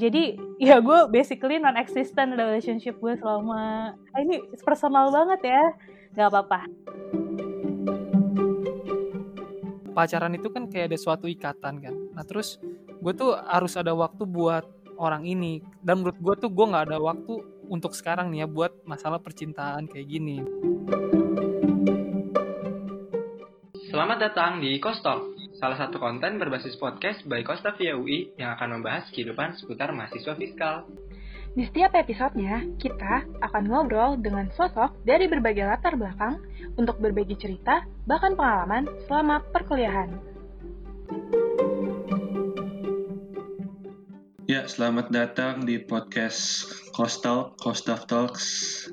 jadi 0.00 0.40
ya 0.56 0.80
gue 0.80 1.12
basically 1.12 1.60
non 1.60 1.76
existent 1.76 2.32
relationship 2.32 2.96
gue 2.96 3.20
selama 3.20 3.92
ah, 3.92 4.18
ini 4.24 4.40
personal 4.64 5.12
banget 5.12 5.52
ya. 5.52 5.64
Nggak 6.16 6.28
apa-apa. 6.32 6.60
Pacaran 9.92 10.32
itu 10.32 10.48
kan 10.48 10.64
kayak 10.72 10.88
ada 10.88 10.98
suatu 10.98 11.28
ikatan 11.28 11.84
kan. 11.84 11.94
Nah 12.16 12.24
terus 12.24 12.56
gue 13.04 13.12
tuh 13.12 13.36
harus 13.36 13.76
ada 13.76 13.92
waktu 13.92 14.24
buat 14.24 14.64
orang 14.96 15.28
ini. 15.28 15.60
Dan 15.84 16.00
menurut 16.00 16.16
gue 16.16 16.48
tuh 16.48 16.50
gue 16.50 16.64
nggak 16.64 16.88
ada 16.88 16.96
waktu 16.96 17.44
untuk 17.68 17.92
sekarang 17.92 18.32
nih 18.32 18.42
ya 18.42 18.46
buat 18.48 18.72
masalah 18.88 19.20
percintaan 19.20 19.84
kayak 19.84 20.08
gini. 20.08 20.40
Selamat 23.90 24.22
datang 24.22 24.62
di 24.62 24.78
Kostalk, 24.78 25.34
salah 25.60 25.76
satu 25.76 26.00
konten 26.00 26.40
berbasis 26.40 26.72
podcast 26.80 27.20
by 27.28 27.44
Kosta 27.44 27.76
via 27.76 27.92
UI 27.92 28.32
yang 28.40 28.56
akan 28.56 28.80
membahas 28.80 29.12
kehidupan 29.12 29.60
seputar 29.60 29.92
mahasiswa 29.92 30.32
fiskal. 30.32 30.88
Di 31.52 31.68
setiap 31.68 31.92
episodenya, 31.92 32.64
kita 32.80 33.28
akan 33.44 33.68
ngobrol 33.68 34.16
dengan 34.16 34.48
sosok 34.56 35.04
dari 35.04 35.28
berbagai 35.28 35.68
latar 35.68 36.00
belakang 36.00 36.40
untuk 36.80 36.96
berbagi 36.96 37.36
cerita, 37.36 37.84
bahkan 38.08 38.32
pengalaman 38.40 38.88
selama 39.04 39.44
perkuliahan. 39.52 40.16
Ya, 44.48 44.64
selamat 44.64 45.12
datang 45.12 45.68
di 45.68 45.76
podcast 45.76 46.72
Kostal, 46.96 47.52
Kostaf 47.60 48.08
Talks. 48.08 48.88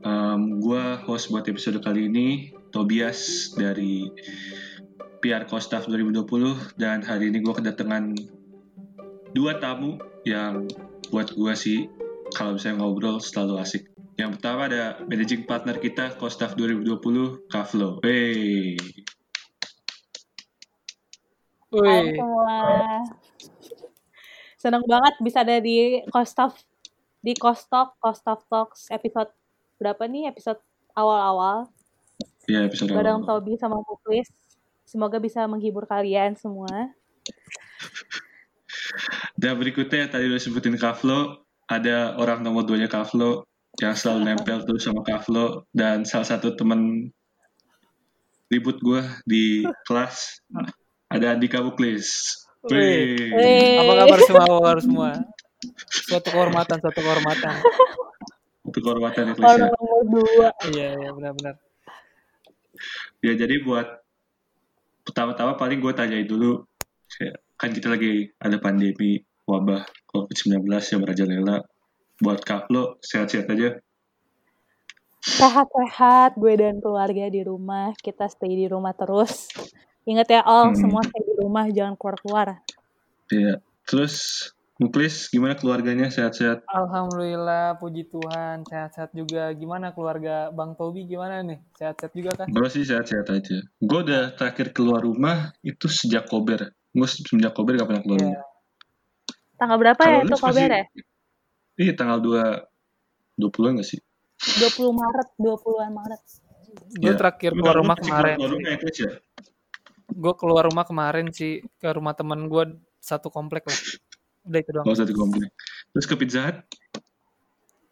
Um, 0.00 0.64
gue 0.64 0.96
host 1.04 1.28
buat 1.28 1.44
episode 1.44 1.84
kali 1.84 2.08
ini, 2.08 2.56
Tobias 2.72 3.52
dari 3.52 4.08
PR 5.20 5.44
Kostaf 5.44 5.84
2020 5.84 6.80
dan 6.80 7.04
hari 7.04 7.28
ini 7.28 7.44
gue 7.44 7.52
kedatangan 7.52 8.16
dua 9.36 9.60
tamu 9.60 10.00
yang 10.24 10.64
buat 11.12 11.36
gue 11.36 11.52
sih 11.52 11.92
kalau 12.32 12.56
bisa 12.56 12.72
ngobrol 12.72 13.20
selalu 13.20 13.60
asik. 13.60 13.84
Yang 14.16 14.40
pertama 14.40 14.72
ada 14.72 14.96
managing 15.04 15.44
partner 15.44 15.76
kita 15.76 16.16
Kostaf 16.16 16.56
2020 16.56 17.52
Kaflo. 17.52 18.00
Wey. 18.00 18.80
Hai 21.70 22.16
semua 22.16 22.58
seneng 24.56 24.84
banget 24.88 25.14
bisa 25.20 25.44
ada 25.44 25.60
di 25.60 26.00
Kostaf 26.08 26.56
di 27.20 27.36
Kostok 27.36 28.00
Kostaf 28.00 28.48
Talks 28.48 28.88
episode 28.88 29.28
berapa 29.76 30.00
nih 30.08 30.32
episode 30.32 30.64
awal-awal 30.96 31.68
Ya, 32.48 32.66
episode 32.66 32.90
bareng 32.90 33.22
awal. 33.22 33.40
Tobi 33.44 33.54
sama 33.54 33.78
Putris 33.86 34.26
semoga 34.90 35.22
bisa 35.22 35.46
menghibur 35.46 35.86
kalian 35.86 36.34
semua 36.34 36.90
Dan 39.38 39.54
berikutnya 39.54 40.04
yang 40.06 40.10
tadi 40.10 40.24
udah 40.26 40.42
sebutin 40.42 40.74
Kaflo, 40.74 41.46
ada 41.70 42.18
orang 42.18 42.42
nomor 42.42 42.66
duanya 42.66 42.90
Kaflo 42.90 43.46
yang 43.78 43.94
selalu 43.94 44.26
nempel 44.26 44.66
terus 44.66 44.82
sama 44.82 45.06
Kaflo 45.06 45.70
dan 45.70 46.02
salah 46.02 46.26
satu 46.26 46.58
temen 46.58 47.08
ribut 48.50 48.82
gue 48.82 49.00
di 49.22 49.62
kelas 49.86 50.42
ada 51.06 51.38
Andika 51.38 51.62
Muklis. 51.62 52.34
Wih. 52.66 53.30
Apa 53.78 53.92
kabar 54.04 54.18
semua 54.20 54.42
apa 54.42 54.56
kabar 54.58 54.78
semua 54.82 55.10
suatu 55.88 56.28
kehormatan 56.32 56.76
suatu 56.80 57.00
kehormatan 57.00 57.54
Untuk 58.60 58.80
kehormatan 58.84 59.22
ya, 59.24 59.34
ya. 59.34 59.44
orang 59.44 59.70
nomor 59.72 60.02
dua 60.08 60.48
iya 60.72 60.88
iya 60.96 61.10
benar-benar 61.12 61.54
Ya 63.20 63.36
jadi 63.36 63.60
buat 63.60 63.99
pertama-tama 65.20 65.52
paling 65.60 65.84
gue 65.84 65.92
tanyain 65.92 66.24
dulu, 66.24 66.64
kan 67.60 67.68
kita 67.76 67.92
lagi 67.92 68.32
ada 68.40 68.56
pandemi 68.56 69.20
wabah 69.44 69.84
COVID-19 70.08 70.64
yang 70.64 71.00
merajalela. 71.04 71.56
Buat 72.24 72.40
Kaflo 72.40 72.96
sehat-sehat 73.04 73.52
aja. 73.52 73.76
sehat-sehat 75.20 76.40
gue 76.40 76.56
dan 76.56 76.80
keluarga 76.80 77.28
di 77.28 77.44
rumah 77.44 77.92
kita 78.00 78.32
stay 78.32 78.56
di 78.56 78.64
rumah 78.64 78.96
terus 78.96 79.52
ingat 80.08 80.32
ya 80.32 80.40
all 80.40 80.72
Hmm. 80.72 80.80
semua 80.80 81.04
stay 81.04 81.20
di 81.20 81.36
rumah 81.36 81.68
jangan 81.68 81.92
keluar-keluar 82.00 82.64
Iya. 83.28 83.60
Terus 83.84 84.48
Muklis 84.80 85.28
gimana 85.28 85.52
keluarganya 85.54 86.08
sehat-sehat? 86.08 86.64
alhamdulillah 86.64 87.76
puji 87.76 88.08
Tuhan 88.08 88.64
sehat-sehat 88.64 89.12
juga 89.12 89.52
gimana 89.52 89.92
keluarga 89.92 90.48
Bang 90.50 90.72
Tobi 90.72 91.04
gimana 91.04 91.44
nih 91.44 91.60
sehat-sehat 91.76 92.12
juga 92.16 92.32
kan 92.32 92.48
Gue 92.48 92.64
sih 92.72 92.88
sehat-sehat 92.88 93.28
aja. 93.28 93.60
Gue 93.76 94.00
udah 94.00 94.32
terakhir 94.40 94.72
keluar 94.72 95.04
rumah 95.04 95.52
itu 95.60 95.84
sejak 95.84 96.32
kober. 96.32 96.72
Gue 96.96 97.04
semenjak 97.04 97.52
kober 97.52 97.76
gak 97.76 97.92
pernah 97.92 98.00
keluar 98.00 98.18
Iya. 98.18 98.28
rumah. 98.32 98.48
tanggal 99.60 99.76
berapa 99.76 100.00
Kalau 100.00 100.16
ya 100.16 100.24
itu 100.24 100.36
kabar 100.40 100.70
ya 100.72 100.84
Iya 101.76 101.92
tanggal 101.92 102.18
2 102.24 102.40
20 103.36 103.76
gak 103.76 103.84
sih? 103.84 104.00
20 104.64 104.96
Maret 104.96 105.28
20-an 105.36 105.92
Maret 105.92 106.22
gue 106.96 107.04
Iya. 107.04 107.20
terakhir 107.20 107.50
Lu 107.52 107.60
keluar 107.60 107.76
rumah 107.76 107.96
kemarin 108.00 108.36
Keluar 108.40 108.52
rumah 108.56 108.70
ya, 108.72 108.78
ya? 108.80 109.12
gue 110.10 110.32
keluar 110.40 110.64
rumah 110.64 110.84
kemarin 110.88 111.26
sih 111.30 111.60
ke 111.76 111.88
rumah 111.92 112.16
temen 112.16 112.48
gue 112.48 112.64
satu 112.96 113.28
komplek 113.28 113.68
lah 113.68 113.76
udah 114.46 114.58
itu 114.60 114.70
doang 114.72 114.86
Gak 114.88 114.94
usah 114.96 115.08
dikomplain. 115.08 115.50
Terus 115.92 116.06
ke 116.08 116.14
Pizza 116.16 116.40
Hut? 116.48 116.56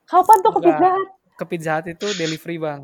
kapan 0.08 0.36
tuh 0.40 0.52
ke. 0.56 0.60
Pizza 0.64 0.88
Hut? 0.92 1.08
ke 1.38 1.44
Pizza 1.46 1.70
Hut 1.78 1.86
itu 1.92 2.06
delivery 2.16 2.56
bang 2.58 2.82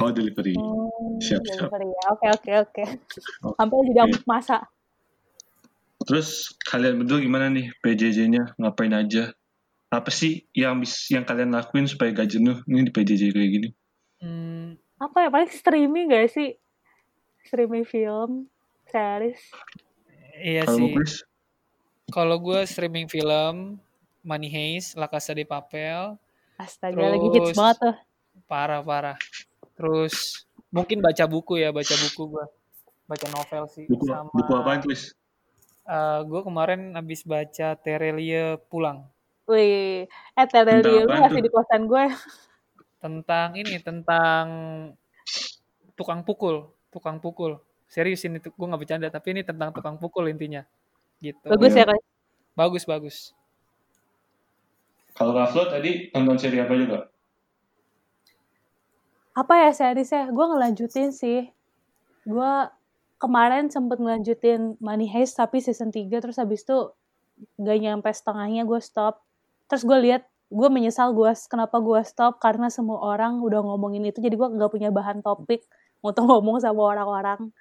Oh 0.00 0.08
delivery. 0.08 0.56
Hmm, 0.56 1.20
Siap, 1.20 1.44
siap. 1.44 1.68
delivery 1.68 1.92
ya. 1.92 2.04
Oke 2.16 2.26
oke 2.32 2.52
oke. 2.64 2.84
Sampai 3.58 3.84
jadi 3.90 4.00
amuk 4.08 4.24
masa. 4.24 4.64
Terus 6.08 6.56
kalian 6.64 7.04
berdua 7.04 7.20
gimana 7.20 7.52
nih 7.52 7.68
PJJ-nya? 7.84 8.56
Ngapain 8.56 8.96
aja? 8.96 9.36
Apa 9.92 10.08
sih 10.08 10.48
yang 10.56 10.80
yang 11.12 11.26
kalian 11.26 11.52
lakuin 11.52 11.84
supaya 11.84 12.14
gak 12.16 12.32
jenuh 12.32 12.62
ini 12.64 12.88
di 12.88 12.92
PJJ 12.94 13.34
kayak 13.34 13.50
gini? 13.52 13.68
hmm, 14.24 14.80
Apa 14.96 15.26
ya 15.26 15.28
paling 15.28 15.50
streaming 15.52 16.08
gak 16.16 16.32
sih? 16.32 16.56
Streaming 17.44 17.84
film, 17.84 18.48
series. 18.88 19.42
iya 20.40 20.64
Kalau 20.64 20.80
sih 20.80 20.84
Muklis? 20.86 21.14
Kalau 22.10 22.36
gue 22.36 22.60
streaming 22.64 23.06
film 23.06 23.78
Money 24.20 24.48
Heist, 24.48 24.94
La 24.94 25.06
Casa 25.06 25.32
de 25.32 25.42
Papel, 25.42 26.14
Astaga 26.54 27.00
lagi 27.00 27.24
hits 27.26 27.50
Terus- 27.50 27.56
banget 27.56 27.76
tuh. 27.80 27.96
parah 28.44 28.80
parah. 28.80 29.16
Terus 29.72 30.44
mungkin 30.68 31.00
baca 31.00 31.24
buku 31.24 31.56
ya, 31.56 31.72
baca 31.72 31.94
buku 31.96 32.22
gue, 32.28 32.46
baca 33.06 33.26
novel 33.32 33.64
sih. 33.66 33.88
Buku, 33.88 34.04
Sama 34.04 34.28
buku 34.28 34.52
apaan 34.52 34.80
Klis? 34.80 35.16
gue 36.22 36.40
kemarin 36.44 36.94
habis 36.94 37.26
baca 37.26 37.74
Terelie 37.74 38.54
pulang 38.70 39.02
Wih, 39.50 40.06
eh 40.06 40.46
Terelie 40.46 41.02
lu 41.02 41.10
masih 41.10 41.42
di 41.42 41.50
kosan 41.50 41.90
gue. 41.90 42.06
tentang 43.02 43.58
ini 43.58 43.82
tentang 43.82 44.46
tukang 45.96 46.22
pukul, 46.22 46.70
tukang 46.92 47.18
pukul. 47.18 47.58
Serius 47.90 48.22
ini 48.22 48.38
gue 48.38 48.52
nggak 48.54 48.78
bercanda, 48.78 49.10
tapi 49.10 49.34
ini 49.34 49.42
tentang 49.42 49.74
tukang 49.74 49.98
pukul 49.98 50.30
intinya. 50.30 50.62
Gitu. 51.20 51.44
Bagus 51.44 51.76
ya, 51.76 51.84
Kak? 51.84 52.00
bagus 52.56 52.84
bagus. 52.84 53.16
Kalau 55.16 55.32
Raflo 55.36 55.68
tadi 55.68 56.08
nonton 56.12 56.36
seri 56.36 56.60
apa 56.60 56.74
juga? 56.76 56.98
Apa 59.36 59.68
ya 59.68 59.70
seriesnya? 59.72 60.28
Gue 60.32 60.46
ngelanjutin 60.48 61.12
sih. 61.12 61.48
Gue 62.24 62.52
kemarin 63.20 63.68
sempet 63.68 64.00
ngelanjutin 64.00 64.80
Money 64.80 65.08
Heist 65.08 65.36
tapi 65.36 65.60
season 65.60 65.92
3 65.92 66.08
terus 66.20 66.40
habis 66.40 66.64
itu 66.64 66.92
gak 67.60 67.78
nyampe 67.80 68.08
setengahnya 68.12 68.64
gue 68.64 68.80
stop. 68.80 69.20
Terus 69.68 69.84
gue 69.84 69.98
lihat 70.08 70.24
gue 70.50 70.68
menyesal 70.72 71.14
gue 71.14 71.30
kenapa 71.46 71.78
gue 71.78 72.00
stop 72.02 72.42
karena 72.42 72.72
semua 72.72 72.98
orang 73.00 73.38
udah 73.38 73.62
ngomongin 73.62 74.02
itu 74.02 74.18
jadi 74.18 74.34
gue 74.34 74.48
nggak 74.58 74.72
punya 74.74 74.90
bahan 74.90 75.22
topik 75.22 75.62
untuk 76.02 76.26
ngomong 76.32 76.58
sama 76.60 76.96
orang-orang. 76.96 77.52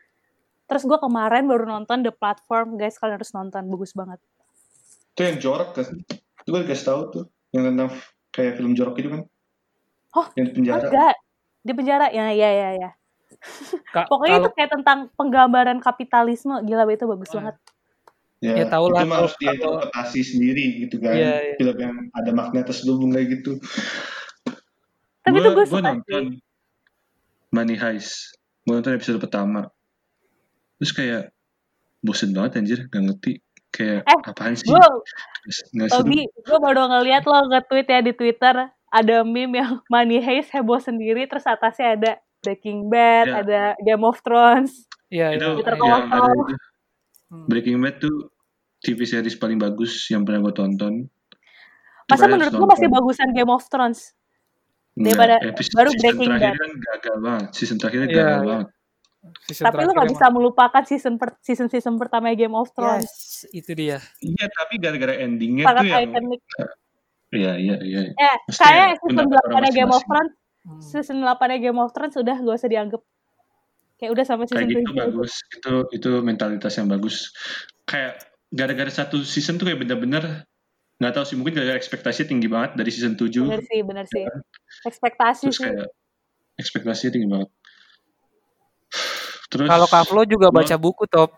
Terus 0.69 0.83
gue 0.85 0.99
kemarin 1.01 1.49
baru 1.49 1.65
nonton 1.65 2.05
The 2.05 2.13
Platform, 2.13 2.77
guys 2.77 2.95
kalian 2.95 3.17
harus 3.17 3.33
nonton, 3.33 3.65
bagus 3.65 3.91
banget. 3.91 4.21
Itu 5.11 5.21
yang 5.25 5.37
jorok 5.41 5.69
kan? 5.73 5.85
Itu 6.39 6.47
gue 6.47 6.61
dikasih 6.63 6.85
tahu 6.85 7.01
tuh. 7.09 7.25
Yang 7.49 7.63
tentang 7.73 7.89
kayak 8.29 8.53
film 8.55 8.77
jorok 8.77 8.95
itu 8.97 9.09
kan? 9.09 9.21
Oh, 10.13 10.25
Yang 10.37 10.45
di 10.45 10.53
penjara. 10.55 10.85
Enggak, 10.85 11.15
di 11.59 11.73
penjara 11.73 12.05
ya 12.09 12.25
ya 12.29 12.49
ya 12.49 12.69
ya. 12.77 12.89
Ka- 13.97 14.05
Pokoknya 14.05 14.37
kalau- 14.37 14.45
itu 14.45 14.51
kayak 14.53 14.71
tentang 14.71 14.99
penggambaran 15.13 15.79
kapitalisme, 15.79 16.53
gila 16.61 16.85
itu 16.85 17.05
bagus 17.05 17.29
banget. 17.31 17.57
Ya, 18.39 18.55
Ya, 18.55 18.65
tahu 18.71 18.87
lah, 18.87 19.03
itu 19.03 19.11
harus 19.11 19.35
diinterpretasi 19.35 20.19
sendiri 20.23 20.63
gitu 20.79 20.95
kan. 21.03 21.11
Iya, 21.11 21.33
iya. 21.43 21.55
Film 21.57 21.75
yang 21.75 21.95
ada 22.09 22.31
makna 22.31 22.63
terselubung 22.63 23.11
kayak 23.11 23.35
gitu. 23.35 23.59
Tapi 25.19 25.35
Gua- 25.35 25.43
itu 25.43 25.49
gue 25.49 25.57
gua 25.57 25.65
suka 25.67 25.81
nonton. 25.91 26.23
Money 27.49 27.75
Heist. 27.75 28.37
Gue 28.63 28.77
nonton 28.77 28.95
episode 28.95 29.19
pertama. 29.19 29.67
Terus 30.79 30.91
kayak 30.91 31.23
bosen 31.99 32.31
banget 32.31 32.51
anjir, 32.57 32.79
gak 32.87 33.03
ngerti. 33.03 33.33
Kayak 33.69 34.01
Eh, 34.01 34.19
apaan 34.25 34.55
sih? 34.55 34.65
Gue, 34.65 34.81
Nggak. 35.71 35.89
Tobi, 35.91 36.19
gue 36.25 36.57
baru 36.57 36.89
ngeliat 36.89 37.23
lo 37.23 37.37
nge-tweet 37.47 37.87
ya 37.87 37.99
di 38.01 38.11
Twitter, 38.11 38.55
ada 38.89 39.15
meme 39.21 39.55
yang 39.55 39.71
Money 39.93 40.17
Heist 40.17 40.49
heboh 40.49 40.79
sendiri, 40.79 41.25
terus 41.25 41.45
atasnya 41.45 41.93
ada 41.93 42.11
Breaking 42.39 42.87
Bad, 42.87 43.25
Ya. 43.25 43.35
ada 43.37 43.61
Game 43.79 44.01
of 44.01 44.17
Thrones. 44.19 44.87
Iya, 45.07 45.35
itu 45.35 45.45
ada 45.59 45.75
itu. 45.75 46.19
Hmm. 47.29 47.45
Breaking 47.45 47.77
Bad 47.77 47.99
tuh 47.99 48.31
TV 48.79 49.03
series 49.03 49.35
paling 49.35 49.57
bagus 49.57 50.07
yang 50.07 50.23
pernah 50.23 50.41
gue 50.41 50.53
tonton. 50.55 51.05
Masa 52.07 52.25
menurut 52.25 52.49
gue 52.49 52.67
masih 52.69 52.87
bagusan 52.87 53.29
Game 53.31 53.51
of 53.51 53.61
Thrones? 53.67 54.15
Nggak, 54.95 55.13
daripada- 55.13 55.39
episode 55.45 55.75
baru 55.75 55.89
Breaking 55.93 56.29
terakhir 56.31 56.41
Bad. 56.47 56.57
kan 56.57 56.71
gagal 56.81 57.15
banget. 57.21 57.47
Season 57.53 57.77
terakhirnya 57.77 58.07
Iya, 58.07 58.15
gagal 58.15 58.33
iya. 58.33 58.47
banget. 58.47 58.67
Season 59.19 59.67
Tapi 59.67 59.83
lu 59.83 59.91
gak 59.91 59.99
emang- 59.99 60.11
bisa 60.11 60.25
melupakan 60.29 60.83
season 60.83 61.13
per, 61.15 61.35
season 61.39 61.67
season 61.67 61.95
pertama 61.95 62.31
Game 62.31 62.55
of 62.55 62.71
Thrones. 62.71 63.03
Yes, 63.03 63.51
itu 63.51 63.71
dia. 63.73 63.99
Iya, 64.17 64.47
tapi 64.47 64.79
gara-gara 64.79 65.11
endingnya 65.17 65.67
Sangat 65.67 65.81
tuh 65.81 65.89
yang 65.89 66.01
iconic. 66.07 66.41
Iya, 67.29 67.51
iya, 67.55 67.75
iya. 67.79 67.99
Eh, 68.09 68.35
Mesti 68.47 68.57
kayak 68.57 68.79
ya, 68.79 68.95
season 68.97 69.27
orang 69.27 69.61
8 69.61 69.75
Game 69.75 69.91
of. 69.91 70.01
Thrones, 70.01 70.33
Hmm. 70.59 70.81
season 70.81 71.17
8 71.21 71.55
Game 71.57 71.77
of 71.77 71.91
Thrones 71.91 72.15
udah 72.15 72.35
gak 72.37 72.55
usah 72.55 72.67
dianggap. 72.67 73.01
Kayak 73.95 74.11
udah 74.15 74.23
sampai 74.25 74.45
season 74.45 74.59
Kayak 74.61 74.71
gitu 74.71 74.81
7. 74.87 74.97
bagus. 74.97 75.31
Itu 75.51 75.73
itu 75.91 76.09
mentalitas 76.21 76.73
yang 76.73 76.87
bagus. 76.87 77.15
Kayak 77.83 78.13
gara-gara 78.49 78.89
satu 78.89 79.19
season 79.21 79.55
tuh 79.55 79.67
kayak 79.67 79.79
bener-bener 79.79 80.47
nggak 80.95 81.13
tahu 81.13 81.23
sih 81.23 81.35
mungkin 81.35 81.53
gara-gara 81.53 81.75
ekspektasi 81.75 82.23
tinggi 82.25 82.47
banget 82.47 82.75
dari 82.75 82.89
season 82.89 83.13
7 83.13 83.45
Bener 83.45 83.61
sih, 83.61 83.79
bener 83.81 84.05
sih. 84.05 84.23
Ekspektasi 84.83 85.43
terus 85.45 85.59
sih. 85.59 85.67
kayak 85.67 85.87
ekspektasinya 86.55 87.11
tinggi 87.13 87.27
banget. 87.29 87.49
Terus 89.49 89.65
Kalau 89.65 89.87
Kavlo 89.87 90.21
juga 90.23 90.47
gua- 90.47 90.61
baca 90.61 90.75
buku 90.77 91.03
top. 91.05 91.33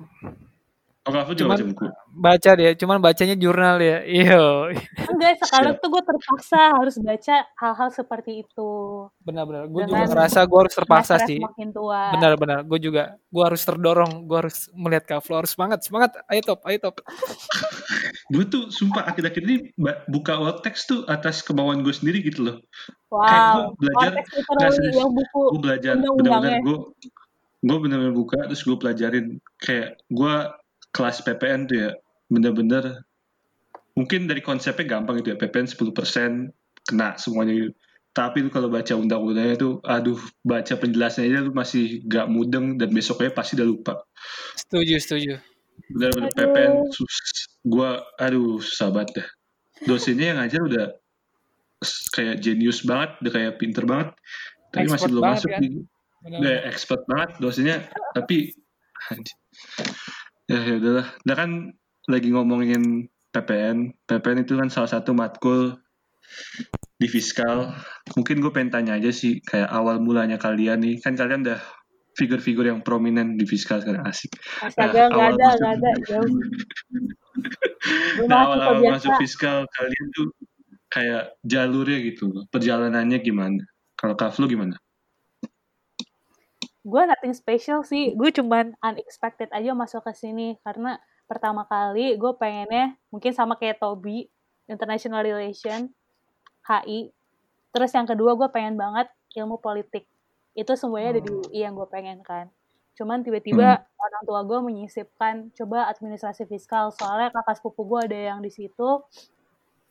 Oh, 1.01 1.09
Kavlo 1.09 1.33
juga 1.33 1.47
Cuman- 1.49 1.57
baca 1.57 1.65
buku. 1.65 1.85
Baca 2.11 2.51
dia, 2.53 2.71
cuman 2.75 2.99
bacanya 2.99 3.33
jurnal 3.33 3.79
ya. 3.89 3.97
Iyo. 4.03 4.69
Enggak, 5.09 5.39
sekarang 5.41 5.79
tuh 5.79 5.89
gue 5.89 6.03
terpaksa 6.03 6.75
harus 6.75 6.99
baca 6.99 7.35
hal-hal 7.57 7.89
seperti 7.89 8.43
itu. 8.43 8.69
Benar-benar. 9.23 9.65
Gue 9.65 9.87
juga 9.87 10.05
ngerasa 10.05 10.43
gue 10.43 10.59
harus 10.59 10.75
terpaksa 10.75 11.15
sih. 11.23 11.39
Benar-benar. 12.13 12.67
Gue 12.67 12.77
juga. 12.77 13.15
Gue 13.31 13.43
harus 13.47 13.63
terdorong. 13.63 14.27
Gue 14.27 14.37
harus 14.45 14.69
melihat 14.75 15.07
Kavlo. 15.07 15.39
Harus 15.39 15.55
semangat. 15.55 15.79
Semangat. 15.81 16.11
Ayo 16.27 16.41
top. 16.43 16.59
Ayo 16.67 16.77
top. 16.77 16.99
Gue 18.33 18.43
tuh 18.45 18.71
sumpah 18.71 19.03
akhir-akhir 19.03 19.41
ini 19.41 19.55
buka 20.07 20.39
web 20.39 20.59
text 20.61 20.87
tuh 20.87 21.03
atas 21.03 21.41
kemauan 21.41 21.81
gue 21.81 21.91
sendiri 21.91 22.23
gitu 22.23 22.43
loh. 22.43 22.57
Wow. 23.09 23.19
Kayak 23.19 23.43
gua 23.43 23.65
belajar, 23.75 24.11
literally 24.15 24.89
yang 24.93 25.11
buku 25.11 25.41
Gue 25.49 25.59
belajar 25.59 25.93
benar-benar 25.99 26.53
gue 26.61 26.77
gue 27.61 27.77
benar-benar 27.77 28.13
buka 28.13 28.37
terus 28.49 28.65
gue 28.65 28.77
pelajarin 28.77 29.37
kayak 29.61 30.01
gue 30.09 30.33
kelas 30.91 31.21
PPN 31.21 31.69
tuh 31.69 31.77
ya 31.77 31.89
bener-bener 32.27 33.05
mungkin 33.93 34.25
dari 34.25 34.41
konsepnya 34.41 34.97
gampang 34.97 35.21
gitu 35.21 35.35
ya 35.35 35.37
PPN 35.37 35.67
10% 35.69 36.49
kena 36.87 37.15
semuanya 37.19 37.53
gitu. 37.53 37.73
Tapi 38.11 38.43
lu 38.43 38.51
kalau 38.51 38.67
baca 38.67 38.91
undang-undangnya 38.91 39.55
tuh, 39.55 39.79
aduh, 39.87 40.19
baca 40.43 40.75
penjelasannya 40.75 41.31
aja 41.31 41.39
lu 41.47 41.55
masih 41.55 42.03
gak 42.11 42.27
mudeng 42.27 42.75
dan 42.75 42.91
besoknya 42.91 43.31
pasti 43.31 43.55
udah 43.55 43.67
lupa. 43.71 43.93
Setuju, 44.59 44.99
setuju. 44.99 45.33
Bener-bener. 45.95 46.27
PPN, 46.35 46.91
sus, 46.91 47.15
gua, 47.63 48.03
aduh, 48.19 48.59
susah 48.59 48.91
banget 48.91 49.23
dah. 49.23 49.27
Dosennya 49.87 50.35
yang 50.35 50.37
ngajar 50.43 50.59
udah 50.59 50.87
kayak 52.11 52.35
jenius 52.43 52.83
banget, 52.83 53.15
udah 53.23 53.31
kayak 53.31 53.53
pinter 53.63 53.87
banget. 53.87 54.11
Tapi 54.75 54.91
masih 54.91 54.91
Expert 54.91 55.11
belum 55.15 55.23
banget 55.23 55.39
masuk 55.39 55.51
kan? 55.55 55.61
di. 55.63 55.69
Udah 56.25 56.55
expert 56.69 57.01
banget 57.09 57.29
dosennya. 57.41 57.77
Tapi, 58.13 58.53
ya 60.51 60.59
ya 60.61 60.75
udahlah. 60.77 61.07
Nah 61.25 61.35
kan 61.35 61.49
lagi 62.09 62.29
ngomongin 62.33 63.07
PPN, 63.31 63.95
PPN 64.05 64.43
itu 64.43 64.59
kan 64.59 64.67
salah 64.67 64.91
satu 64.91 65.15
matkul 65.15 65.79
di 66.99 67.07
fiskal. 67.07 67.73
Mungkin 68.13 68.43
gue 68.43 68.51
pengen 68.53 68.71
tanya 68.71 68.93
aja 68.99 69.09
sih, 69.09 69.39
kayak 69.41 69.71
awal 69.71 69.97
mulanya 70.03 70.37
kalian 70.37 70.83
nih, 70.83 70.99
kan 70.99 71.15
kalian 71.15 71.47
udah 71.47 71.61
figur-figur 72.19 72.67
yang 72.67 72.83
prominent 72.83 73.39
di 73.39 73.47
fiskal 73.47 73.79
sekarang 73.79 74.03
asik. 74.03 74.35
Astaga, 74.59 75.07
nggak 75.07 75.15
awal 75.15 75.31
ada, 75.31 75.45
masuk- 75.47 75.59
nggak 75.59 75.73
ada. 75.73 75.91
Jauh. 76.07 76.31
Nah, 78.29 78.45
awal-awal 78.45 78.83
biasa. 78.85 78.93
masuk 79.09 79.13
fiskal 79.25 79.65
kalian 79.73 80.05
tuh 80.13 80.29
kayak 80.93 81.33
jalurnya 81.41 81.97
gitu 82.05 82.29
loh. 82.29 82.43
Perjalanannya 82.51 83.17
gimana? 83.23 83.63
Kalau 83.97 84.13
Kavlo 84.13 84.45
gimana? 84.45 84.77
Gue 86.81 87.01
nothing 87.05 87.33
special 87.37 87.85
sih. 87.85 88.17
Gue 88.17 88.33
cuman 88.33 88.73
unexpected 88.81 89.53
aja 89.53 89.71
masuk 89.77 90.01
ke 90.01 90.13
sini. 90.17 90.57
Karena 90.65 90.97
pertama 91.29 91.63
kali 91.69 92.17
gue 92.17 92.31
pengennya, 92.35 92.97
mungkin 93.13 93.31
sama 93.31 93.55
kayak 93.55 93.77
Toby, 93.77 94.25
International 94.65 95.21
Relation, 95.21 95.93
HI. 96.65 97.13
Terus 97.71 97.91
yang 97.93 98.09
kedua 98.09 98.33
gue 98.33 98.49
pengen 98.49 98.75
banget 98.75 99.07
ilmu 99.37 99.61
politik. 99.61 100.09
Itu 100.57 100.73
semuanya 100.75 101.17
ada 101.17 101.21
di 101.23 101.31
UI 101.31 101.59
yang 101.61 101.77
gue 101.77 101.87
pengen 101.87 102.19
kan. 102.25 102.49
Cuman 102.97 103.23
tiba-tiba 103.23 103.85
orang 103.85 104.23
tua 104.27 104.41
gue 104.43 104.59
menyisipkan 104.65 105.53
coba 105.55 105.87
administrasi 105.87 106.49
fiskal. 106.49 106.89
Soalnya 106.91 107.31
kakak 107.31 107.61
sepupu 107.61 107.85
gue 107.87 107.99
ada 108.09 108.19
yang 108.35 108.39
di 108.41 108.49
situ. 108.49 109.05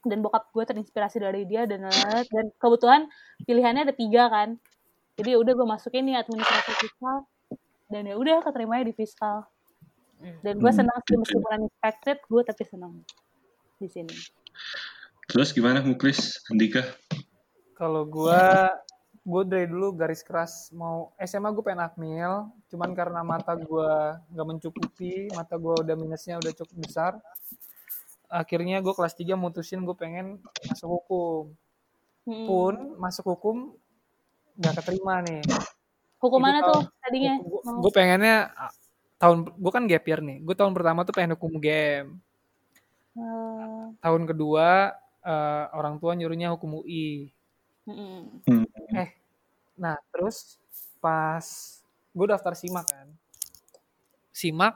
Dan 0.00 0.24
bokap 0.24 0.48
gue 0.50 0.64
terinspirasi 0.64 1.20
dari 1.20 1.44
dia 1.44 1.68
dan 1.68 1.84
dan 2.32 2.44
kebetulan 2.56 3.04
pilihannya 3.44 3.84
ada 3.84 3.92
tiga 3.92 4.32
kan 4.32 4.56
jadi 5.20 5.36
udah 5.36 5.52
gue 5.52 5.68
masukin 5.68 6.08
nih 6.08 6.16
administrasi 6.18 6.72
fiskal 6.80 7.28
dan 7.92 8.08
ya 8.08 8.16
udah 8.16 8.40
keterimanya 8.40 8.88
di 8.88 8.94
fiskal 8.96 9.44
dan 10.40 10.56
gue 10.56 10.68
Hmm, 10.72 10.80
senang 10.84 10.98
sih 11.04 11.16
meskipun 11.16 11.50
unexpected 11.64 12.18
gue 12.24 12.42
tapi 12.44 12.62
senang 12.64 12.92
di 13.80 13.88
sini 13.88 14.16
Terus 15.30 15.54
gimana 15.54 15.78
Muklis, 15.78 16.42
Andika? 16.50 16.82
Kalau 17.78 18.02
gua 18.02 18.74
gue 19.22 19.42
dari 19.46 19.70
dulu 19.70 19.94
garis 19.94 20.26
keras 20.26 20.74
mau 20.74 21.14
SMA 21.22 21.54
gue 21.54 21.62
pengen 21.62 21.86
akmil, 21.86 22.50
cuman 22.66 22.90
karena 22.98 23.22
mata 23.22 23.54
gua 23.54 24.18
nggak 24.34 24.46
mencukupi, 24.50 25.30
mata 25.30 25.54
gua 25.54 25.78
udah 25.86 25.94
minusnya 25.94 26.34
udah 26.42 26.50
cukup 26.50 26.76
besar. 26.82 27.12
Akhirnya 28.26 28.82
gue 28.82 28.90
kelas 28.90 29.14
3 29.14 29.38
mutusin 29.38 29.86
gue 29.86 29.94
pengen 29.94 30.42
masuk 30.66 30.98
hukum. 30.98 31.54
Hmm. 32.26 32.46
Pun 32.50 32.74
masuk 32.98 33.30
hukum 33.30 33.74
nggak 34.60 34.74
keterima 34.78 35.24
nih. 35.24 35.40
hukum 36.20 36.36
mana 36.36 36.60
tahun- 36.60 36.68
tuh 36.68 36.82
tadinya 37.00 37.34
Gue 37.80 37.92
pengennya 37.96 38.36
ah, 38.52 38.72
tahun 39.16 39.38
gue 39.56 39.72
kan 39.72 39.84
gap 39.88 40.04
year 40.04 40.20
nih. 40.20 40.38
Gue 40.44 40.52
tahun 40.52 40.76
pertama 40.76 41.00
tuh 41.02 41.16
pengen 41.16 41.32
hukum 41.34 41.56
game. 41.56 42.20
Eh, 43.16 43.84
Tahun 43.98 44.22
kedua 44.22 44.92
eh, 45.20 45.64
orang 45.74 45.96
tua 45.96 46.12
nyuruhnya 46.14 46.52
hukum 46.54 46.80
UI. 46.80 47.32
Hmm. 47.88 48.40
Nah, 49.74 49.96
terus 50.12 50.60
pas 51.00 51.44
gue 52.12 52.26
daftar 52.28 52.52
SIMAK 52.52 52.86
kan. 52.86 53.08
SIMAK 54.30 54.74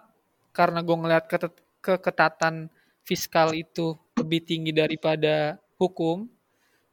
karena 0.50 0.80
gue 0.80 0.96
ngeliat 0.96 1.24
ketet- 1.24 1.62
keketatan 1.78 2.66
fiskal 3.04 3.52
itu 3.52 3.94
lebih 4.16 4.40
tinggi 4.42 4.72
daripada 4.72 5.56
hukum, 5.76 6.26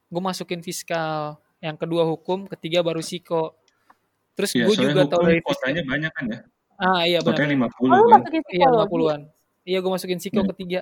gue 0.07 0.21
masukin 0.21 0.61
fiskal. 0.61 1.40
Yang 1.61 1.77
kedua 1.79 2.03
hukum, 2.05 2.49
ketiga 2.49 2.81
baru 2.81 2.99
psiko. 2.99 3.53
Terus 4.33 4.51
Iya, 4.51 4.65
gue 4.65 4.75
juga 4.75 5.01
tahu 5.05 5.21
dari 5.23 5.37
fiskal. 5.37 5.45
kuotanya 5.45 5.81
banyak 5.85 6.11
kan 6.11 6.25
ya? 6.25 6.39
Ah 6.75 7.01
iya 7.05 7.19
benar. 7.19 7.37
Kuotanya 7.37 7.49
50 7.53 7.85
oh 7.85 8.01
kan? 8.03 8.19
masukin 8.19 8.41
Iya 8.41 8.65
psikologi 8.65 8.81
50-an. 8.81 9.21
Iya 9.61 9.77
gue 9.77 9.91
masukin 9.93 10.17
psiko 10.17 10.39
Hmm. 10.41 10.49
ketiga. 10.49 10.79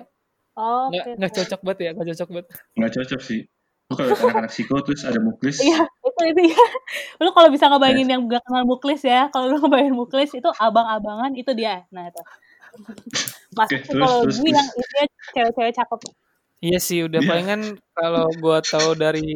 oh, 0.52 0.88
Nggak, 0.88 1.04
nggak 1.16 1.30
oke. 1.30 1.38
cocok 1.40 1.60
banget 1.62 1.78
ya, 1.78 1.90
nggak 1.92 2.06
cocok 2.10 2.28
banget. 2.30 2.46
Nggak 2.74 2.90
cocok 2.96 3.20
sih. 3.20 3.40
Lu 3.86 3.92
kalau 3.92 4.08
anak-anak 4.14 4.50
psiko 4.50 4.74
terus 4.80 5.02
ada 5.02 5.18
Muklis, 5.18 5.56
Iya, 5.58 5.82
itu 5.82 6.22
itu 6.30 6.42
ya. 6.48 6.62
Lu 7.18 7.30
kalau 7.30 7.48
bisa 7.48 7.66
ngebayangin 7.66 8.06
yang 8.08 8.22
gak 8.24 8.42
kenal 8.44 8.62
muklis 8.62 9.02
ya, 9.02 9.26
kalau 9.28 9.50
lu 9.50 9.56
ngebayangin 9.58 9.92
muklis 9.92 10.30
itu 10.30 10.46
abang-abangan 10.56 11.34
itu 11.34 11.50
dia. 11.52 11.82
Nah 11.90 12.06
itu. 12.06 12.22
Masuk 13.50 13.66
Oke, 13.66 13.76
terus, 13.82 13.90
psikologi 13.90 14.22
terus, 14.22 14.36
terus. 14.38 14.54
yang 14.54 14.68
isinya 14.70 15.04
cewek-cewek 15.34 15.72
cakep. 15.74 16.00
Iya 16.60 16.78
sih, 16.78 16.98
udah 17.02 17.18
Iya. 17.18 17.28
palingan 17.28 17.60
kalau 17.90 18.26
gue 18.30 18.56
tahu 18.62 18.88
dari 18.94 19.26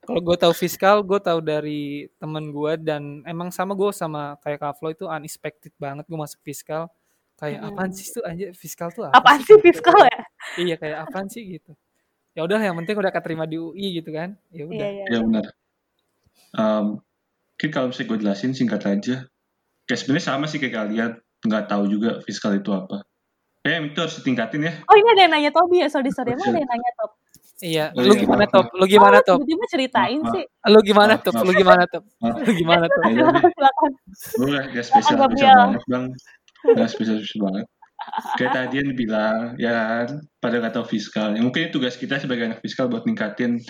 kalau 0.00 0.20
gue 0.24 0.36
tahu 0.36 0.52
fiskal, 0.56 1.04
gue 1.04 1.20
tahu 1.20 1.38
dari 1.44 2.08
temen 2.16 2.50
gue 2.50 2.72
dan 2.80 3.20
emang 3.28 3.52
sama 3.52 3.76
gue 3.76 3.92
sama 3.92 4.40
kayak 4.40 4.58
Kavlo 4.64 4.88
itu 4.90 5.04
unexpected 5.06 5.72
banget 5.76 6.08
gue 6.08 6.18
masuk 6.18 6.40
fiskal. 6.40 6.88
Kayak 7.36 7.64
Mm-mm. 7.64 7.72
apaan 7.72 7.90
sih 7.92 8.06
tuh 8.12 8.24
aja 8.24 8.52
fiskal 8.52 8.88
tuh 8.92 9.08
apa 9.08 9.16
Apaan 9.16 9.40
sih 9.40 9.56
fiskal 9.60 9.96
ya? 9.96 10.18
Iya 10.60 10.74
kayak 10.76 10.98
apaan 11.08 11.28
sih 11.28 11.42
gitu. 11.56 11.72
Ya 12.36 12.44
udah 12.44 12.60
yang 12.60 12.76
penting 12.80 12.96
udah 12.96 13.12
keterima 13.12 13.44
di 13.44 13.56
UI 13.60 14.00
gitu 14.00 14.12
kan. 14.12 14.36
Ya 14.52 14.64
Iya, 14.64 14.64
udah. 14.68 14.88
iya. 14.88 15.04
ya 15.08 15.18
benar. 15.24 15.44
Um, 16.56 16.86
mungkin 17.56 17.70
kalau 17.70 17.86
misalnya 17.92 18.08
gue 18.08 18.18
jelasin 18.24 18.52
singkat 18.56 18.82
aja. 18.88 19.16
Kayak 19.84 19.98
sebenarnya 20.00 20.26
sama 20.26 20.44
sih 20.48 20.56
kayak 20.62 20.74
kalian, 20.80 21.10
nggak 21.44 21.64
tahu 21.68 21.84
juga 21.90 22.24
fiskal 22.24 22.56
itu 22.56 22.72
apa. 22.72 23.04
Kayak 23.60 23.92
itu 23.92 23.98
harus 24.00 24.16
ditingkatin 24.16 24.62
ya. 24.64 24.72
Oh 24.88 24.96
ini 24.96 25.08
ada 25.12 25.20
yang 25.28 25.32
nanya 25.36 25.50
Tobi 25.52 25.84
ya, 25.84 25.88
sorry 25.92 26.08
sorry. 26.08 26.32
Emang 26.32 26.48
ada 26.48 26.60
yang 26.64 26.70
nanya 26.72 26.90
Top? 26.96 27.19
Iya, 27.60 27.92
Oh, 27.92 28.00
lu 28.00 28.16
iya, 28.16 28.24
gimana 28.24 28.44
top? 28.48 28.66
Lu 28.72 28.84
gimana 28.88 29.18
oh, 29.20 29.24
top? 29.24 29.38
Tiba-tiba 29.44 29.64
ceritain 29.68 30.20
Maaf, 30.24 30.32
sih. 30.32 30.44
Lu 30.72 30.78
gimana 30.80 31.12
top? 31.20 31.34
Lu 31.44 31.52
gimana 31.52 31.82
top? 31.92 32.04
Maaf. 32.24 32.36
Lu 32.40 32.52
gimana 32.56 32.84
top? 32.88 33.02
Ya 33.04 33.12
udah 33.20 33.32
deh. 33.36 33.52
Silakan. 33.52 33.90
Lu 34.40 34.46
lah 34.48 34.64
gak 34.72 34.84
spesial 34.88 35.16
spesial 35.20 35.56
banget 35.60 35.82
bang. 35.84 36.04
Gak 36.72 36.88
spesial 36.88 37.16
spesial 37.20 37.40
banget. 37.44 37.66
Kayak 38.40 38.52
tadi 38.56 38.74
yang 38.80 38.88
dibilang, 38.96 39.40
ya 39.60 39.72
kan, 39.76 40.08
pada 40.40 40.56
nggak 40.56 40.72
tahu 40.72 40.86
fiskal. 40.88 41.36
Ya, 41.36 41.44
mungkin 41.44 41.68
tugas 41.68 42.00
kita 42.00 42.16
sebagai 42.16 42.48
anak 42.48 42.64
fiskal 42.64 42.88
buat 42.88 43.04
ningkatin 43.04 43.60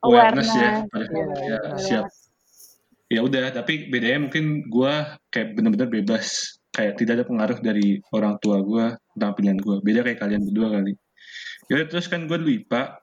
awareness, 0.00 0.48
ya. 0.56 0.88
Pada, 0.88 1.04
Iya, 1.04 1.28
ya, 1.44 1.58
siap. 1.76 2.06
Ya 3.12 3.20
udah, 3.20 3.52
tapi 3.52 3.92
bedanya 3.92 4.24
mungkin 4.24 4.64
gua 4.72 5.20
kayak 5.28 5.52
bener-bener 5.52 5.92
bebas. 5.92 6.56
kayak 6.72 6.96
tidak 6.96 7.20
ada 7.20 7.24
pengaruh 7.28 7.58
dari 7.60 8.00
orang 8.16 8.40
tua 8.40 8.64
gue 8.64 8.96
tentang 9.12 9.32
pilihan 9.36 9.60
gue 9.60 9.76
beda 9.84 10.00
kayak 10.08 10.24
kalian 10.24 10.40
berdua 10.48 10.80
kali 10.80 10.96
ya 11.68 11.84
terus 11.84 12.08
kan 12.08 12.24
gue 12.24 12.36
dulu 12.40 12.48
IPA 12.48 13.01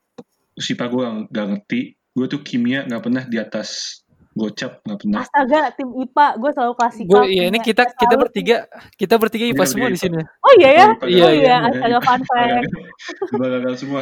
terus 0.60 0.75
IPA 0.75 0.86
gue 0.92 1.06
gak 1.32 1.46
ngerti 1.56 1.80
gue 1.96 2.25
tuh 2.28 2.42
kimia 2.44 2.84
nggak 2.84 3.00
pernah 3.00 3.24
di 3.24 3.39
atas 3.39 4.01
gocap 4.36 4.84
nggak 4.84 5.00
pernah 5.00 5.20
Astaga, 5.24 5.62
tim 5.74 5.89
IPA, 5.89 6.25
gue 6.39 6.50
selalu 6.54 6.74
klasikal. 6.78 7.12
Gue 7.12 7.24
ya 7.34 7.44
ini 7.48 7.60
kita 7.60 7.84
kita 7.96 8.16
bertiga 8.16 8.58
kita 8.96 9.16
bertiga 9.20 9.46
IPA 9.51 9.58
Iya, 9.58 9.68
semua 9.68 9.88
bertiga 9.89 9.96
di 9.96 10.00
sini. 10.00 10.20
Oh 10.22 10.54
iya 10.60 10.70
ya? 10.70 10.75
Iya, 10.80 10.88
oh 11.00 11.08
iya. 11.08 11.28
iya, 11.34 11.56
astaga 11.66 12.00
fun 12.04 12.22
fact. 12.24 12.72
gagal 13.36 13.75
semua 13.80 14.00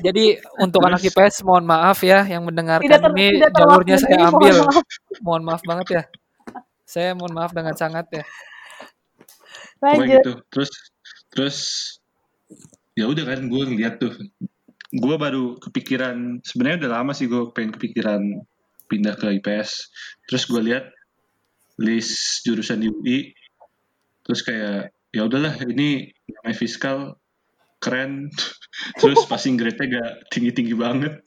Jadi 0.00 0.24
untuk 0.62 0.80
Terus? 0.80 0.90
anak 0.90 1.00
IPS 1.06 1.36
mohon 1.46 1.64
maaf 1.68 1.98
ya 2.02 2.18
yang 2.26 2.42
mendengarkan 2.46 2.86
Tidak 2.86 2.98
ter- 3.02 3.14
ini 3.14 3.26
tidak 3.38 3.52
jalurnya 3.52 3.96
saya 4.00 4.16
ambil. 4.26 4.54
maaf. 4.64 4.76
Mohon 5.22 5.42
maaf 5.44 5.62
banget 5.62 5.86
ya. 5.90 6.02
Saya 6.86 7.08
mohon 7.14 7.34
maaf 7.36 7.50
dengan 7.54 7.74
sangat 7.76 8.06
ya. 8.10 8.24
Lanjut. 9.76 10.08
gitu 10.08 10.32
terus 10.48 10.70
terus 11.28 11.56
ya 12.96 13.04
udah 13.12 13.24
kan 13.28 13.44
gue 13.44 13.62
ngeliat 13.68 14.00
tuh 14.00 14.12
gue 14.96 15.16
baru 15.16 15.60
kepikiran 15.60 16.40
sebenarnya 16.40 16.86
udah 16.86 16.92
lama 17.00 17.12
sih 17.12 17.28
gue 17.28 17.52
pengen 17.52 17.76
kepikiran 17.76 18.22
pindah 18.88 19.14
ke 19.18 19.38
IPS 19.40 19.92
terus 20.26 20.48
gue 20.48 20.60
lihat 20.72 20.88
list 21.76 22.44
jurusan 22.48 22.80
di 22.80 22.88
UI 22.88 23.18
terus 24.24 24.40
kayak 24.42 24.96
ya 25.14 25.22
udahlah 25.24 25.54
ini 25.64 26.12
namanya 26.28 26.56
fiskal 26.56 26.98
keren. 27.80 28.28
Terus 29.00 29.24
passing 29.30 29.54
grade-nya 29.54 29.86
gak 30.00 30.10
tinggi 30.34 30.50
tinggi 30.52 30.74
banget. 30.76 31.22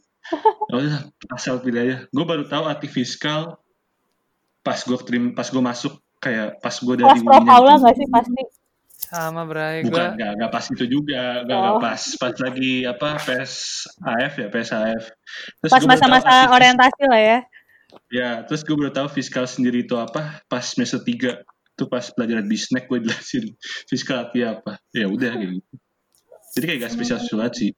Ya 0.70 0.74
udah 0.76 0.98
asal 1.34 1.64
pilih 1.64 1.82
aja. 1.82 1.98
Gue 2.12 2.26
baru 2.28 2.46
tahu 2.46 2.70
arti 2.70 2.86
fiskal 2.86 3.58
pas 4.62 4.78
gue 4.84 4.98
terima 5.08 5.34
pas 5.34 5.48
gue 5.48 5.64
masuk 5.64 5.98
kayak 6.20 6.60
pas 6.60 6.76
gue 6.76 6.96
dari 7.00 7.08
Kelas 7.08 7.24
Prof 7.24 7.42
UI-nya 7.42 7.50
Paula 7.50 7.74
itu. 7.74 7.82
nggak 7.82 7.96
sih? 7.96 8.08
Pasti? 8.12 8.42
Sama 9.10 9.42
Bray 9.50 9.82
Bukan, 9.82 9.90
gue 9.90 10.18
nggak 10.22 10.32
nggak 10.38 10.52
pas 10.54 10.66
itu 10.70 10.86
juga, 10.86 11.42
nggak 11.42 11.58
Oh. 11.58 11.64
nggak 11.66 11.82
pas 11.82 12.02
pas 12.22 12.36
lagi 12.46 12.74
apa 12.86 13.10
PES 13.18 13.54
AF 14.06 14.34
ya 14.38 14.48
PES 14.54 14.70
AF. 14.70 15.04
Terus 15.66 15.72
Pas 15.74 15.82
gua 15.82 15.90
masa-masa 15.98 16.30
arti 16.30 16.54
orientasi 16.54 17.04
lah 17.10 17.22
ya. 17.22 17.40
Ya, 18.14 18.30
terus 18.46 18.62
gue 18.62 18.78
baru 18.78 18.94
tahu 18.94 19.10
fiskal 19.10 19.50
sendiri 19.50 19.82
itu 19.82 19.98
apa 19.98 20.46
pas 20.46 20.62
semester 20.62 21.02
3 21.02 21.42
itu 21.42 21.84
pas 21.90 22.06
pelajaran 22.14 22.46
bisnek 22.46 22.86
gue 22.86 23.02
jelasin 23.02 23.50
fiskal 23.90 24.30
artinya 24.30 24.62
apa. 24.62 24.78
Ya 24.94 25.10
udah 25.10 25.34
kayak 25.34 25.58
gitu. 25.58 25.74
Jadi 26.54 26.64
kayak 26.70 26.80
gak 26.86 26.94
spesial 26.94 27.18
banget 27.34 27.54
sih. 27.58 27.72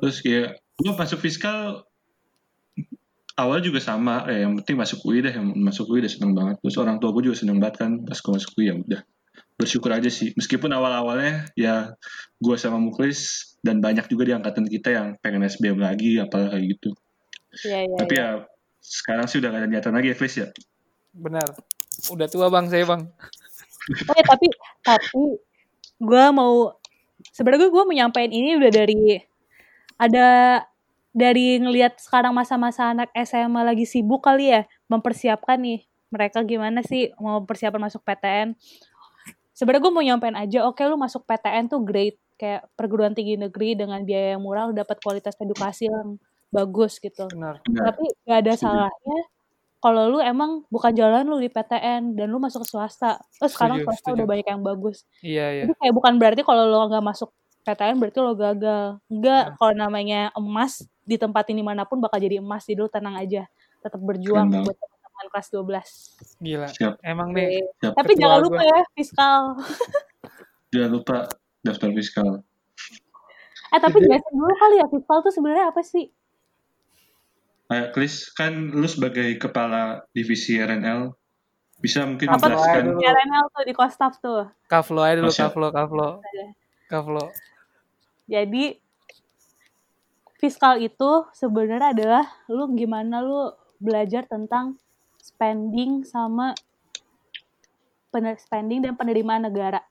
Terus 0.00 0.16
kayak 0.24 0.48
gue 0.56 0.92
masuk 0.96 1.20
fiskal 1.20 1.84
awal 3.36 3.60
juga 3.60 3.84
sama, 3.84 4.24
eh, 4.32 4.40
yang 4.40 4.56
penting 4.64 4.80
masuk 4.80 5.04
UI 5.04 5.20
dah, 5.20 5.32
yang 5.36 5.52
masuk 5.52 5.84
UI 5.92 6.00
udah 6.00 6.12
seneng 6.12 6.32
banget. 6.32 6.56
Terus 6.64 6.76
orang 6.80 6.96
tua 6.96 7.12
gue 7.12 7.28
juga 7.28 7.36
seneng 7.36 7.60
banget 7.60 7.84
kan 7.84 7.90
pas 8.08 8.16
gue 8.16 8.32
masuk 8.32 8.56
UI 8.56 8.72
ya 8.72 8.76
udah 8.80 9.02
bersyukur 9.56 9.90
aja 9.92 10.08
sih. 10.12 10.36
Meskipun 10.36 10.68
awal-awalnya 10.72 11.48
ya 11.56 11.96
gue 12.38 12.56
sama 12.60 12.76
Muklis 12.76 13.52
dan 13.64 13.80
banyak 13.80 14.06
juga 14.06 14.28
di 14.28 14.32
angkatan 14.36 14.68
kita 14.68 14.92
yang 14.92 15.06
pengen 15.24 15.48
SBM 15.48 15.80
lagi, 15.80 16.20
apalah 16.20 16.52
kayak 16.52 16.76
gitu. 16.76 16.90
Iya, 17.64 17.88
iya. 17.88 17.96
Tapi 17.96 18.14
iya. 18.14 18.28
ya 18.28 18.46
sekarang 18.80 19.26
sih 19.26 19.40
udah 19.42 19.48
gak 19.50 19.60
ada 19.64 19.68
niatan 19.68 19.94
lagi 19.96 20.12
ya, 20.12 20.16
Klis 20.16 20.36
ya. 20.38 20.48
benar. 21.16 21.48
Udah 22.12 22.28
tua 22.28 22.52
bang 22.52 22.68
saya 22.68 22.84
bang. 22.84 23.08
Oh 24.04 24.14
ya, 24.14 24.24
tapi 24.28 24.46
tapi 24.84 25.22
gue 25.96 26.24
mau 26.36 26.76
sebenarnya 27.32 27.72
gue 27.72 27.84
menyampaikan 27.88 28.32
ini 28.36 28.60
udah 28.60 28.68
dari 28.68 29.16
ada 29.96 30.28
dari 31.16 31.56
ngelihat 31.56 31.96
sekarang 31.96 32.36
masa-masa 32.36 32.92
anak 32.92 33.08
SMA 33.24 33.64
lagi 33.64 33.88
sibuk 33.88 34.20
kali 34.20 34.52
ya 34.52 34.68
mempersiapkan 34.92 35.56
nih 35.56 35.88
mereka 36.12 36.44
gimana 36.44 36.84
sih 36.84 37.10
mau 37.18 37.42
persiapan 37.42 37.88
masuk 37.88 38.04
PTN. 38.04 38.54
Sebenarnya 39.56 39.82
gue 39.88 39.92
mau 39.96 40.04
nyampein 40.04 40.36
aja, 40.36 40.68
oke 40.68 40.84
lu 40.84 41.00
masuk 41.00 41.24
PTN 41.24 41.72
tuh 41.72 41.80
great 41.80 42.20
kayak 42.36 42.68
perguruan 42.76 43.16
tinggi 43.16 43.40
negeri 43.40 43.72
dengan 43.72 44.04
biaya 44.04 44.36
yang 44.36 44.44
murah 44.44 44.68
lu 44.68 44.76
dapat 44.76 45.00
kualitas 45.00 45.32
edukasi 45.40 45.88
yang 45.88 46.20
bagus 46.52 47.00
gitu. 47.00 47.24
Benar. 47.32 47.64
Benar. 47.64 47.84
Tapi 47.88 48.04
gak 48.28 48.38
ada 48.44 48.52
salahnya 48.54 49.18
kalau 49.80 50.08
lu 50.12 50.18
emang 50.20 50.64
bukan 50.68 50.92
jalan 50.92 51.24
lu 51.24 51.40
di 51.40 51.48
PTN 51.48 52.16
dan 52.18 52.26
lu 52.28 52.36
masuk 52.36 52.64
ke 52.64 52.68
swasta. 52.68 53.16
Oh 53.40 53.48
sekarang 53.48 53.80
Setuju, 53.80 53.86
swasta 53.88 54.08
setuju. 54.12 54.16
udah 54.20 54.26
banyak 54.28 54.46
yang 54.50 54.62
bagus. 54.64 54.96
Iya 55.24 55.46
iya. 55.52 55.62
Jadi 55.64 55.72
kayak 55.80 55.94
bukan 55.96 56.12
berarti 56.20 56.42
kalau 56.44 56.64
lo 56.68 56.78
nggak 56.90 57.04
masuk 57.06 57.30
PTN 57.64 57.96
berarti 57.96 58.18
lo 58.20 58.32
gagal. 58.36 58.84
Enggak, 59.08 59.42
Nah. 59.48 59.54
kalau 59.56 59.72
namanya 59.76 60.20
emas 60.36 60.72
ditempatin 61.08 61.56
di 61.56 61.64
mana 61.64 61.88
pun 61.88 61.98
bakal 62.04 62.20
jadi 62.20 62.40
emas. 62.44 62.68
Jadi 62.68 62.78
lo 62.82 62.90
tenang 62.92 63.16
aja. 63.16 63.48
Tetap 63.84 64.00
berjuang 64.02 64.48
banget. 64.52 64.64
buat 64.74 64.78
teman-teman 65.16 65.32
kelas 65.32 65.48
12. 65.48 66.44
Gila. 66.44 66.68
Siap. 66.68 66.94
Emang 67.00 67.28
nih. 67.32 67.64
Siap. 67.80 67.92
Tapi 67.96 68.12
Ketua 68.12 68.20
jangan 68.20 68.38
lupa 68.44 68.62
ya 68.62 68.80
fiskal. 68.92 69.40
Jangan 70.74 70.90
lupa 70.92 71.16
daftar 71.64 71.88
fiskal. 71.94 72.30
Eh 73.72 73.80
tapi 73.80 73.96
jelasin 74.02 74.34
dulu 74.34 74.54
kali 74.58 74.76
ya 74.82 74.86
fiskal 74.90 75.18
tuh 75.24 75.32
sebenarnya 75.32 75.70
apa 75.72 75.80
sih? 75.80 76.10
Kayak 77.66 77.88
Klis, 77.94 78.30
kan 78.34 78.52
lu 78.74 78.86
sebagai 78.86 79.26
kepala 79.40 80.04
divisi 80.14 80.58
RNL 80.58 81.10
bisa 81.80 82.02
mungkin 82.06 82.28
Apa 82.30 82.38
tuh? 82.38 82.54
menjelaskan 82.54 82.82
Dulu. 82.92 82.98
RNL 83.00 83.44
tuh 83.50 83.62
di 83.64 83.74
Kostaf 83.74 84.12
tuh. 84.20 84.42
Kaflo 84.68 85.00
aja 85.06 85.22
dulu 85.22 85.30
Oh, 85.30 85.38
kaflo 85.38 85.66
kaflo. 85.72 86.08
Kaflo. 86.90 87.24
Jadi 88.26 88.76
fiskal 90.36 90.82
itu 90.82 91.10
sebenarnya 91.32 91.94
adalah 91.94 92.24
lu 92.50 92.74
gimana 92.74 93.22
lu 93.22 93.54
belajar 93.78 94.26
tentang 94.26 94.76
spending 95.26 96.06
sama 96.06 96.54
pener- 98.14 98.38
spending 98.38 98.86
dan 98.86 98.94
penerimaan 98.94 99.42
negara. 99.42 99.82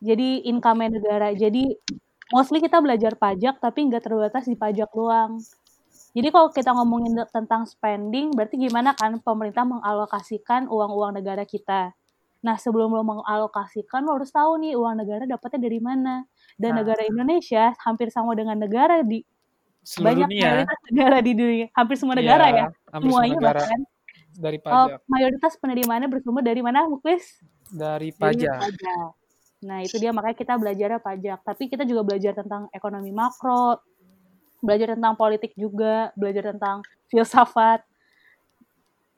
Jadi 0.00 0.48
income 0.48 0.88
negara. 0.88 1.32
Jadi 1.36 1.68
mostly 2.32 2.64
kita 2.64 2.80
belajar 2.80 3.16
pajak 3.16 3.60
tapi 3.60 3.88
nggak 3.88 4.04
terbatas 4.04 4.48
di 4.48 4.56
pajak 4.56 4.88
doang. 4.92 5.40
Jadi 6.14 6.28
kalau 6.30 6.48
kita 6.54 6.70
ngomongin 6.70 7.18
tentang 7.34 7.66
spending, 7.66 8.30
berarti 8.32 8.54
gimana 8.54 8.94
kan 8.94 9.18
pemerintah 9.18 9.66
mengalokasikan 9.66 10.70
uang-uang 10.70 11.18
negara 11.18 11.42
kita. 11.42 11.90
Nah, 12.44 12.54
sebelum 12.54 12.92
lo 12.92 13.02
mengalokasikan, 13.02 14.04
lo 14.06 14.20
harus 14.20 14.30
tahu 14.30 14.62
nih 14.62 14.78
uang 14.78 14.94
negara 15.00 15.24
dapatnya 15.26 15.66
dari 15.66 15.80
mana. 15.82 16.22
Dan 16.54 16.76
Nah. 16.78 16.84
negara 16.84 17.02
Indonesia 17.02 17.74
hampir 17.82 18.14
sama 18.14 18.36
dengan 18.38 18.60
negara 18.62 19.02
di 19.02 19.26
Seluruh 19.84 20.08
banyak 20.16 20.28
dunia. 20.32 20.42
mayoritas 20.64 20.80
negara 20.88 21.18
di 21.20 21.32
dunia, 21.36 21.66
hampir 21.76 21.96
semua 22.00 22.14
negara 22.16 22.44
Iya, 22.48 22.56
ya, 22.56 22.64
Hampir 22.64 23.04
semua 23.04 23.18
semuanya 23.20 23.36
negara 23.36 23.60
bahkan. 23.60 23.80
dari 24.34 24.58
Oh, 24.58 24.64
pajak. 24.64 24.98
mayoritas 25.06 25.52
penerimaannya 25.60 26.08
bersumber 26.10 26.42
dari 26.42 26.60
mana, 26.64 26.88
Muklis? 26.88 27.24
Dari 27.68 28.08
Dari 28.10 28.16
pajak. 28.16 28.58
Nah, 29.64 29.78
itu 29.80 29.96
dia 29.96 30.12
makanya 30.12 30.36
kita 30.36 30.54
belajarnya 30.60 31.00
pajak. 31.00 31.38
Tapi 31.44 31.62
kita 31.72 31.84
juga 31.84 32.04
belajar 32.04 32.32
tentang 32.36 32.68
ekonomi 32.72 33.12
makro, 33.12 33.80
belajar 34.60 34.96
tentang 34.96 35.14
politik 35.16 35.52
juga, 35.56 36.12
belajar 36.16 36.52
tentang 36.52 36.80
filsafat. 37.08 37.80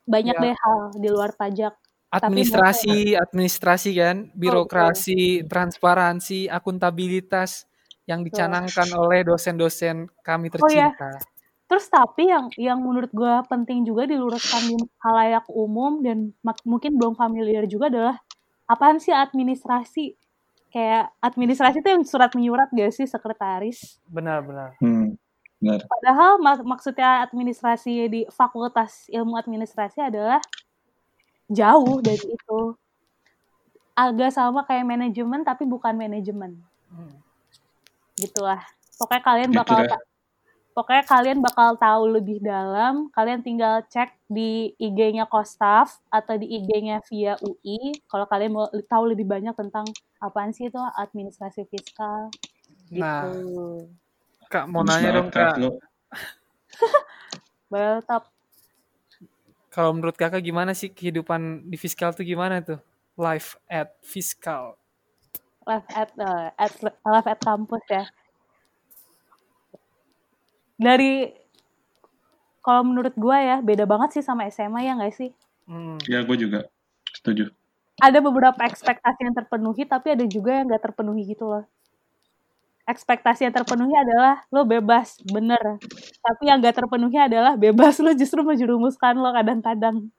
Banyak 0.06 0.34
Ya. 0.38 0.42
deh 0.50 0.54
hal 0.54 0.78
di 0.98 1.08
luar 1.10 1.34
pajak. 1.34 1.74
Administrasi, 2.14 3.18
administrasi 3.18 3.90
kan, 3.98 4.30
birokrasi, 4.38 5.42
transparansi, 5.50 6.46
akuntabilitas 6.46 7.66
yang 8.06 8.22
dicanangkan 8.22 8.88
oleh 8.94 9.26
dosen-dosen 9.26 10.06
kami 10.22 10.48
Oh 10.54 10.70
ya, 10.70 10.94
tercinta. 10.94 11.10
Terus 11.66 11.86
tapi 11.90 12.30
yang 12.30 12.46
yang 12.54 12.78
menurut 12.78 13.10
gue 13.10 13.34
penting 13.50 13.82
juga 13.82 14.06
diluruskan 14.06 14.62
di 14.70 14.78
halayak 15.02 15.50
umum 15.50 15.98
dan 15.98 16.30
mungkin 16.62 16.94
belum 16.94 17.18
familiar 17.18 17.66
juga 17.66 17.90
adalah 17.90 18.16
apaan 18.70 19.02
sih 19.02 19.10
administrasi? 19.10 20.14
Kayak 20.70 21.10
administrasi 21.18 21.82
itu 21.82 21.88
yang 21.90 22.06
surat 22.06 22.30
menyurat 22.38 22.70
gak 22.70 22.94
sih 22.94 23.06
sekretaris? 23.10 23.98
Benar-benar. 24.06 24.78
Hmm, 24.78 25.18
benar. 25.58 25.82
Padahal 25.90 26.38
mak- 26.38 26.66
maksudnya 26.66 27.26
administrasi 27.26 28.06
di 28.06 28.20
fakultas 28.30 29.10
ilmu 29.10 29.34
administrasi 29.34 30.06
adalah 30.06 30.38
jauh 31.50 31.98
dari 31.98 32.30
itu. 32.30 32.60
Agak 33.98 34.30
sama 34.30 34.62
kayak 34.68 34.86
manajemen 34.86 35.42
tapi 35.42 35.66
bukan 35.66 35.98
manajemen. 35.98 36.62
Hmm. 36.94 37.25
Gitulah. 38.16 38.60
Pokoknya 38.96 39.22
kalian 39.22 39.50
Gitu 39.52 39.60
bakal 39.60 39.80
ta- 39.84 40.06
pokoknya 40.72 41.04
kalian 41.08 41.38
bakal 41.40 41.68
tahu 41.76 42.02
lebih 42.16 42.40
dalam. 42.40 43.12
Kalian 43.12 43.40
tinggal 43.44 43.84
cek 43.88 44.16
di 44.28 44.72
IG-nya 44.80 45.28
Kostaf 45.28 46.00
atau 46.08 46.36
di 46.36 46.48
IG-nya 46.48 47.04
via 47.08 47.36
UI 47.40 47.96
kalau 48.08 48.24
kalian 48.28 48.52
mau 48.56 48.66
tahu 48.88 49.12
lebih 49.12 49.28
banyak 49.28 49.52
tentang 49.56 49.84
apaan 50.20 50.52
sih 50.52 50.68
itu 50.68 50.80
administrasi 50.80 51.68
fiskal 51.68 52.32
gitu. 52.88 53.02
Nah, 53.02 53.84
Kak 54.46 54.64
mau 54.70 54.86
nanya 54.86 55.20
dong 55.20 55.28
Kak, 55.28 55.58
Lo. 55.58 55.76
Baltap. 57.68 58.30
kalau 59.74 59.92
menurut 59.92 60.16
Kakak 60.16 60.40
gimana 60.40 60.72
sih 60.72 60.88
kehidupan 60.88 61.68
di 61.68 61.76
fiskal 61.76 62.16
tuh 62.16 62.24
gimana 62.24 62.64
tuh? 62.64 62.80
Life 63.16 63.60
at 63.68 63.92
fiskal. 64.00 64.76
Live 65.66 65.86
at, 65.90 66.10
uh, 66.16 66.48
at 66.54 66.72
live 66.82 67.26
at 67.26 67.40
kampus 67.42 67.82
ya. 67.90 68.04
Dari 70.76 71.32
kalau 72.60 72.82
menurut 72.84 73.14
gua 73.16 73.38
ya 73.38 73.56
beda 73.60 73.86
banget 73.86 74.18
sih 74.18 74.24
sama 74.24 74.46
SMA 74.46 74.84
ya 74.84 74.92
nggak 74.94 75.14
sih? 75.14 75.30
Hmm. 75.66 75.98
Ya, 76.06 76.22
gue 76.22 76.36
juga 76.38 76.70
setuju. 77.10 77.50
ada 77.96 78.20
beberapa 78.20 78.60
ekspektasi 78.60 79.24
yang 79.24 79.34
terpenuhi 79.34 79.82
tapi 79.82 80.12
ada 80.12 80.22
juga 80.28 80.52
yang 80.52 80.68
gak 80.68 80.84
terpenuhi 80.84 81.32
gitu 81.32 81.48
loh 81.48 81.64
ekspektasi 82.84 83.48
yang 83.48 83.56
terpenuhi 83.56 83.96
adalah 83.96 84.44
lo 84.52 84.62
bebas 84.62 85.16
bener 85.24 85.80
tapi 86.20 86.42
yang 86.44 86.60
gak 86.60 86.76
terpenuhi 86.76 87.16
adalah 87.16 87.56
bebas 87.56 87.96
lo 87.98 88.12
justru 88.12 88.44
menjerumuskan 88.44 89.16
lo 89.16 89.32
kadang-kadang 89.32 90.12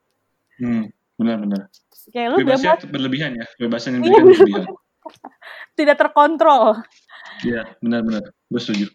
Hmm, 0.58 0.89
benar-benar. 1.16 1.70
kayak 2.10 2.27
lo 2.34 2.36
Bebasnya 2.42 2.75
bebas 2.75 2.89
berlebihan 2.89 3.32
ya, 3.38 3.46
kebebasan 3.56 3.89
yang 3.94 4.01
Iya, 4.01 4.10
diberikan 4.10 4.25
berlebihan. 4.42 4.66
tidak 5.77 5.95
terkontrol 5.99 6.81
Iya, 7.45 7.69
benar-benar. 7.83 8.33
Gue 8.49 8.61
setuju. 8.61 8.87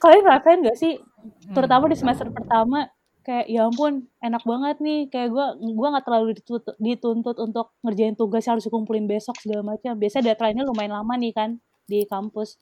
kalian 0.00 0.22
ngerasain 0.26 0.60
gak 0.66 0.78
sih 0.78 0.94
Hmm. 1.22 1.54
terutama 1.54 1.86
di 1.86 1.94
semester 1.94 2.26
pertama 2.34 2.90
kayak 3.22 3.46
ya 3.46 3.70
ampun 3.70 4.10
enak 4.18 4.42
banget 4.42 4.76
nih 4.82 5.06
kayak 5.06 5.30
gue 5.30 5.46
gua 5.78 5.88
nggak 5.94 6.06
terlalu 6.10 6.34
dituntut, 6.34 6.74
dituntut 6.82 7.36
untuk 7.38 7.70
ngerjain 7.86 8.18
tugas 8.18 8.42
yang 8.42 8.58
harus 8.58 8.66
dikumpulin 8.66 9.06
besok 9.06 9.38
segala 9.38 9.62
macam 9.62 9.94
biasanya 9.94 10.34
deadline-nya 10.34 10.66
lumayan 10.66 10.98
lama 10.98 11.14
nih 11.14 11.30
kan 11.30 11.50
di 11.86 12.02
kampus 12.10 12.58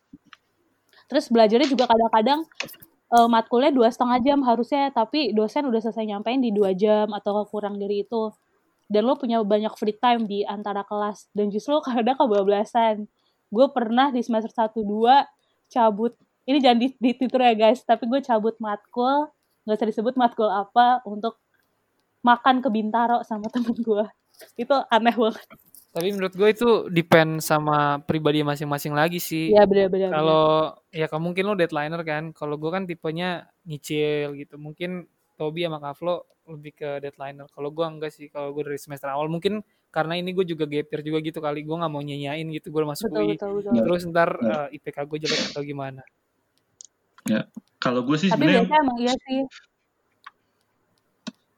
terus 1.08 1.32
belajarnya 1.32 1.64
juga 1.72 1.88
kadang-kadang 1.88 2.44
eh, 3.16 3.28
matkulnya 3.32 3.72
dua 3.72 3.88
setengah 3.88 4.20
jam 4.20 4.38
harusnya 4.44 4.92
tapi 4.92 5.32
dosen 5.32 5.64
udah 5.64 5.80
selesai 5.80 6.04
nyampein 6.04 6.44
di 6.44 6.52
dua 6.52 6.76
jam 6.76 7.08
atau 7.16 7.48
kurang 7.48 7.80
dari 7.80 8.04
itu 8.04 8.28
dan 8.90 9.06
lo 9.06 9.14
punya 9.14 9.38
banyak 9.38 9.70
free 9.78 9.94
time 9.94 10.26
di 10.26 10.42
antara 10.42 10.82
kelas. 10.82 11.30
Dan 11.30 11.54
justru 11.54 11.78
lo 11.78 11.80
kadang 11.86 12.18
kebablasan. 12.18 13.06
Gue 13.46 13.66
pernah 13.70 14.10
di 14.10 14.18
semester 14.26 14.50
1 14.50 14.82
2 14.82 15.70
cabut. 15.70 16.18
Ini 16.42 16.58
jangan 16.58 16.78
di- 16.82 16.98
dititur 16.98 17.38
ya 17.38 17.54
guys. 17.54 17.86
Tapi 17.86 18.10
gue 18.10 18.18
cabut 18.18 18.58
matkul. 18.58 19.30
Nggak 19.62 19.76
usah 19.78 19.88
disebut 19.94 20.14
matkul 20.18 20.50
apa 20.50 21.06
untuk 21.06 21.38
makan 22.26 22.58
ke 22.58 22.68
Bintaro 22.68 23.22
sama 23.22 23.46
temen 23.54 23.78
gue. 23.78 24.04
Itu 24.58 24.74
aneh 24.90 25.14
banget. 25.14 25.46
Tapi 25.90 26.08
menurut 26.14 26.34
gue 26.34 26.48
itu 26.50 26.70
depend 26.90 27.42
sama 27.42 27.98
pribadi 28.02 28.42
masing-masing 28.46 28.94
lagi 28.94 29.18
sih. 29.18 29.50
ya 29.50 29.66
bener-bener 29.66 30.10
Kalau 30.14 30.78
ya 30.94 31.06
kamu 31.10 31.30
mungkin 31.30 31.44
lo 31.46 31.54
deadlineer 31.54 32.02
kan. 32.02 32.34
Kalau 32.34 32.58
gue 32.58 32.70
kan 32.74 32.90
tipenya 32.90 33.46
nyicil 33.62 34.34
gitu. 34.34 34.58
Mungkin 34.58 35.06
Tobi 35.40 35.64
sama 35.64 35.80
Kavlo 35.80 36.28
lebih 36.44 36.76
ke 36.76 37.00
deadlineer. 37.00 37.48
Kalau 37.48 37.72
gue 37.72 37.86
enggak 37.88 38.12
sih. 38.12 38.28
Kalau 38.28 38.52
gue 38.52 38.68
dari 38.68 38.76
semester 38.76 39.08
awal 39.08 39.32
mungkin 39.32 39.64
karena 39.88 40.20
ini 40.20 40.36
gue 40.36 40.44
juga 40.44 40.68
gap 40.68 40.92
year 40.92 41.00
juga 41.00 41.18
gitu 41.24 41.40
kali. 41.40 41.64
Gue 41.64 41.80
nggak 41.80 41.88
mau 41.88 42.04
nyanyain 42.04 42.44
gitu. 42.52 42.68
Gue 42.68 42.84
masuk 42.84 43.08
betul 43.08 43.24
UI. 43.24 43.34
betul 43.40 43.50
betul. 43.56 43.72
Terus 43.88 44.02
ntar 44.12 44.30
Bener. 44.36 44.68
eh, 44.68 44.76
IPK 44.76 44.98
gue 45.08 45.18
jelek 45.24 45.40
atau 45.56 45.62
gimana. 45.64 46.02
Kalau 47.80 48.04
gue 48.04 48.16
sih 48.20 48.28
tapi 48.28 48.44
sebenarnya 48.44 48.68
biasanya 48.68 48.82
emang 48.84 48.98
iya 49.00 49.14
sih 49.16 49.40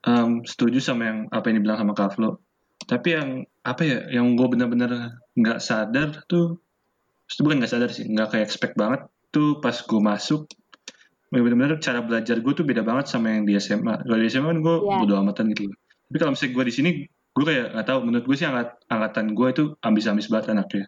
em, 0.06 0.42
setuju 0.42 0.78
sama 0.82 1.02
yang 1.08 1.18
apa 1.30 1.50
yang 1.50 1.56
dibilang 1.62 1.78
sama 1.80 1.94
Kavlo. 1.94 2.30
Tapi 2.82 3.08
yang 3.14 3.28
apa 3.62 3.82
ya, 3.86 3.98
yang 4.10 4.34
gue 4.34 4.46
benar-benar 4.50 5.22
nggak 5.38 5.58
sadar 5.62 6.26
tuh, 6.26 6.58
itu 7.30 7.40
bukan 7.46 7.62
nggak 7.62 7.72
sadar 7.72 7.90
sih, 7.94 8.10
nggak 8.10 8.34
kayak 8.34 8.44
expect 8.50 8.74
banget 8.74 9.06
tuh 9.30 9.62
pas 9.62 9.74
gue 9.74 10.00
masuk. 10.02 10.50
Benar-benar 11.32 11.80
cara 11.80 12.04
belajar 12.04 12.36
gue 12.38 12.52
tuh 12.52 12.62
beda 12.62 12.84
banget 12.84 13.08
sama 13.08 13.32
yang 13.32 13.48
di 13.48 13.56
SMA. 13.56 14.04
Kalau 14.04 14.18
di 14.20 14.28
SMA 14.28 14.52
kan 14.52 14.60
gue 14.60 14.74
Iya. 14.84 14.96
bodo 15.00 15.14
amatan 15.16 15.48
gitu. 15.56 15.72
Tapi 16.12 16.16
kalau 16.20 16.30
misalnya 16.36 16.52
gue 16.52 16.64
di 16.68 16.74
sini, 16.76 16.90
gue 17.08 17.44
kayak 17.48 17.66
nggak 17.72 17.86
tahu. 17.88 17.98
Menurut 18.04 18.24
gue 18.28 18.36
sih 18.36 18.44
angkat, 18.44 18.68
angkatan 18.92 19.26
gue 19.32 19.48
itu 19.48 19.64
ambis-ambis 19.80 20.28
banget 20.28 20.52
anaknya. 20.52 20.84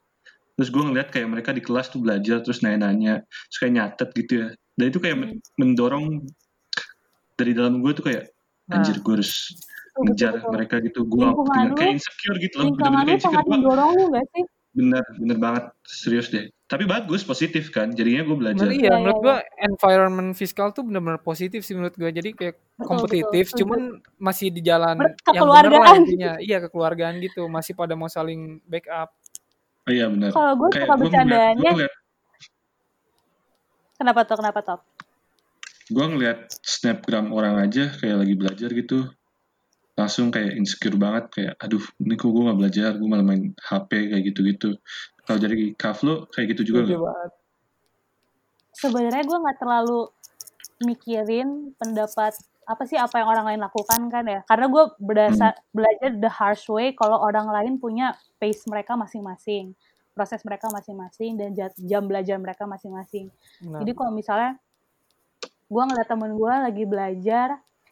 Terus 0.55 0.69
gue 0.69 0.83
ngeliat 0.85 1.09
kayak 1.09 1.29
mereka 1.33 1.51
di 1.51 1.65
kelas 1.65 1.89
tuh 1.89 2.05
belajar 2.05 2.45
terus 2.45 2.61
nanya-nanya, 2.61 3.25
terus 3.25 3.59
kayak 3.59 3.73
nyatet 3.73 4.09
gitu 4.15 4.33
ya. 4.37 4.49
Dan 4.77 4.85
itu 4.93 4.99
kayak 5.01 5.17
men- 5.17 5.41
mendorong 5.57 6.29
dari 7.35 7.57
dalam 7.57 7.81
gue 7.81 7.91
tuh 7.91 8.05
kayak 8.05 8.31
anjir 8.69 9.01
gue 9.01 9.15
harus 9.19 9.51
Betul, 9.95 10.03
ngejar 10.11 10.33
betul. 10.35 10.51
mereka 10.51 10.75
gitu 10.83 11.01
gue 11.07 11.27
kayak 11.79 11.93
insecure 11.95 12.39
gitu 12.43 12.55
loh 12.59 12.65
lingkungan 12.67 12.91
bener-bener 12.95 13.15
lu 13.15 13.23
sangat 13.23 13.45
mendorong 13.47 13.91
lu 13.95 14.05
gak 14.11 14.27
sih 14.35 14.45
bener 14.75 15.05
bener 15.23 15.39
banget 15.39 15.65
serius 15.87 16.27
deh 16.35 16.47
tapi 16.65 16.89
bagus 16.89 17.21
positif 17.21 17.69
kan? 17.69 17.93
Jadinya 17.93 18.25
gue 18.25 18.37
belajar. 18.41 18.65
Menurut, 18.65 18.81
Iya, 18.81 18.89
iya, 18.89 18.97
menurut 18.97 19.21
gue 19.21 19.37
environment 19.61 20.31
fiskal 20.33 20.73
tuh 20.73 20.83
benar-benar 20.89 21.21
positif 21.21 21.61
sih 21.61 21.77
menurut 21.77 21.93
gue. 21.93 22.09
Jadi 22.09 22.31
kayak 22.33 22.57
Betul, 22.57 22.87
kompetitif, 22.89 23.45
betul, 23.53 23.59
cuman 23.65 23.81
masih 24.17 24.49
di 24.49 24.65
jalan 24.65 24.97
yang 25.29 25.45
benar 25.45 25.65
lah 25.69 25.97
intinya. 26.01 26.33
Iya 26.41 26.59
kekeluargaan 26.65 27.21
gitu, 27.21 27.47
masih 27.53 27.77
pada 27.77 27.93
mau 27.93 28.09
saling 28.09 28.65
backup. 28.65 29.13
oh 29.85 29.93
iya 29.93 30.09
bener. 30.09 30.33
Kalau 30.33 30.57
gue 30.57 30.69
kayak 30.73 30.89
suka 30.89 30.97
bercandanya 30.97 31.71
kenapa 34.01 34.21
tuh 34.27 34.37
kenapa 34.41 34.61
top 34.65 34.81
gue 35.93 36.01
ngeliat 36.01 36.49
snapgram 36.65 37.29
orang 37.29 37.61
aja 37.61 37.93
kayak 38.01 38.25
lagi 38.25 38.35
belajar 38.41 38.73
gitu. 38.73 39.05
Langsung 39.95 40.33
kayak 40.33 40.57
insecure 40.57 40.97
banget 40.97 41.25
kayak 41.29 41.55
aduh 41.61 41.85
ini 42.01 42.17
kok 42.17 42.33
gue 42.33 42.49
gak 42.49 42.57
belajar? 42.59 42.91
Gue 42.97 43.05
malah 43.05 43.27
main 43.27 43.53
HP 43.61 44.09
kayak 44.11 44.25
gitu-gitu 44.33 44.81
kalau 45.25 45.39
dari 45.41 45.73
Kavlo 45.75 46.29
kayak 46.31 46.57
gitu 46.57 46.73
juga 46.73 46.85
Setuju 46.85 46.99
banget. 47.01 47.31
sebenarnya 48.75 49.25
gue 49.25 49.39
nggak 49.45 49.59
terlalu 49.59 50.01
mikirin 50.85 51.49
pendapat 51.81 52.35
apa 52.65 52.83
sih 52.89 52.97
apa 52.97 53.21
yang 53.21 53.29
orang 53.29 53.45
lain 53.53 53.61
lakukan 53.61 54.01
kan 54.09 54.25
ya. 54.25 54.41
Karena 54.49 54.67
gue 54.73 54.85
berdasar 54.97 55.53
belajar 55.69 56.17
the 56.17 56.33
harsh 56.33 56.65
way 56.73 56.97
kalau 56.97 57.21
orang 57.21 57.45
lain 57.53 57.77
punya 57.77 58.17
pace 58.41 58.65
mereka 58.65 58.97
masing-masing 58.97 59.77
proses 60.15 60.41
mereka 60.47 60.71
masing-masing 60.71 61.35
dan 61.35 61.51
jam 61.83 62.07
belajar 62.07 62.39
mereka 62.39 62.65
masing-masing. 62.65 63.29
Benar. 63.61 63.83
jadi 63.83 63.93
kalau 63.99 64.13
misalnya 64.15 64.53
gue 65.67 65.83
ngeliat 65.83 66.09
temen 66.09 66.33
gue 66.39 66.55
lagi 66.55 66.85
belajar 66.87 67.49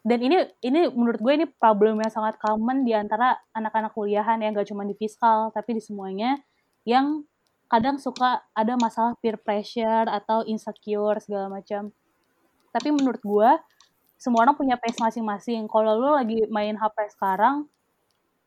dan 0.07 0.19
ini 0.23 0.37
ini 0.63 0.87
menurut 0.95 1.19
gue 1.19 1.33
ini 1.35 1.45
problem 1.51 1.99
yang 1.99 2.11
sangat 2.11 2.39
common 2.39 2.87
di 2.87 2.95
antara 2.95 3.35
anak-anak 3.51 3.91
kuliahan 3.91 4.39
ya 4.39 4.55
gak 4.55 4.71
cuma 4.71 4.87
di 4.87 4.95
fiskal 4.95 5.51
tapi 5.51 5.75
di 5.75 5.83
semuanya 5.83 6.39
yang 6.83 7.23
kadang 7.71 7.97
suka 7.97 8.45
ada 8.53 8.77
masalah 8.77 9.17
peer 9.17 9.39
pressure 9.39 10.05
atau 10.05 10.45
insecure 10.45 11.17
segala 11.17 11.49
macam. 11.49 11.89
Tapi 12.69 12.89
menurut 12.93 13.21
gue 13.23 13.51
semua 14.21 14.45
orang 14.45 14.55
punya 14.55 14.77
pace 14.77 15.01
masing-masing. 15.01 15.65
Kalau 15.67 15.97
lo 15.97 16.15
lagi 16.15 16.45
main 16.53 16.77
HP 16.77 17.17
sekarang 17.17 17.65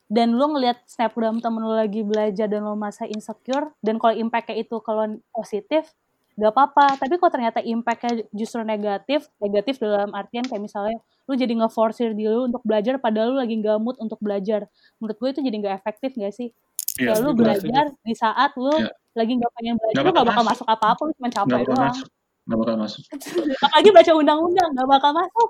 dan 0.07 0.38
lo 0.38 0.55
ngelihat 0.55 0.79
snapgram 0.87 1.42
temen 1.42 1.66
lo 1.66 1.75
lagi 1.75 2.07
belajar 2.07 2.46
dan 2.46 2.62
lo 2.62 2.79
merasa 2.79 3.05
insecure 3.11 3.75
dan 3.83 3.99
kalau 3.99 4.14
impactnya 4.14 4.62
itu 4.62 4.79
kalau 4.79 5.18
positif 5.35 5.90
gak 6.38 6.53
apa-apa. 6.55 7.01
Tapi 7.01 7.18
kalau 7.18 7.33
ternyata 7.33 7.59
impactnya 7.64 8.31
justru 8.31 8.62
negatif 8.62 9.27
negatif 9.42 9.83
dalam 9.83 10.14
artian 10.14 10.46
kayak 10.46 10.62
misalnya 10.62 10.96
lu 11.27 11.35
jadi 11.35 11.51
nge-force 11.59 12.14
diri 12.14 12.31
lu 12.31 12.46
untuk 12.46 12.62
belajar 12.62 13.03
padahal 13.03 13.35
lu 13.35 13.38
lagi 13.42 13.59
gak 13.59 13.83
mood 13.83 13.96
untuk 13.99 14.22
belajar. 14.22 14.70
Menurut 15.03 15.16
gue 15.18 15.29
itu 15.35 15.40
jadi 15.42 15.57
gak 15.66 15.75
efektif 15.83 16.14
gak 16.14 16.31
sih 16.31 16.55
Iya, 16.97 17.09
kayak 17.11 17.19
lu 17.19 17.31
bener. 17.31 17.39
belajar 17.57 17.85
di 18.01 18.15
saat 18.15 18.51
lu 18.55 18.73
Iya. 18.75 18.91
lagi 19.13 19.33
gak 19.35 19.53
pengen 19.55 19.75
belajar 19.77 19.95
Nggak 19.95 20.07
lu 20.07 20.13
gak 20.13 20.27
bakal 20.27 20.43
masuk. 20.43 20.51
masuk 20.53 20.67
apa-apa 20.69 21.01
lu 21.01 21.13
cuma 21.13 21.23
nggak 21.23 21.37
capek 21.37 21.53
bakal 21.53 21.67
doang 21.67 21.85
masuk 21.87 22.09
nggak 22.47 22.59
bakal 22.59 22.77
masuk 22.79 23.03
apalagi 23.67 23.91
baca 23.91 24.13
undang-undang 24.15 24.69
gak 24.73 24.89
bakal 24.89 25.11
masuk 25.13 25.49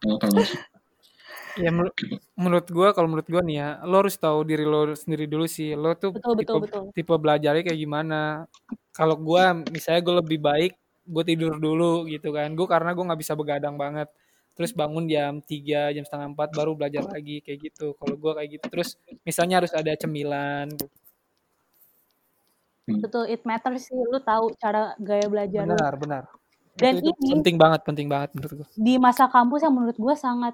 nggak 0.00 0.12
bakal 0.12 0.30
masuk 0.34 0.60
Ya 1.54 1.70
menur- 1.70 1.94
menurut 2.34 2.66
gue 2.66 2.88
kalau 2.90 3.06
menurut 3.06 3.28
gue 3.28 3.38
nih 3.40 3.56
ya, 3.56 3.68
lo 3.86 4.02
harus 4.02 4.18
tahu 4.18 4.42
diri 4.42 4.66
lo 4.66 4.90
sendiri 4.92 5.24
dulu 5.24 5.46
sih. 5.46 5.78
Lo 5.78 5.94
tuh 5.94 6.10
betul 6.10 6.34
tipe 6.34 6.50
betul 6.50 6.58
betul 6.60 6.82
tipe 6.90 7.14
belajarnya 7.14 7.62
kayak 7.62 7.78
gimana. 7.78 8.50
Kalau 8.90 9.14
gue 9.14 9.42
misalnya 9.70 10.02
gue 10.02 10.14
lebih 10.18 10.38
baik 10.40 10.72
gue 11.06 11.22
tidur 11.22 11.54
dulu 11.56 12.10
gitu 12.10 12.34
kan. 12.34 12.50
Gue 12.52 12.66
karena 12.66 12.90
gue 12.90 13.04
nggak 13.06 13.20
bisa 13.22 13.38
begadang 13.38 13.78
banget. 13.78 14.10
Terus 14.54 14.70
bangun 14.70 15.10
jam 15.10 15.42
3, 15.42 15.90
jam 15.90 16.04
setengah 16.06 16.30
4 16.30 16.50
baru 16.54 16.72
belajar 16.78 17.02
lagi 17.04 17.42
kayak 17.42 17.58
gitu. 17.70 17.98
Kalau 17.98 18.14
gue 18.14 18.32
kayak 18.38 18.50
gitu. 18.58 18.66
Terus 18.70 18.94
misalnya 19.26 19.58
harus 19.62 19.74
ada 19.74 19.90
cemilan. 19.94 20.70
betul 22.84 23.24
it 23.24 23.40
matters 23.48 23.88
sih 23.88 23.96
lu 23.96 24.20
tahu 24.20 24.52
cara 24.60 24.92
gaya 25.00 25.24
belajar 25.24 25.64
lu 25.64 25.72
Benar, 25.72 25.94
benar. 25.96 26.22
Dan 26.76 27.00
itu, 27.00 27.16
itu 27.16 27.20
ini- 27.24 27.34
penting 27.40 27.56
banget, 27.56 27.80
penting 27.80 28.08
banget 28.12 28.36
menurut 28.36 28.52
gue. 28.60 28.68
di 28.76 28.94
masa 29.00 29.24
kampus 29.24 29.64
yang 29.64 29.72
menurut 29.72 29.96
gue 29.96 30.14
sangat 30.18 30.52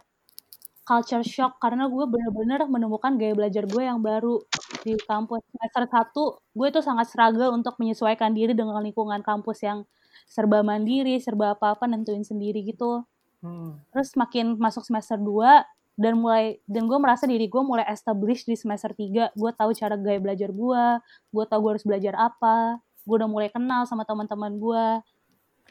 culture 0.86 1.26
shock 1.26 1.58
karena 1.58 1.90
gue 1.90 2.04
bener-bener 2.06 2.70
menemukan 2.70 3.18
gaya 3.18 3.34
belajar 3.34 3.66
gue 3.66 3.82
yang 3.82 3.98
baru 3.98 4.38
di 4.82 4.94
kampus 5.06 5.42
semester 5.50 5.84
satu 5.90 6.24
gue 6.54 6.66
itu 6.70 6.78
sangat 6.78 7.10
struggle 7.10 7.50
untuk 7.50 7.74
menyesuaikan 7.82 8.30
diri 8.30 8.54
dengan 8.54 8.78
lingkungan 8.78 9.26
kampus 9.26 9.66
yang 9.66 9.82
serba 10.30 10.62
mandiri 10.62 11.18
serba 11.18 11.58
apa-apa 11.58 11.90
nentuin 11.90 12.22
sendiri 12.22 12.62
gitu 12.62 13.02
Hmm. 13.40 13.80
terus 13.92 14.12
makin 14.20 14.60
masuk 14.60 14.84
semester 14.84 15.16
2 15.16 15.64
dan 16.00 16.16
mulai 16.16 16.60
dan 16.68 16.84
gue 16.88 16.98
merasa 17.00 17.24
diri 17.24 17.48
gue 17.48 17.62
mulai 17.64 17.88
establish 17.88 18.44
di 18.44 18.56
semester 18.56 18.92
3 18.92 19.32
gue 19.32 19.50
tahu 19.56 19.70
cara 19.72 19.96
gaya 19.96 20.20
belajar 20.20 20.52
gue 20.52 20.84
gue 21.32 21.44
tahu 21.48 21.58
gue 21.64 21.70
harus 21.76 21.86
belajar 21.88 22.14
apa 22.16 22.80
gue 23.04 23.16
udah 23.16 23.30
mulai 23.30 23.48
kenal 23.48 23.88
sama 23.88 24.04
teman-teman 24.04 24.56
gue 24.60 24.84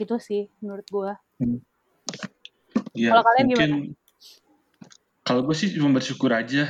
gitu 0.01 0.17
sih 0.17 0.49
menurut 0.61 0.85
gue 0.89 1.11
Ya, 2.97 3.15
Kalau 3.15 3.23
kalian 3.23 3.45
mungkin 3.47 3.71
kalau 5.23 5.41
gue 5.45 5.55
sih 5.55 5.69
cuma 5.77 5.93
bersyukur 5.93 6.33
aja. 6.33 6.65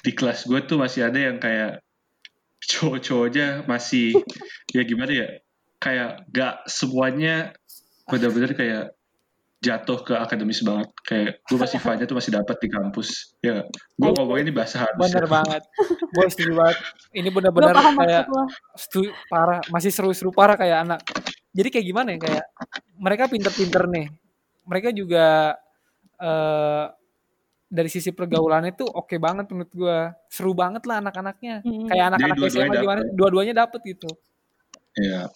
Di 0.00 0.16
kelas 0.16 0.48
gue 0.48 0.60
tuh 0.64 0.80
masih 0.80 1.04
ada 1.04 1.18
yang 1.20 1.36
kayak 1.36 1.84
cowok-cowoknya 2.64 3.68
masih 3.68 4.16
ya 4.76 4.82
gimana 4.86 5.12
ya 5.12 5.28
kayak 5.80 6.24
gak 6.30 6.64
semuanya 6.70 7.52
benar-benar 8.06 8.52
kayak 8.56 8.84
jatuh 9.60 10.00
ke 10.00 10.14
akademis 10.14 10.60
banget. 10.60 10.88
Kayak 11.02 11.44
gue 11.44 11.58
masih 11.58 11.78
vibe-nya 11.84 12.06
tuh 12.06 12.16
masih 12.16 12.32
dapat 12.32 12.56
di 12.56 12.68
kampus. 12.68 13.08
Ya, 13.38 13.64
gue 13.94 14.04
Ayo. 14.04 14.16
ngomongnya 14.16 14.42
ini 14.42 14.52
bahasa 14.52 14.76
halus. 14.80 15.00
bener 15.00 15.24
ya. 15.24 15.30
banget 15.30 15.62
gue 16.10 16.26
setuju 16.28 16.52
banget 16.54 16.76
ini 17.12 17.28
bener-bener 17.28 17.70
kayak 17.70 18.24
setuju 18.74 19.14
parah 19.26 19.62
masih 19.68 19.88
seru-seru 19.88 20.30
parah 20.30 20.58
kayak 20.58 20.82
anak 20.82 21.00
jadi 21.50 21.68
kayak 21.70 21.86
gimana 21.86 22.08
ya 22.10 22.18
kayak 22.18 22.44
mereka 22.96 23.24
pinter-pinter 23.26 23.86
nih 23.86 24.06
mereka 24.64 24.90
juga 24.90 25.54
eh 26.16 26.86
dari 27.66 27.86
sisi 27.86 28.10
pergaulannya 28.10 28.74
tuh 28.74 28.90
oke 28.90 29.14
banget 29.16 29.46
menurut 29.48 29.70
gue 29.70 29.98
seru 30.26 30.50
banget 30.50 30.82
lah 30.82 30.98
anak-anaknya 30.98 31.62
Mm. 31.62 31.86
kayak 31.86 32.04
anak-anak 32.10 32.36
Jadi 32.36 32.42
SMA 32.42 32.58
dua-duanya 32.58 32.82
gimana 32.82 33.00
dua-duanya 33.08 33.54
dapet 33.56 33.80
gitu 33.86 34.10
Iya. 34.92 35.30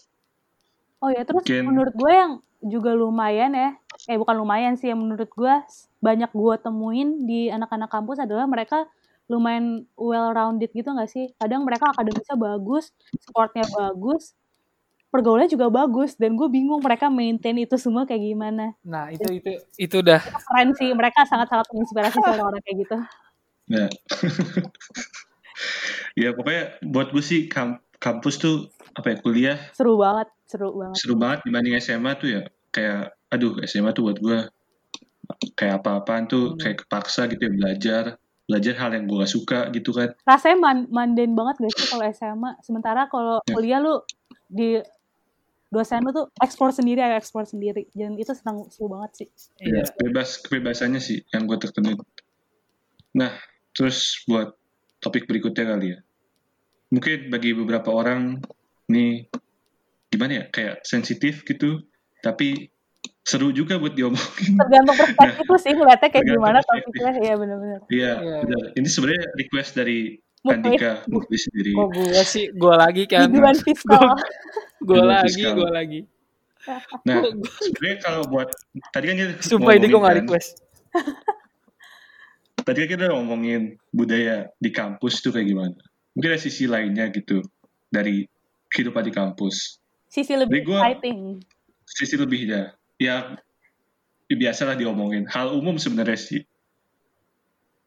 Oh 0.98 1.08
ya, 1.08 1.22
terus 1.22 1.38
Mungkin- 1.38 1.64
menurut 1.64 1.94
gue 1.94 2.10
yang 2.10 2.32
juga 2.64 2.96
lumayan 2.96 3.52
ya, 3.52 3.76
eh 4.08 4.16
bukan 4.16 4.40
lumayan 4.40 4.74
sih, 4.80 4.88
yang 4.88 4.98
menurut 5.04 5.28
gue 5.28 5.54
banyak 6.00 6.30
gue 6.32 6.54
temuin 6.64 7.28
di 7.28 7.52
anak-anak 7.52 7.92
kampus 7.92 8.24
adalah 8.24 8.48
mereka 8.48 8.88
lumayan 9.28 9.84
well 9.96 10.32
rounded 10.32 10.72
gitu 10.72 10.88
gak 10.96 11.12
sih? 11.12 11.32
Kadang 11.36 11.68
mereka 11.68 11.92
akademisnya 11.92 12.36
bagus, 12.40 12.92
sportnya 13.20 13.64
bagus, 13.68 14.32
pergaulannya 15.12 15.52
juga 15.52 15.68
bagus, 15.68 16.16
dan 16.16 16.34
gue 16.34 16.48
bingung 16.48 16.80
mereka 16.80 17.12
maintain 17.12 17.56
itu 17.60 17.76
semua 17.76 18.08
kayak 18.08 18.24
gimana. 18.34 18.72
nah 18.80 19.12
itu 19.12 19.28
itu 19.28 19.52
itu 19.76 19.96
udah 20.00 20.20
Keren 20.20 20.72
sih, 20.74 20.90
mereka 20.96 21.28
sangat-sangat 21.28 21.68
menginspirasi 21.70 22.16
sih 22.16 22.30
orang-orang 22.32 22.60
kayak 22.64 22.76
gitu. 22.88 22.96
Nah. 23.68 23.88
ya 26.14 26.30
pokoknya 26.34 26.78
buat 26.82 27.10
gue 27.10 27.24
sih 27.24 27.46
kam- 27.50 27.82
kampus 27.98 28.38
tuh 28.38 28.70
apa 28.94 29.14
ya 29.14 29.16
kuliah 29.18 29.58
Seru 29.74 29.98
banget, 29.98 30.30
seru 30.54 30.70
banget. 30.72 30.96
seru 30.96 31.14
banget 31.14 31.38
dibanding 31.42 31.74
SMA 31.76 32.12
tuh 32.14 32.28
ya 32.30 32.42
kayak 32.70 33.00
aduh 33.28 33.58
SMA 33.64 33.90
tuh 33.90 34.02
buat 34.04 34.18
gue 34.18 34.38
kayak 35.52 35.80
apa-apaan 35.80 36.24
tuh 36.24 36.44
Hmm. 36.48 36.58
kayak 36.58 36.76
kepaksa 36.80 37.26
gitu 37.26 37.42
ya 37.42 37.52
belajar 37.52 38.04
belajar 38.44 38.74
hal 38.76 38.90
yang 38.92 39.04
gue 39.04 39.18
gak 39.18 39.32
suka 39.32 39.58
gitu 39.70 39.90
kan 39.90 40.12
Rasanya 40.22 40.56
man 40.56 40.78
mundane 40.86 41.32
banget 41.32 41.54
gak 41.58 41.72
sih 41.72 41.86
kalau 41.88 42.04
SMA? 42.06 42.50
Sementara 42.60 43.08
kalau 43.08 43.40
Ya. 43.42 43.50
kuliah 43.50 43.80
lu 43.80 44.04
di 44.46 44.78
dosen 45.66 46.00
lu 46.00 46.12
tuh 46.12 46.30
explore 46.38 46.70
sendiri, 46.70 47.00
ayo 47.00 47.16
explore 47.16 47.42
sendiri. 47.44 47.90
Dan 47.90 48.14
itu 48.14 48.30
senang 48.30 48.68
seru 48.68 48.86
banget 48.86 49.10
sih. 49.16 49.28
iya 49.60 49.80
Ya, 49.80 49.84
bebas 49.98 50.38
kebebasannya 50.38 51.00
sih 51.00 51.26
yang 51.28 51.44
gue 51.44 51.58
tekenin 51.58 51.98
nah 53.12 53.30
terus 53.72 53.98
buat 54.24 54.54
topik 54.98 55.24
berikutnya 55.24 55.64
kali 55.68 55.86
ya 55.88 55.98
mungkin 56.88 57.26
bagi 57.28 57.50
beberapa 57.52 57.86
orang 57.88 58.38
nih 58.86 59.30
gimana 60.14 60.32
ya 60.38 60.44
kayak 60.54 60.86
sensitif 60.86 61.42
gitu 61.42 61.82
tapi 62.22 62.70
seru 63.24 63.50
juga 63.50 63.80
buat 63.80 63.96
diomongin 63.96 64.54
Tergantung 64.54 64.96
perspektif 65.00 65.44
lu 65.48 65.58
sih 65.58 65.72
ngeliatnya 65.72 66.08
kayak 66.12 66.26
gimana 66.28 66.58
topiknya. 66.60 67.12
Iya 67.24 67.34
bener-bener. 67.40 67.80
Iya, 67.88 68.12
benar. 68.20 68.62
Ini 68.76 68.88
sebenarnya 68.88 69.24
request 69.32 69.70
dari 69.80 70.20
Muklis. 70.44 70.60
Andika 70.60 70.92
Muklis 71.08 71.40
sendiri. 71.48 71.72
kok 71.72 71.88
gue 71.96 72.22
sih 72.28 72.44
gue 72.52 72.74
lagi 72.76 73.02
kan 73.08 73.32
fiskal. 73.64 74.12
gue 74.84 75.00
lagi 75.00 75.40
gue 75.40 75.70
lagi 75.72 76.00
Nah, 77.04 77.20
sebenarnya 77.60 77.98
kalau 78.00 78.24
buat 78.24 78.48
tadi 78.88 79.12
kan 79.12 79.16
kita 79.20 79.32
sumpah 79.44 79.76
ini 79.76 79.84
gue 79.84 80.00
ngomongin 80.00 80.00
gak 80.00 80.08
kan, 80.16 80.20
request 80.24 80.50
Tadi 82.64 82.78
kan 82.80 82.88
kita 82.96 83.04
ngomongin 83.12 83.76
budaya 83.92 84.48
di 84.56 84.72
kampus 84.72 85.20
tuh 85.20 85.36
kayak 85.36 85.52
gimana. 85.52 85.76
Mungkin 86.16 86.28
ada 86.32 86.40
sisi 86.40 86.64
lainnya 86.64 87.12
gitu 87.12 87.44
dari 87.92 88.24
kehidupan 88.72 89.04
di 89.04 89.12
kampus. 89.12 89.83
Sisi 90.14 90.38
lebih 90.38 90.62
Jadi 90.62 90.68
gua- 90.70 90.82
exciting. 90.86 91.20
Sisi 91.84 92.14
lebihnya, 92.14 92.70
ya, 92.96 93.34
ya 94.30 94.34
biasalah 94.38 94.78
diomongin. 94.78 95.26
Hal 95.26 95.50
umum 95.50 95.74
sebenarnya 95.74 96.14
sih. 96.14 96.40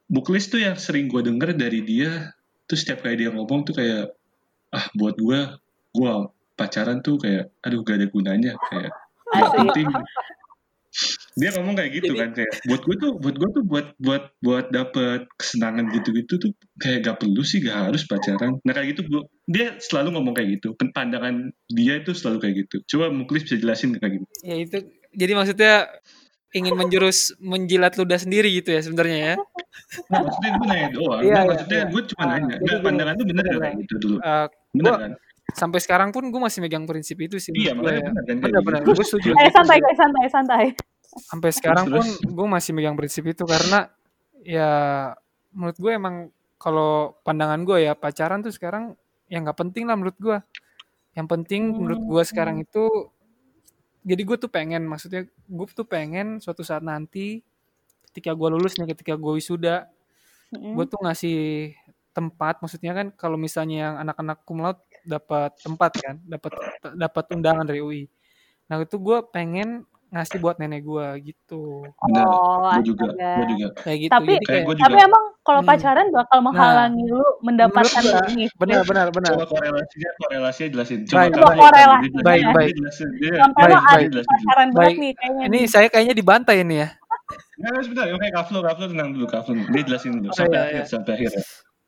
Buklis 0.07 0.51
tuh 0.51 0.59
yang 0.59 0.75
sering 0.75 1.07
gue 1.07 1.23
denger 1.23 1.55
dari 1.55 1.83
dia, 1.83 2.35
tuh 2.67 2.75
setiap 2.75 3.03
kali 3.03 3.23
dia 3.23 3.31
ngomong 3.31 3.63
tuh 3.63 3.75
kayak, 3.75 4.11
ah 4.71 4.85
buat 4.95 5.15
gue, 5.15 5.39
gue 5.95 6.11
pacaran 6.55 6.99
tuh 6.99 7.15
kayak, 7.19 7.47
aduh 7.63 7.79
gak 7.83 8.03
ada 8.03 8.07
gunanya, 8.11 8.53
kayak 8.71 8.91
Asik. 9.31 9.55
penting. 9.55 9.87
Dia 11.33 11.53
ngomong 11.53 11.75
kayak 11.75 11.91
gitu 11.93 12.09
Jadi- 12.09 12.19
kan 12.19 12.29
kayak, 12.33 12.51
buat 12.65 12.81
gue 12.81 12.95
tuh, 12.97 13.11
buat 13.15 13.35
gue 13.35 13.49
tuh 13.51 13.63
buat 13.63 13.87
buat 13.97 14.23
buat 14.39 14.65
dapet 14.67 15.29
kesenangan 15.35 15.85
gitu-gitu 15.91 16.33
tuh 16.35 16.49
kayak 16.75 16.99
gak 17.03 17.17
perlu 17.19 17.41
sih, 17.41 17.59
gak 17.59 17.77
harus 17.87 18.03
pacaran. 18.03 18.57
Nah 18.59 18.71
kayak 18.71 18.87
gitu, 18.91 19.01
gua, 19.05 19.21
dia 19.45 19.77
selalu 19.77 20.11
ngomong 20.11 20.33
kayak 20.33 20.57
gitu. 20.57 20.73
Pandangan 20.73 21.35
dia 21.67 21.93
itu 21.97 22.11
selalu 22.11 22.37
kayak 22.39 22.55
gitu. 22.63 22.75
Coba 22.87 23.09
Muklis 23.09 23.43
bisa 23.43 23.55
jelasin 23.55 23.93
kayak 23.93 24.17
gitu. 24.17 24.25
ya 24.41 24.55
itu 24.55 24.77
jadi 25.11 25.33
maksudnya 25.33 25.73
ingin 26.49 26.73
menjurus 26.73 27.35
menjilat 27.37 27.93
ludah 27.93 28.17
sendiri 28.17 28.49
gitu 28.51 28.71
ya 28.71 28.79
sebenarnya 28.79 29.17
ya 29.19 29.35
Nah, 30.07 30.19
maksudnya 30.19 30.51
gue 30.53 30.65
nanya 30.65 30.89
doang. 30.89 31.21
Iya, 31.21 31.31
Nah, 31.31 31.43
maksudnya 31.45 31.79
iya. 31.79 31.87
gue 31.87 32.01
cuma 32.07 32.23
Ah, 32.23 32.27
nanya. 32.33 32.55
gini, 32.57 32.79
pandangan 32.81 33.13
lu 33.13 33.23
bener 33.23 33.35
bener, 33.37 33.53
gak 33.53 33.61
kayak 33.61 33.75
gitu 33.79 33.93
dulu? 33.99 34.15
Eh, 34.19 34.47
Bener 34.73 34.83
gua- 34.83 34.99
kan? 34.99 35.11
Sampai 35.57 35.81
sekarang 35.81 36.13
pun 36.13 36.29
gue 36.29 36.37
masih 36.37 36.61
megang 36.61 36.85
prinsip 36.85 37.17
itu 37.17 37.41
sih 37.41 37.49
Iya, 37.51 37.73
makanya 37.73 38.13
ya. 38.13 38.79
gue 38.85 39.05
setuju 39.05 39.33
Eh 39.33 39.49
santai 39.49 39.81
guys, 39.81 39.97
santai, 39.97 40.25
santai. 40.29 40.63
sampai 41.17 41.49
sekarang 41.49 41.85
pun 41.89 42.05
Terus? 42.05 42.21
gue 42.29 42.47
masih 42.47 42.71
megang 42.77 42.93
prinsip 42.93 43.25
itu 43.25 43.41
karena 43.41 43.89
ya 44.45 44.69
menurut 45.49 45.73
gue 45.75 45.91
emang 45.91 46.15
kalau 46.55 47.17
pandangan 47.25 47.65
gue 47.65 47.83
ya 47.83 47.97
pacaran 47.97 48.45
tuh 48.45 48.53
sekarang 48.53 48.93
yang 49.27 49.41
nggak 49.41 49.57
penting 49.57 49.89
lah 49.89 49.97
menurut 49.97 50.17
gue 50.17 50.37
yang 51.13 51.25
penting 51.25 51.73
menurut 51.73 51.99
gue 51.99 52.21
sekarang 52.21 52.61
itu 52.61 53.09
jadi 54.05 54.21
gue 54.21 54.37
tuh 54.37 54.47
pengen 54.47 54.85
maksudnya 54.85 55.25
gue 55.25 55.65
tuh 55.73 55.83
pengen 55.83 56.37
suatu 56.37 56.61
saat 56.61 56.85
nanti 56.85 57.41
ketika 58.13 58.37
gue 58.37 58.47
lulus 58.53 58.77
nih 58.77 58.93
ketika 58.93 59.17
gue 59.17 59.33
wisuda 59.35 59.89
Mm-mm. 60.53 60.77
gue 60.77 60.85
tuh 60.85 61.01
ngasih 61.01 61.73
tempat 62.13 62.61
maksudnya 62.61 62.93
kan 62.93 63.07
kalau 63.13 63.37
misalnya 63.37 63.77
yang 63.89 63.95
anak-anak 63.99 64.41
cum 64.45 64.61
laude 64.61 64.81
dapat 65.07 65.55
tempat 65.57 65.91
kan 65.95 66.15
dapat 66.21 66.51
dapat 66.93 67.23
undangan 67.31 67.63
dari 67.63 67.79
UI 67.79 68.03
nah 68.65 68.77
itu 68.77 68.95
gue 68.95 69.17
pengen 69.25 69.87
ngasih 70.07 70.39
buat 70.39 70.55
nenek 70.55 70.87
gue 70.87 71.07
gitu. 71.25 71.83
Oh, 71.83 72.71
Gue 72.79 72.95
juga, 72.95 73.11
gue 73.11 73.45
juga. 73.49 73.67
kayak 73.77 73.97
gitu 73.99 74.11
Tapi- 74.13 74.31
jadi 74.33 74.45
Kayak 74.45 74.63
juga. 74.63 74.79
Tapi 74.79 74.97
emang 75.03 75.23
kalau 75.41 75.59
Hmm. 75.59 75.67
pacaran 75.67 76.07
bakal 76.09 76.39
menghalangi 76.39 77.03
lu 77.05 77.27
mendapatkan 77.43 78.03
ini. 78.31 78.47
benar 78.55 78.87
benar 78.87 79.07
benar 79.11 79.35
Coba 79.35 79.47
korelasinya, 79.49 80.09
korelasinya 80.17 80.69
jelasin. 80.71 80.99
Baik, 81.03 81.31
Coba 81.33 81.43
baik. 81.45 81.59
korelasi. 81.59 82.07
Baik, 82.23 82.43
jelasin, 82.47 82.55
baik. 82.55 82.71
Dia- 83.19 83.39
Sampai 83.43 83.61
Baik, 83.61 83.75
lo 83.75 83.83
baik. 83.83 84.07
pacaran 84.23 84.67
Baik. 84.71 84.95
nih 84.97 85.11
kayaknya. 85.11 85.43
ini 85.43 85.57
nih. 85.57 85.63
saya 85.67 85.87
kayaknya 85.91 86.15
dibantai 86.15 86.57
ini 86.63 86.75
ya 86.77 86.89
Nggak, 87.57 87.71
sebentar. 87.83 88.05
Oke, 88.07 88.27
Kaflo, 88.31 88.59
Kaflo 88.63 88.85
tenang 88.87 89.09
dulu, 89.11 89.25
Kaflo. 89.27 89.51
Dia 89.67 89.83
jelasin 89.83 90.11
dulu. 90.15 90.31
Oh, 90.31 90.37
Sampai 90.37 90.55
iya, 90.55 90.63
akhir, 90.63 90.79
iya. 90.79 90.85
sampai 90.87 91.11
akhir 91.19 91.31
ya. 91.35 91.43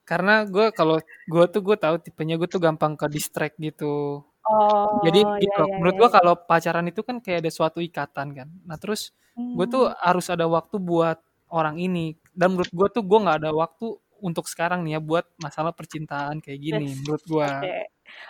Karena 0.09 0.41
gue 0.49 0.73
kalau 0.73 0.97
gue 1.29 1.43
tuh 1.53 1.61
gue 1.61 1.77
tahu 1.77 1.95
tipenya 2.01 2.41
gue 2.41 2.49
tuh 2.49 2.57
gampang 2.57 2.97
ke 2.97 3.05
distract 3.13 3.55
gitu 3.61 4.25
Oh, 4.49 5.05
jadi 5.05 5.21
iya, 5.21 5.45
gitu 5.45 5.61
iya, 5.61 5.77
menurut 5.77 5.93
iya. 5.93 6.01
gue 6.01 6.09
kalau 6.09 6.33
pacaran 6.33 6.85
itu 6.89 7.05
kan 7.05 7.21
kayak 7.21 7.45
ada 7.45 7.51
suatu 7.53 7.77
ikatan 7.85 8.33
kan 8.33 8.49
nah 8.65 8.81
terus 8.81 9.13
gue 9.37 9.65
tuh 9.69 9.93
Hmm. 9.93 9.99
harus 10.01 10.25
ada 10.33 10.49
waktu 10.49 10.81
buat 10.81 11.21
orang 11.53 11.77
ini 11.77 12.17
dan 12.33 12.57
menurut 12.57 12.73
gue 12.73 12.87
tuh 12.97 13.03
gue 13.05 13.19
nggak 13.29 13.45
ada 13.45 13.53
waktu 13.53 13.93
untuk 14.25 14.49
sekarang 14.49 14.81
nih 14.81 14.97
ya 14.97 15.01
buat 15.05 15.29
masalah 15.37 15.69
percintaan 15.69 16.41
kayak 16.41 16.59
gini 16.65 16.85
Yes. 16.89 16.97
menurut 17.05 17.23
gue 17.29 17.45
Oke. 17.45 17.77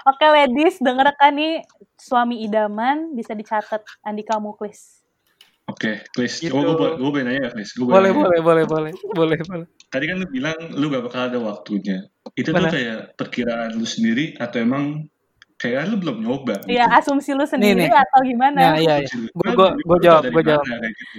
Oke, 0.03 0.25
ladies, 0.27 0.75
dengarkan 0.83 1.39
nih 1.39 1.63
suami 1.95 2.43
idaman 2.43 3.15
bisa 3.15 3.31
dicatat 3.31 3.79
Andika 4.03 4.35
Muklis. 4.35 4.98
Oke, 5.69 6.01
Klis. 6.17 6.41
Gitu. 6.41 6.49
Oh, 6.49 6.65
gue 6.65 6.73
boleh, 6.75 6.93
gue 6.97 7.09
boleh 7.13 7.23
nanya 7.29 7.41
ya, 7.45 7.49
Klis? 7.53 7.69
Gue 7.77 7.85
boleh 7.85 8.09
boleh 8.09 8.41
boleh 8.41 8.63
boleh 8.65 8.91
boleh 9.13 9.37
boleh 9.37 9.65
Tadi 9.89 10.05
kan 10.09 10.15
lu 10.21 10.27
bilang 10.29 10.57
lu 10.73 10.85
gak 10.89 11.03
bakal 11.05 11.21
ada 11.29 11.37
waktunya. 11.37 12.09
Itu 12.33 12.49
tuh 12.49 12.57
Benar. 12.57 12.71
kayak 12.73 12.99
perkiraan 13.17 13.77
lu 13.77 13.85
sendiri 13.85 14.33
atau 14.37 14.57
emang 14.61 15.05
kayak 15.61 15.89
lu 15.93 16.01
belum 16.01 16.25
nyoba? 16.25 16.61
gitu? 16.65 16.73
Iya, 16.73 16.85
asumsi 16.97 17.37
lu 17.37 17.45
sendiri 17.45 17.85
nih. 17.85 17.93
atau 17.93 18.19
gimana? 18.25 18.57
nah 18.57 18.75
iya 18.79 19.01
iya 19.05 19.09
lu 19.17 19.29
gua 19.53 19.69
tahu 19.75 19.97
jawab, 20.01 20.23
gua 20.33 20.43
jawab. 20.45 20.65
mana, 20.65 20.87
gitu. 20.89 21.17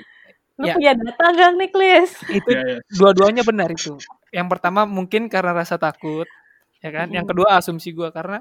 Lu 0.60 0.66
Ya. 0.68 0.74
punya 0.76 0.92
data 0.92 1.24
gak 1.32 1.50
nih, 1.56 1.68
Klis? 1.72 2.10
itu 2.40 2.50
Ya, 2.50 2.60
ya. 2.62 2.76
dua-duanya 2.98 3.42
benar 3.46 3.68
itu 3.70 3.94
yang 4.30 4.46
pertama 4.46 4.86
mungkin 4.86 5.26
karena 5.26 5.50
rasa 5.50 5.74
takut 5.74 6.26
ya 6.80 6.90
kan 6.94 7.10
yang 7.10 7.26
kedua 7.26 7.58
asumsi 7.58 7.90
gue 7.92 8.08
karena 8.14 8.40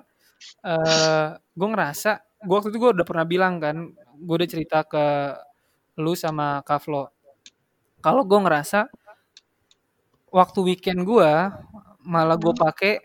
eh 0.64 1.28
gue 1.36 1.68
ngerasa 1.68 2.12
gue 2.46 2.56
waktu 2.56 2.70
itu 2.72 2.78
gue 2.80 2.92
udah 2.96 3.06
pernah 3.08 3.26
bilang 3.28 3.58
kan 3.60 3.76
gue 4.16 4.36
udah 4.40 4.48
cerita 4.48 4.86
ke 4.86 5.06
lu 6.00 6.16
sama 6.16 6.64
Kavlo 6.64 7.12
kalau 8.00 8.24
gue 8.24 8.40
ngerasa 8.40 8.88
waktu 10.32 10.60
weekend 10.64 11.04
gue 11.04 11.32
malah 12.08 12.38
gue 12.40 12.54
pakai 12.56 13.04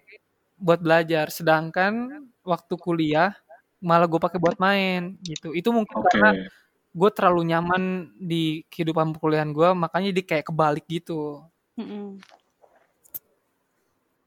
buat 0.54 0.78
belajar 0.78 1.28
sedangkan 1.28 2.24
waktu 2.46 2.74
kuliah 2.78 3.35
malah 3.83 4.09
gue 4.09 4.20
pakai 4.22 4.38
buat 4.40 4.57
main 4.57 5.18
gitu 5.20 5.52
itu 5.52 5.68
mungkin 5.74 5.98
Oke. 6.00 6.09
karena 6.14 6.30
gue 6.94 7.11
terlalu 7.11 7.42
nyaman 7.50 7.83
di 8.16 8.62
kehidupan 8.70 9.12
perkuliahan 9.12 9.50
gue 9.50 9.68
makanya 9.74 10.14
dia 10.14 10.24
kayak 10.24 10.46
kebalik 10.48 10.87
gitu 10.87 11.42
Mm-mm. 11.74 12.22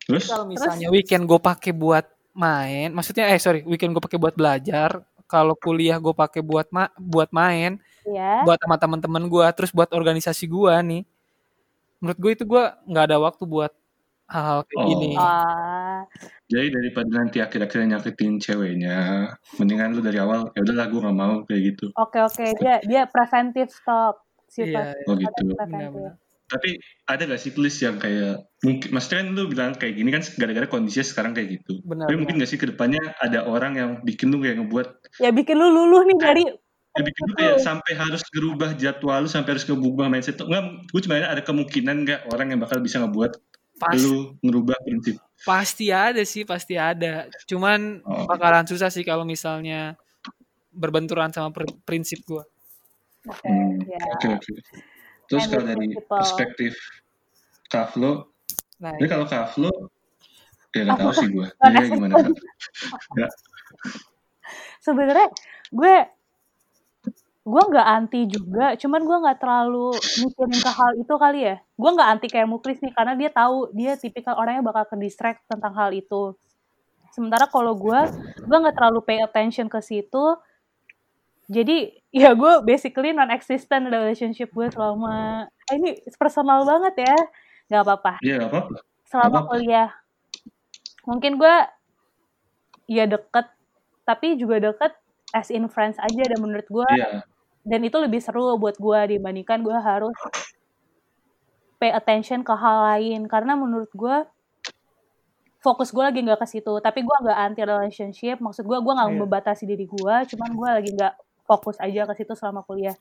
Terus? 0.07 0.27
kalau 0.27 0.45
misalnya 0.47 0.87
weekend 0.91 1.25
gue 1.25 1.39
pakai 1.39 1.71
buat 1.71 2.05
main 2.37 2.93
maksudnya 2.93 3.31
eh 3.33 3.39
sorry 3.41 3.63
weekend 3.65 3.95
gue 3.95 4.03
pakai 4.03 4.19
buat 4.19 4.35
belajar 4.35 5.01
kalau 5.29 5.53
kuliah 5.59 5.99
gue 5.99 6.15
pakai 6.15 6.41
buat 6.41 6.67
ma 6.71 6.89
buat 6.97 7.29
main, 7.35 7.77
Iya. 8.07 8.47
buat 8.47 8.57
sama 8.63 8.77
teman-teman 8.79 9.23
gue, 9.27 9.47
terus 9.55 9.71
buat 9.75 9.91
organisasi 9.91 10.47
gue 10.47 10.73
nih. 10.87 11.03
Menurut 12.01 12.19
gue 12.21 12.31
itu 12.37 12.43
gue 12.47 12.63
nggak 12.87 13.05
ada 13.11 13.17
waktu 13.21 13.43
buat 13.45 13.73
hal-hal 14.29 14.61
kayak 14.67 14.79
Oh. 14.81 14.87
gini. 14.91 15.09
Ah, 15.17 16.01
Jadi 16.47 16.67
daripada 16.71 17.09
nanti 17.11 17.37
akhir-akhirnya 17.43 17.99
nyakitin 17.99 18.39
ceweknya, 18.39 18.95
mendingan 19.59 19.95
lu 19.95 20.01
dari 20.03 20.17
awal 20.19 20.47
ya 20.55 20.61
udahlah 20.63 20.87
gue 20.91 20.99
nggak 21.03 21.17
mau 21.17 21.35
kayak 21.47 21.61
gitu. 21.75 21.85
oke 21.95 22.19
oke 22.23 22.45
dia 22.61 22.79
dia 22.83 23.03
preventif 23.07 23.67
stop 23.71 24.23
Iya, 24.55 24.95
sifat 24.95 24.95
Oh 25.11 25.15
gitu. 25.19 25.43
preventif. 25.55 25.57
benar-benar. 25.59 26.13
Tapi 26.47 26.79
ada 27.11 27.27
gak 27.27 27.41
sih 27.43 27.51
list 27.59 27.83
yang 27.83 27.99
kayak 27.99 28.47
mungkin 28.63 28.87
maksudnya 28.95 29.19
kan 29.19 29.27
lu 29.35 29.43
bilang 29.51 29.71
kayak 29.75 29.93
gini 29.99 30.09
kan 30.15 30.23
gara-gara 30.39 30.67
kondisinya 30.71 31.03
sekarang 31.03 31.31
kayak 31.35 31.59
gitu. 31.59 31.83
Benar, 31.83 32.07
Tapi 32.07 32.15
mungkin 32.15 32.39
gak 32.39 32.49
sih 32.49 32.59
ke 32.59 32.71
depannya 32.71 33.03
ada 33.19 33.43
orang 33.43 33.73
yang 33.75 33.91
bikin 34.07 34.31
lu 34.31 34.39
kayak 34.39 34.63
ngebuat 34.63 34.87
Ya 35.19 35.29
bikin 35.35 35.59
lu 35.59 35.67
luluh 35.75 36.07
nih 36.07 36.17
dari 36.17 36.43
ya 36.97 37.01
bikin 37.03 37.23
lu 37.29 37.33
kayak 37.35 37.59
sampai 37.61 37.93
harus 37.99 38.23
gerubah 38.31 38.71
jadwal 38.79 39.27
lu 39.27 39.29
sampai 39.29 39.59
harus 39.59 39.67
ngerubah 39.67 40.07
mindset 40.07 40.39
lu. 40.39 40.47
Enggak, 40.47 40.63
gue 40.87 41.01
cuma 41.03 41.15
ada 41.19 41.43
kemungkinan 41.43 41.95
nggak 42.07 42.21
orang 42.31 42.47
yang 42.55 42.59
bakal 42.63 42.79
bisa 42.79 43.03
ngebuat 43.03 43.37
Pas, 43.77 43.93
lu 43.93 44.33
ngerubah 44.41 44.73
prinsip. 44.87 45.21
pasti 45.45 45.93
ada 45.93 46.25
sih, 46.25 46.41
pasti 46.47 46.73
ada. 46.79 47.29
Cuman 47.45 48.01
Oh. 48.01 48.25
bakalan 48.25 48.65
susah 48.65 48.89
sih 48.89 49.05
kalau 49.05 49.21
misalnya 49.21 49.93
berbenturan 50.73 51.29
sama 51.29 51.53
prinsip 51.85 52.23
gue. 52.25 52.41
oke 53.27 53.45
Hmm, 53.45 53.83
ya. 53.85 53.99
Oke 54.17 54.27
oke. 54.33 54.51
Terus 55.27 55.43
And 55.45 55.51
kalau 55.51 55.65
dari 55.67 55.87
principle. 55.91 56.19
perspektif 56.19 56.73
Kavlo, 57.67 58.31
Nah, 58.77 58.93
Jadi 58.93 59.07
kalau 59.09 59.25
Kavlo, 59.25 59.71
ya 60.69 60.81
nggak 60.85 60.99
tahu 61.01 61.13
sih 61.17 61.27
gue. 61.33 61.47
Dia 61.73 61.85
gimana? 61.89 62.13
Ya, 63.17 63.27
Sebenarnya 64.85 65.27
gue 65.73 65.95
gue 67.47 67.63
nggak 67.63 67.87
anti 67.87 68.27
juga, 68.27 68.75
cuman 68.75 69.01
gue 69.07 69.17
nggak 69.23 69.39
terlalu 69.39 69.95
mikirin 70.19 70.59
ke 70.59 70.71
hal 70.71 70.91
itu 70.99 71.13
kali 71.15 71.39
ya. 71.47 71.55
Gue 71.79 71.89
nggak 71.95 72.09
anti 72.11 72.27
kayak 72.27 72.47
Muklis 72.51 72.83
nih 72.83 72.93
karena 72.93 73.15
dia 73.15 73.31
tahu 73.31 73.71
dia 73.71 73.95
tipikal 73.95 74.35
orangnya 74.35 74.61
bakal 74.67 74.83
ke 74.83 74.95
distract 74.99 75.47
tentang 75.47 75.73
hal 75.73 75.95
itu. 75.95 76.35
Sementara 77.15 77.49
kalau 77.49 77.73
gue, 77.73 77.99
gue 78.45 78.57
nggak 78.61 78.75
terlalu 78.77 78.99
pay 79.01 79.23
attention 79.23 79.71
ke 79.71 79.79
situ. 79.81 80.37
Jadi 81.47 81.95
ya 82.17 82.33
gue 82.33 82.53
basically 82.65 83.13
non-existent 83.13 83.85
relationship 83.87 84.49
gue 84.49 84.67
selama 84.67 85.45
ah, 85.45 85.73
ini 85.73 86.01
personal 86.17 86.65
banget 86.65 87.05
ya, 87.05 87.17
nggak 87.69 87.83
apa-apa. 87.85 88.13
Iya 88.25 88.35
nggak 88.41 88.51
apa-apa. 88.51 88.77
Selama 89.05 89.27
apa-apa. 89.29 89.49
kuliah, 89.53 89.89
mungkin 91.05 91.31
gue 91.37 91.55
ya 92.87 93.05
deket, 93.05 93.47
tapi 94.03 94.35
juga 94.35 94.57
deket 94.63 94.95
as 95.31 95.51
in 95.51 95.67
friends 95.67 95.99
aja 95.99 96.23
dan 96.23 96.39
menurut 96.39 96.67
gue 96.67 96.87
Iya. 96.95 97.27
dan 97.67 97.79
itu 97.83 97.97
lebih 97.99 98.23
seru 98.23 98.55
buat 98.55 98.79
gue 98.79 99.19
dibandingkan 99.19 99.59
gue 99.59 99.75
harus 99.75 100.15
pay 101.77 101.91
attention 101.91 102.41
ke 102.41 102.53
hal 102.55 102.95
lain 102.95 103.27
karena 103.27 103.53
menurut 103.53 103.91
gue 103.91 104.17
fokus 105.59 105.91
gue 105.91 105.99
lagi 105.99 106.23
nggak 106.23 106.39
ke 106.39 106.47
situ 106.47 106.79
tapi 106.79 107.03
gue 107.03 107.15
nggak 107.27 107.37
anti 107.37 107.61
relationship 107.61 108.39
maksud 108.39 108.63
gue 108.63 108.77
gue 108.79 108.93
nggak 108.95 109.11
Iya. 109.11 109.19
membatasi 109.19 109.63
diri 109.67 109.83
gue 109.83 110.15
cuman 110.31 110.49
gue 110.55 110.69
lagi 110.79 110.91
nggak 110.95 111.13
fokus 111.47 111.79
aja 111.79 112.03
ke 112.03 112.13
situ 112.19 112.35
selama 112.35 112.61
kuliah 112.67 112.93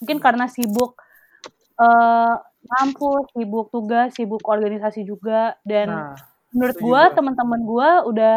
mungkin 0.00 0.18
karena 0.18 0.48
sibuk 0.48 0.96
eh 1.80 2.34
ngampus 2.60 3.36
sibuk 3.36 3.68
tugas 3.68 4.12
sibuk 4.16 4.44
organisasi 4.44 5.04
juga 5.04 5.56
dan 5.64 5.88
nah 5.88 6.16
menurut 6.50 6.76
setuju 6.76 6.86
gue 6.90 7.02
gua. 7.06 7.14
teman-teman 7.14 7.60
gue 7.62 7.90
udah 8.10 8.36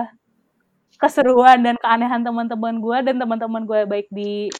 keseruan 1.02 1.58
dan 1.66 1.76
keanehan 1.82 2.22
teman-teman 2.22 2.78
gue 2.78 2.98
dan 3.02 3.16
teman-teman 3.18 3.64
gue 3.66 3.80
baik 3.90 4.08
di 4.14 4.54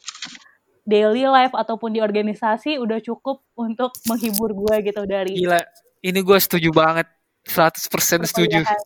daily 0.84 1.24
life 1.24 1.54
ataupun 1.54 1.94
di 1.96 2.02
organisasi 2.02 2.76
udah 2.76 2.98
cukup 3.00 3.40
untuk 3.56 3.94
menghibur 4.04 4.52
gue 4.52 4.90
gitu 4.90 5.02
dari 5.08 5.32
gila. 5.38 5.62
Ini 6.04 6.20
gue 6.20 6.38
setuju 6.42 6.68
banget. 6.74 7.08
100% 7.48 8.28
setuju. 8.28 8.60
perkuliahan. 8.60 8.80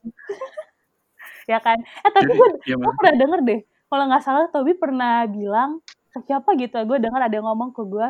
ya 1.51 1.59
kan 1.65 1.81
eh 1.81 2.13
tapi 2.13 2.29
gue 2.29 2.49
ya, 2.69 2.77
gue 2.77 2.93
pernah 3.01 3.15
denger 3.17 3.41
deh 3.41 3.61
kalau 3.89 4.05
nggak 4.05 4.21
salah 4.21 4.53
Tobi 4.53 4.77
pernah 4.77 5.25
bilang 5.25 5.81
ke 6.19 6.27
siapa 6.27 6.51
gitu 6.59 6.75
gue 6.85 6.99
dengar 6.99 7.21
ada 7.23 7.35
yang 7.35 7.47
ngomong 7.47 7.71
ke 7.71 7.83
gue 7.83 8.09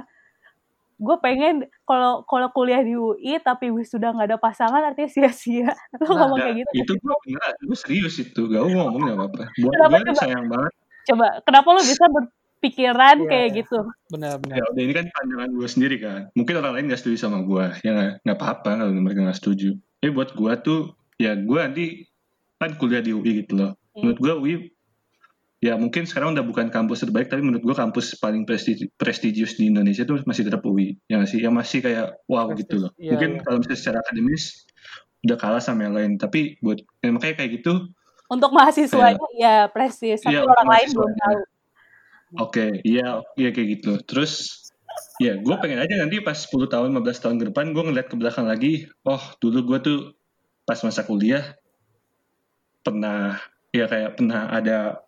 gue 0.99 1.17
pengen 1.23 1.63
kalau 1.87 2.27
kalau 2.27 2.51
kuliah 2.51 2.83
di 2.83 2.99
UI 2.99 3.39
tapi 3.39 3.71
wisuda 3.71 4.11
nggak 4.11 4.35
ada 4.35 4.39
pasangan 4.41 4.83
artinya 4.83 5.07
sia-sia 5.07 5.71
lo 6.03 6.11
Nah, 6.11 6.27
ngomong 6.27 6.39
Nggak, 6.43 6.47
kayak 6.51 6.59
gitu 6.59 6.71
itu 6.75 6.93
gue 6.99 7.15
beneran, 7.23 7.55
gue 7.63 7.77
serius 7.79 8.15
itu. 8.19 8.41
Gak 8.51 8.63
mau 8.67 8.73
ngomong 8.83 9.01
gak 9.07 9.17
apa-apa. 9.17 9.43
Buat 9.55 9.73
Kenapa 9.79 9.95
gue 9.95 10.07
coba? 10.11 10.19
sayang 10.19 10.47
banget. 10.51 10.73
coba 11.07 11.27
kenapa 11.47 11.69
lo 11.71 11.81
bisa 11.87 12.05
berpikiran 12.11 13.17
Iya, 13.23 13.29
kayak 13.31 13.49
iya. 13.49 13.57
gitu 13.63 13.79
Benar-benar. 14.11 14.57
Ya 14.59 14.65
udah 14.69 14.83
ini 14.83 14.95
kan 14.99 15.07
pandangan 15.15 15.51
gue 15.55 15.69
sendiri 15.71 15.97
kan. 16.03 16.21
Mungkin 16.35 16.55
orang 16.59 16.73
lain 16.75 16.91
gak 16.91 17.01
setuju 17.01 17.17
sama 17.23 17.39
gue. 17.47 17.65
Ya 17.87 17.91
nggak 17.95 18.11
nggak 18.27 18.39
apa-apa 18.43 18.71
kalau 18.83 18.93
mereka 18.99 19.21
gak 19.23 19.39
setuju. 19.39 19.71
Tapi 20.03 20.11
buat 20.11 20.31
gue 20.35 20.53
tuh, 20.67 20.81
ya 21.17 21.39
gue 21.39 21.59
nanti 21.63 21.85
kan 22.59 22.75
kuliah 22.75 22.99
di 22.99 23.15
UI 23.15 23.47
gitu 23.47 23.55
loh. 23.55 23.71
Hmm. 23.95 24.03
Menurut 24.03 24.19
gue 24.19 24.35
UI, 24.35 24.55
ya 25.59 25.75
mungkin 25.75 26.07
sekarang 26.07 26.39
udah 26.39 26.45
bukan 26.47 26.71
kampus 26.71 27.03
terbaik, 27.03 27.31
tapi 27.31 27.43
menurut 27.43 27.65
gue 27.67 27.77
kampus 27.77 28.19
paling 28.23 28.47
prestigi- 28.47 28.91
prestisius 28.95 29.59
di 29.59 29.71
Indonesia 29.71 30.07
tuh 30.07 30.23
masih 30.23 30.47
tetap 30.47 30.63
UI. 30.63 30.95
Ya 31.11 31.19
nggak 31.19 31.31
sih? 31.31 31.41
Yang 31.43 31.55
masih 31.55 31.79
kayak 31.83 32.07
wow 32.31 32.47
gitu 32.55 32.87
loh. 32.87 32.91
Iya, 32.97 33.15
mungkin 33.15 33.31
iya. 33.39 33.43
kalau 33.43 33.57
misalnya 33.63 33.79
secara 33.79 33.99
akademis, 34.03 34.45
udah 35.27 35.37
kalah 35.37 35.63
sama 35.63 35.91
yang 35.91 35.95
lain. 35.99 36.13
Tapi 36.15 36.63
buat, 36.63 36.79
ya 37.03 37.11
makanya 37.11 37.35
kayak 37.43 37.51
gitu, 37.63 37.91
untuk 38.29 38.53
mahasiswanya 38.53 39.29
ya 39.41 39.55
prestis 39.73 40.21
tapi 40.21 40.37
Iya, 40.37 40.45
orang 40.45 40.69
lain 40.69 40.89
belum 40.93 41.13
tahu 41.17 41.39
Oke, 42.37 42.85
iya, 42.85 43.25
iya 43.41 43.49
kayak 43.57 43.81
gitu. 43.81 43.93
Terus, 44.05 44.53
ya 45.17 45.41
gue 45.41 45.57
pengen 45.65 45.81
aja 45.81 45.97
nanti 45.97 46.21
pas 46.21 46.37
10 46.37 46.69
tahun, 46.69 46.93
15 46.93 47.25
tahun 47.25 47.37
ke 47.41 47.45
depan, 47.49 47.73
gue 47.73 47.81
ngeliat 47.89 48.13
ke 48.13 48.21
belakang 48.21 48.45
lagi, 48.45 48.85
oh 49.09 49.23
dulu 49.41 49.65
gue 49.65 49.79
tuh 49.81 49.99
pas 50.69 50.77
masa 50.85 51.09
kuliah, 51.09 51.57
pernah, 52.85 53.41
ya 53.73 53.89
kayak 53.89 54.21
pernah 54.21 54.53
ada 54.53 55.01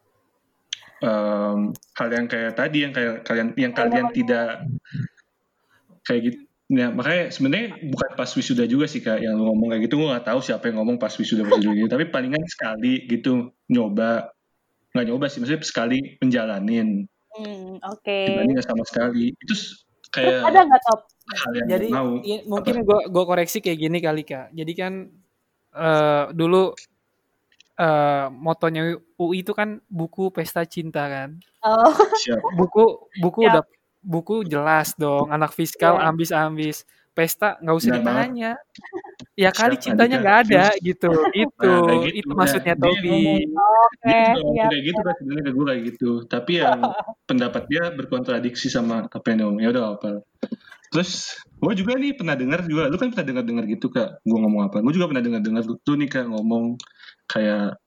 em, 1.00 1.58
hal 1.72 2.08
yang 2.12 2.26
kayak 2.28 2.52
tadi, 2.56 2.78
yang 2.84 2.92
kayak 2.92 3.24
kalian, 3.24 3.48
yang 3.56 3.72
kalian 3.72 4.06
tidak, 4.12 4.64
kayak 6.04 6.20
gitu. 6.30 6.38
Ya, 6.70 6.86
makanya 6.86 7.34
sebenarnya 7.34 7.82
bukan 7.82 8.10
pas 8.14 8.30
wisuda 8.30 8.62
juga 8.62 8.86
sih 8.86 9.02
kak 9.02 9.18
yang 9.18 9.34
lu 9.34 9.50
ngomong 9.50 9.74
kayak 9.74 9.90
gitu. 9.90 9.98
Gue 9.98 10.14
gak 10.14 10.30
tahu 10.30 10.38
siapa 10.38 10.70
yang 10.70 10.78
ngomong 10.78 11.02
pas 11.02 11.10
wisuda 11.10 11.42
wisuda 11.42 11.74
gitu. 11.74 11.90
Tapi 11.90 12.06
palingan 12.14 12.46
sekali 12.46 13.10
gitu 13.10 13.50
nyoba. 13.66 14.30
Nggak 14.94 15.06
nyoba 15.10 15.26
sih 15.26 15.42
maksudnya 15.42 15.66
sekali 15.66 15.98
menjalanin. 16.22 17.10
Hmm, 17.34 17.82
oke. 17.82 18.18
Dibanding 18.22 18.54
nggak 18.54 18.68
sama 18.70 18.84
sekali. 18.86 19.34
Itu 19.34 19.54
s- 19.54 19.82
terus 20.10 20.10
kayak 20.14 20.46
ada 20.46 20.60
nggak 20.66 20.82
top? 20.86 21.00
hal 21.30 21.52
yang 21.54 21.68
Jadi 21.70 21.86
mau. 21.90 22.10
i- 22.22 22.42
mungkin 22.46 22.74
gue 22.82 23.00
gue 23.06 23.24
koreksi 23.26 23.58
kayak 23.62 23.78
gini 23.78 23.98
kali 23.98 24.22
kak. 24.22 24.50
Jadi 24.54 24.72
kan 24.78 24.92
eh, 25.74 26.24
dulu 26.34 26.74
eh, 27.81 28.27
motonya 28.31 28.83
UI 29.16 29.40
itu 29.40 29.53
kan 29.53 29.81
buku 29.88 30.29
pesta 30.29 30.62
cinta 30.64 31.09
kan. 31.09 31.40
oh 31.62 31.97
Buku 32.55 32.85
buku 33.16 33.40
Siap. 33.40 33.51
udah 33.51 33.64
buku 34.01 34.35
jelas 34.45 34.93
dong. 34.95 35.29
Anak 35.29 35.51
fiskal 35.51 35.97
Iya. 35.97 36.05
ambis-ambis. 36.07 36.85
Pesta 37.11 37.59
nggak 37.59 37.75
usah 37.75 37.90
ditanya. 37.97 38.51
Ya 39.35 39.51
kali 39.51 39.75
Siap, 39.75 39.83
cintanya 39.83 40.16
Andika. 40.16 40.23
nggak 40.23 40.38
ada 40.47 40.64
gitu. 40.79 41.11
Itu 41.35 41.66
Nah, 41.66 41.83
kayak 41.83 42.01
gitu. 42.01 42.16
itu 42.16 42.29
Nah, 42.29 42.37
maksudnya 42.38 42.75
dia 42.77 42.81
Tobi. 42.81 43.21
oke 43.51 44.07
dia 44.07 44.21
juga 44.31 44.40
ngomong 44.40 44.55
siap 44.55 44.71
kayak 44.71 44.85
gitu 44.85 45.01
kan 45.01 45.14
sebenarnya 45.19 45.43
ke 45.43 45.53
gue 45.53 45.64
kayak 45.66 45.83
gitu 45.85 46.11
tapi 46.25 46.53
yang 46.57 46.81
pendapat 47.29 47.62
dia 47.66 47.83
berkontradiksi 47.90 48.66
sama 48.69 48.95
apa 49.05 49.27
yang 49.27 49.59
ya 49.59 49.69
udah 49.69 49.85
apa 49.99 50.11
terus 50.90 51.11
gue 51.61 51.73
juga 51.77 51.93
nih 51.95 52.14
pernah 52.14 52.35
dengar 52.35 52.61
juga 52.64 52.87
lu 52.87 52.97
kan 52.97 53.11
pernah 53.11 53.27
dengar 53.27 53.45
dengar 53.47 53.64
gitu 53.66 53.87
kak 53.88 54.23
gue 54.23 54.38
ngomong 54.38 54.62
apa 54.66 54.79
gue 54.81 54.93
juga 54.93 55.07
pernah 55.11 55.23
dengar 55.23 55.40
dengar 55.43 55.62
tuh 55.66 55.95
nih 55.95 56.09
kak 56.09 56.27
ngomong 56.27 56.75
kayak 57.31 57.79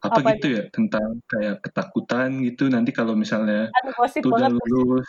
apa, 0.00 0.18
Apa 0.18 0.32
gitu 0.34 0.48
ya 0.58 0.62
tentang 0.72 1.22
kayak 1.28 1.62
ketakutan 1.62 2.42
gitu. 2.42 2.66
Nanti 2.66 2.90
kalau 2.90 3.14
misalnya 3.14 3.70
aduh 3.70 3.94
lu 4.26 4.30
udah 4.34 4.50
lulus 4.50 5.08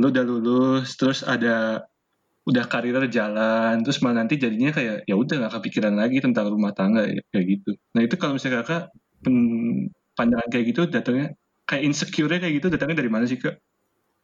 lu 0.00 0.06
udah 0.08 0.24
lulus 0.24 0.88
terus 0.96 1.20
ada 1.24 1.84
udah 2.48 2.64
karir 2.66 2.96
jalan 3.12 3.84
terus 3.84 4.00
malah 4.00 4.24
nanti 4.24 4.40
jadinya 4.40 4.72
kayak 4.72 5.04
ya 5.04 5.14
udah 5.14 5.44
nggak 5.44 5.54
kepikiran 5.60 5.94
lagi 5.94 6.24
tentang 6.24 6.48
rumah 6.48 6.72
tangga 6.72 7.04
ya, 7.06 7.20
kayak 7.30 7.46
gitu. 7.46 7.70
Nah 7.94 8.00
itu 8.02 8.14
kalau 8.16 8.34
misalnya 8.34 8.64
kakak 8.64 8.82
pandangan 10.16 10.48
kayak 10.48 10.64
gitu 10.72 10.80
datangnya 10.88 11.36
kayak 11.68 11.82
insecure 11.86 12.32
kayak 12.32 12.54
gitu 12.58 12.66
datangnya 12.72 12.98
dari 12.98 13.10
mana 13.12 13.28
sih 13.28 13.38
kak? 13.38 13.60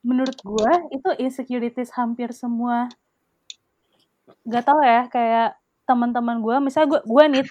Menurut 0.03 0.39
gue 0.41 0.73
itu 0.97 1.09
insecurities 1.23 1.93
hampir 1.95 2.33
semua. 2.33 2.89
Gak 4.49 4.65
tau 4.67 4.81
ya 4.83 5.07
kayak 5.07 5.61
teman-teman 5.87 6.43
gue 6.43 6.57
misalnya 6.59 6.99
gue 6.99 7.01
gue 7.07 7.25
nih 7.31 7.45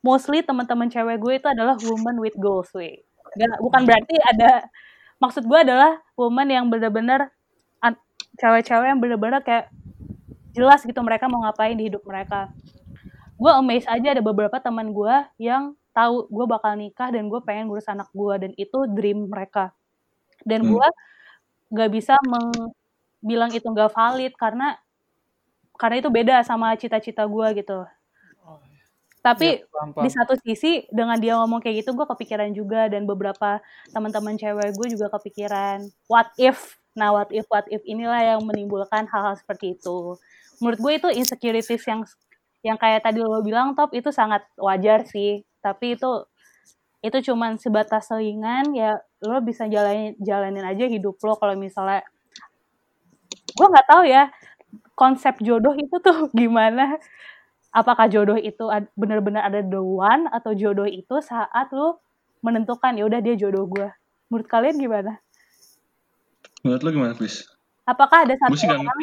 mostly 0.00 0.40
teman-teman 0.40 0.88
cewek 0.88 1.16
gue 1.20 1.32
itu 1.40 1.48
adalah 1.48 1.76
woman 1.80 2.16
with 2.20 2.36
goals 2.40 2.68
we. 2.72 3.04
Gak, 3.36 3.60
bukan 3.62 3.86
berarti 3.86 4.16
ada 4.26 4.66
maksud 5.20 5.44
gue 5.44 5.58
adalah 5.60 6.00
woman 6.16 6.48
yang 6.48 6.66
benar-benar 6.66 7.30
an- 7.78 8.00
cewek-cewek 8.40 8.88
yang 8.90 9.00
benar-benar 9.00 9.44
kayak 9.44 9.68
jelas 10.50 10.82
gitu 10.82 10.98
mereka 11.04 11.30
mau 11.30 11.44
ngapain 11.46 11.76
di 11.78 11.86
hidup 11.92 12.02
mereka. 12.02 12.50
Gue 13.38 13.52
amazed 13.54 13.88
aja 13.88 14.12
ada 14.18 14.22
beberapa 14.24 14.56
teman 14.58 14.90
gue 14.90 15.14
yang 15.38 15.72
tahu 15.94 16.26
gue 16.28 16.46
bakal 16.48 16.74
nikah 16.74 17.08
dan 17.12 17.28
gue 17.30 17.40
pengen 17.44 17.68
ngurus 17.70 17.86
anak 17.86 18.08
gue 18.10 18.34
dan 18.40 18.50
itu 18.56 18.78
dream 18.90 19.28
mereka. 19.30 19.70
Dan 20.42 20.64
Hmm. 20.66 20.74
gue 20.76 20.88
nggak 21.70 21.90
bisa 21.92 22.14
meng- 22.26 22.74
bilang 23.20 23.52
itu 23.52 23.62
nggak 23.68 23.92
valid 23.92 24.32
karena 24.34 24.80
karena 25.76 25.96
itu 26.00 26.08
beda 26.08 26.40
sama 26.42 26.72
cita-cita 26.74 27.24
gue 27.28 27.46
gitu 27.62 27.84
tapi 29.20 29.60
paham, 29.68 30.00
di 30.00 30.08
satu 30.08 30.32
sisi 30.40 30.88
dengan 30.88 31.20
dia 31.20 31.36
ngomong 31.36 31.60
kayak 31.60 31.84
gitu 31.84 31.92
gue 31.92 32.06
kepikiran 32.08 32.50
juga. 32.56 32.88
Dan 32.88 33.04
beberapa 33.04 33.60
teman-teman 33.92 34.40
cewek 34.40 34.72
gue 34.72 34.86
juga 34.96 35.12
kepikiran 35.12 35.84
what 36.08 36.32
if? 36.40 36.80
Nah 36.96 37.12
what 37.12 37.28
if 37.28 37.44
what 37.52 37.68
if 37.68 37.84
inilah 37.84 38.36
yang 38.36 38.40
menimbulkan 38.42 39.04
hal-hal 39.08 39.36
seperti 39.36 39.76
itu. 39.76 40.16
Menurut 40.64 40.78
gue 40.80 40.92
itu 40.96 41.08
insecurities 41.12 41.84
yang 41.84 42.00
yang 42.60 42.76
kayak 42.76 43.04
tadi 43.04 43.20
lo 43.20 43.40
bilang 43.44 43.76
top 43.76 43.92
itu 43.92 44.08
sangat 44.08 44.44
wajar 44.56 45.04
sih. 45.04 45.44
Tapi 45.60 46.00
itu 46.00 46.24
itu 47.00 47.32
cuman 47.32 47.56
sebatas 47.56 48.12
selingan 48.12 48.76
ya 48.76 49.00
lo 49.24 49.40
bisa 49.40 49.64
jalanin 49.68 50.16
jalanin 50.20 50.64
aja 50.64 50.88
hidup 50.88 51.20
lo. 51.20 51.36
Kalau 51.36 51.56
misalnya 51.60 52.00
gue 53.52 53.66
nggak 53.68 53.88
tahu 53.88 54.04
ya 54.08 54.32
konsep 54.96 55.36
jodoh 55.40 55.72
itu 55.76 55.96
tuh 56.00 56.28
gimana 56.40 56.96
apakah 57.70 58.06
jodoh 58.10 58.38
itu 58.38 58.64
benar-benar 58.98 59.46
ada 59.48 59.60
the 59.62 59.80
one 59.80 60.26
atau 60.30 60.52
jodoh 60.54 60.86
itu 60.88 61.18
saat 61.22 61.70
lu 61.72 61.96
menentukan 62.42 62.96
ya 62.98 63.04
udah 63.06 63.20
dia 63.22 63.34
jodoh 63.36 63.66
gue 63.68 63.88
menurut 64.30 64.48
kalian 64.48 64.76
gimana? 64.78 65.12
Menurut 66.64 66.82
lo 66.84 66.90
gimana, 66.92 67.12
Chris? 67.18 67.36
apakah 67.86 68.18
ada 68.28 68.34
satu 68.38 68.54
gak 68.70 68.78
orang 68.78 69.00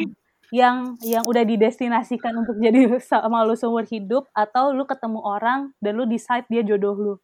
yang 0.50 0.76
yang 1.04 1.24
udah 1.28 1.44
didestinasikan 1.44 2.32
untuk 2.40 2.56
jadi 2.64 2.96
sama 3.04 3.44
lu 3.44 3.54
seumur 3.58 3.84
hidup 3.84 4.24
atau 4.32 4.72
lu 4.72 4.84
ketemu 4.88 5.20
orang 5.20 5.60
dan 5.82 5.92
lu 5.98 6.04
decide 6.08 6.46
dia 6.48 6.62
jodoh 6.64 6.96
lu? 6.96 7.14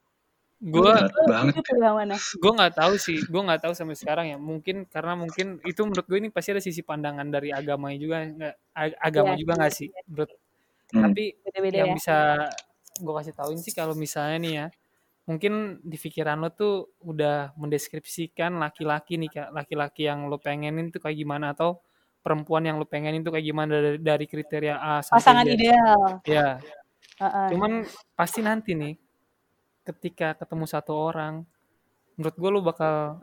Gue 0.64 0.80
Berat 0.80 1.12
Lu 1.12 1.22
banget. 1.28 1.54
itu 1.60 1.72
yang 1.82 1.96
mana 2.00 2.16
gue 2.42 2.52
nggak 2.56 2.72
tahu 2.80 2.94
sih 2.96 3.18
gue 3.28 3.42
nggak 3.46 3.60
tahu 3.64 3.72
sampai 3.76 3.96
sekarang 4.00 4.26
ya. 4.32 4.36
Mungkin 4.40 4.76
karena 4.88 5.12
mungkin 5.18 5.46
itu 5.64 5.80
menurut 5.84 6.06
gue 6.08 6.18
ini 6.20 6.30
pasti 6.32 6.50
ada 6.56 6.62
sisi 6.64 6.80
pandangan 6.84 7.28
dari 7.28 7.48
agamanya 7.52 7.98
juga 8.00 8.16
nggak 8.24 8.54
agama 9.00 9.32
Iya, 9.34 9.40
juga 9.40 9.52
nggak 9.60 9.72
sih? 9.74 9.88
menurut 10.08 10.30
Hmm. 10.94 11.10
tapi 11.10 11.34
beda-beda 11.42 11.76
yang 11.82 11.90
ya 11.90 11.96
bisa 11.98 12.16
gue 12.94 13.14
kasih 13.18 13.34
tauin 13.34 13.58
sih 13.58 13.74
kalau 13.74 13.98
misalnya 13.98 14.38
nih 14.38 14.52
ya 14.54 14.66
mungkin 15.26 15.82
di 15.82 15.98
pikiran 15.98 16.38
lo 16.38 16.54
tuh 16.54 16.94
udah 17.02 17.56
mendeskripsikan 17.58 18.54
laki-laki 18.62 19.18
nih 19.18 19.30
kak 19.32 19.48
laki-laki 19.50 20.06
yang 20.06 20.30
lo 20.30 20.38
pengenin 20.38 20.94
tuh 20.94 21.02
kayak 21.02 21.18
gimana 21.18 21.50
atau 21.50 21.82
perempuan 22.22 22.62
yang 22.62 22.78
lo 22.78 22.86
pengenin 22.86 23.26
tuh 23.26 23.34
kayak 23.34 23.46
gimana 23.50 23.72
dari, 23.74 23.98
dari 23.98 24.26
kriteria 24.30 24.78
A 24.78 25.02
sampai 25.02 25.18
pasangan 25.18 25.44
Z 25.44 25.50
ideal 25.50 26.02
ya 26.22 26.48
Heeh. 27.18 27.46
cuman 27.50 27.72
pasti 28.14 28.40
nanti 28.44 28.78
nih 28.78 28.94
ketika 29.82 30.38
ketemu 30.38 30.64
satu 30.70 30.94
orang 30.94 31.42
menurut 32.14 32.36
gue 32.38 32.50
lo 32.54 32.60
bakal 32.62 33.18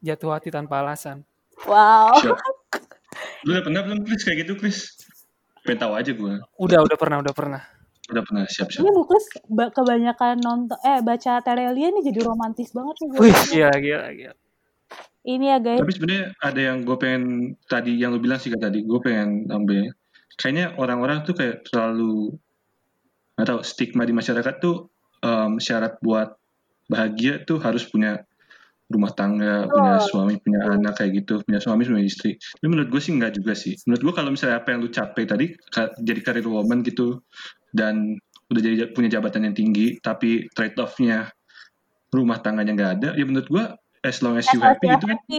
jatuh 0.00 0.32
hati 0.32 0.48
tanpa 0.48 0.80
alasan 0.80 1.26
wow. 1.68 2.14
Lu 3.46 3.54
udah 3.54 3.64
pernah 3.64 3.82
belum, 3.86 4.02
Chris? 4.06 4.22
Kayak 4.26 4.38
gitu, 4.46 4.52
Chris? 4.58 4.78
Pengen 5.68 5.80
tahu 5.80 5.92
aja 5.92 6.10
gue. 6.10 6.34
udah 6.56 6.78
udah 6.80 6.96
pernah 6.96 7.20
udah 7.20 7.34
pernah 7.36 7.62
Udah 8.08 8.24
pernah, 8.24 8.48
siap-siap. 8.48 8.80
ini 8.80 8.88
Muklis 8.88 9.24
ba- 9.46 9.68
kebanyakan 9.68 10.40
nonton 10.40 10.80
eh 10.80 11.04
baca 11.04 11.44
Terelia 11.44 11.92
nih 11.92 12.02
jadi 12.02 12.24
romantis 12.24 12.72
banget 12.72 12.96
nih 12.98 13.06
gue. 13.06 13.18
wih 13.20 13.36
gila 13.46 13.74
gila 13.76 14.06
gila 14.10 14.34
ini 15.22 15.44
ya 15.44 15.58
guys 15.60 15.76
Tapi 15.76 15.92
sebenarnya 15.92 16.24
ada 16.40 16.60
yang 16.62 16.78
gue 16.82 16.96
pengen 16.96 17.24
tadi 17.62 17.92
yang 17.94 18.10
lu 18.10 18.18
bilang 18.18 18.40
sih 18.40 18.48
kan 18.48 18.64
tadi 18.64 18.80
gue 18.80 18.96
pengen 18.98 19.44
ambil. 19.46 19.92
Kayaknya 20.34 20.72
orang-orang 20.74 21.20
tuh 21.22 21.36
kayak 21.36 21.68
terlalu 21.68 22.32
nggak 23.34 23.44
tahu 23.46 23.60
stigma 23.60 24.02
di 24.02 24.10
masyarakat 24.10 24.54
tuh 24.56 24.88
em, 25.20 25.58
syarat 25.58 26.00
buat 26.00 26.32
bahagia 26.86 27.44
tuh 27.44 27.60
harus 27.60 27.84
punya 27.84 28.24
rumah 28.88 29.12
tangga, 29.12 29.68
punya 29.68 30.00
suami, 30.00 30.40
punya 30.40 30.64
anak 30.64 30.96
kayak 30.96 31.24
gitu, 31.24 31.44
punya 31.44 31.60
suami, 31.60 31.84
punya 31.84 32.04
istri. 32.04 32.40
Tapi 32.40 32.66
menurut 32.72 32.88
gue 32.88 33.00
sih 33.04 33.12
nggak 33.12 33.32
juga 33.36 33.52
sih. 33.52 33.76
Menurut 33.84 34.02
gue 34.08 34.14
kalau 34.16 34.30
misalnya 34.32 34.64
apa 34.64 34.72
yang 34.72 34.80
lu 34.80 34.88
capai 34.88 35.22
tadi 35.28 35.46
jadi 36.00 36.20
karir 36.24 36.48
woman 36.48 36.80
gitu 36.80 37.20
dan 37.76 38.16
udah 38.48 38.60
jadi 38.64 38.88
punya 38.96 39.20
jabatan 39.20 39.52
yang 39.52 39.56
tinggi, 39.56 40.00
tapi 40.00 40.48
trade 40.56 40.76
off-nya 40.80 41.28
rumah 42.08 42.40
tangganya 42.40 42.72
nggak 42.72 42.92
ada, 43.00 43.08
ya 43.12 43.24
menurut 43.28 43.48
gue 43.52 43.64
as 44.04 44.22
long 44.22 44.38
as 44.38 44.46
you 44.54 44.60
happy 44.62 44.86
gitu 44.86 45.06
kan 45.06 45.18
Happy. 45.18 45.38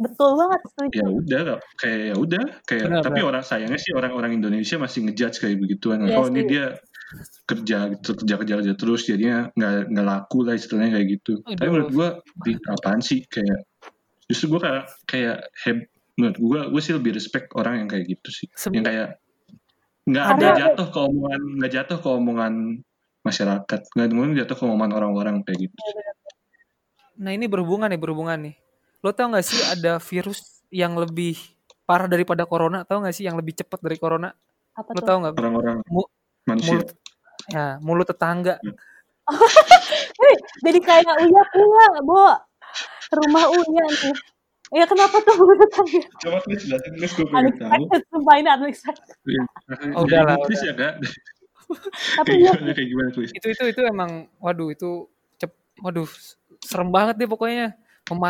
betul 0.00 0.30
banget 0.34 0.60
setuju 0.66 0.96
ya 0.98 1.06
udah 1.06 1.40
kayak 1.78 2.00
ya 2.10 2.14
udah 2.18 2.44
kayak 2.66 2.84
Benar, 2.90 3.02
tapi 3.06 3.20
benar. 3.22 3.30
orang 3.30 3.44
sayangnya 3.46 3.78
sih 3.78 3.92
orang-orang 3.94 4.30
Indonesia 4.34 4.76
masih 4.80 4.98
ngejudge 5.06 5.38
kayak 5.38 5.56
begituan 5.60 6.04
Iya 6.04 6.16
oh 6.18 6.26
ini 6.26 6.42
dia 6.48 6.66
kerja 7.44 7.78
gitu 7.92 8.14
kerja 8.14 8.34
kerja 8.38 8.54
kerja 8.62 8.72
terus 8.78 9.02
jadinya 9.02 9.50
nggak 9.54 9.90
nggak 9.90 10.06
laku 10.06 10.46
lah 10.46 10.54
istilahnya 10.54 10.94
kayak 10.94 11.08
gitu 11.18 11.32
tapi 11.42 11.58
Aduh. 11.58 11.72
menurut 11.74 11.90
gua 11.90 12.08
di 12.46 12.52
apaan 12.70 13.02
sih 13.02 13.26
kayak 13.26 13.66
justru 14.30 14.54
gua 14.54 14.60
kayak 14.62 14.84
kayak 15.06 15.36
heb 15.66 15.78
menurut 16.14 16.36
gua 16.38 16.60
gua 16.70 16.80
sih 16.80 16.94
lebih 16.94 17.12
respect 17.14 17.50
orang 17.58 17.82
yang 17.82 17.88
kayak 17.90 18.06
gitu 18.06 18.28
sih 18.30 18.46
Sebe- 18.54 18.78
yang 18.78 18.84
kayak 18.86 19.08
nggak 20.06 20.24
Ada- 20.38 20.56
jatuh 20.56 20.88
ke 20.88 20.98
omongan 20.98 21.40
nggak 21.58 21.72
jatuh 21.74 21.98
ke 21.98 22.08
omongan 22.08 22.54
masyarakat 23.20 23.80
nggak 23.92 24.06
mungkin 24.10 24.32
jatuh 24.38 24.56
ke 24.56 24.62
omongan 24.64 24.90
orang-orang 24.94 25.34
kayak 25.42 25.68
gitu 25.68 25.78
Nah 27.20 27.36
ini 27.36 27.44
berhubungan 27.52 27.92
nih 27.92 28.00
berhubungan 28.00 28.38
nih. 28.48 28.56
Lo 29.04 29.12
tau 29.12 29.28
gak 29.28 29.44
sih 29.44 29.60
ada 29.68 30.00
virus 30.00 30.64
yang 30.72 30.96
lebih 30.96 31.36
parah 31.84 32.08
daripada 32.08 32.48
corona? 32.48 32.80
Tau 32.88 33.04
gak 33.04 33.12
sih 33.12 33.28
yang 33.28 33.36
lebih 33.36 33.60
cepat 33.60 33.76
dari 33.76 34.00
corona? 34.00 34.32
apa 34.72 34.88
Lo 34.96 35.04
tuh 35.04 35.04
tau 35.04 35.16
gak? 35.28 35.36
orang-orang 35.36 35.84
manusia. 36.50 36.74
Mulut, 36.74 36.88
ya 37.48 37.66
mulut 37.80 38.06
tetangga. 38.06 38.54
Wih, 40.20 40.36
jadi 40.60 40.78
kayak 40.80 41.14
uya 41.22 41.42
uya 41.54 41.86
bo. 42.02 42.24
Rumah 43.10 43.44
uya 43.50 43.84
nih. 43.86 44.14
Ya 44.70 44.86
kenapa 44.86 45.18
tuh 45.22 45.34
tetangga? 45.58 46.02
Coba 46.20 46.38
Chris 46.46 46.62
jelasin 46.62 46.92
Chris 46.94 47.12
gue 47.14 47.26
pengen 47.26 47.54
tahu. 47.54 47.66
Unexpected 47.66 48.02
sumpah 48.08 48.34
ini 48.38 48.48
unexpected. 48.50 49.16
Oh, 49.94 50.06
udah 50.06 50.20
lah, 50.22 50.36
Chris 50.46 50.62
ya 50.62 50.72
kak. 50.74 50.94
Tapi 52.18 52.32
ya 52.42 52.50
kayak 52.54 52.86
gimana 52.86 53.08
Chris 53.10 53.30
Itu 53.30 53.46
itu 53.48 53.62
itu 53.66 53.80
emang, 53.82 54.26
waduh 54.38 54.70
itu 54.70 55.06
cep, 55.38 55.50
waduh 55.80 56.06
serem 56.62 56.90
banget 56.90 57.18
deh 57.18 57.26
pokoknya. 57.26 57.74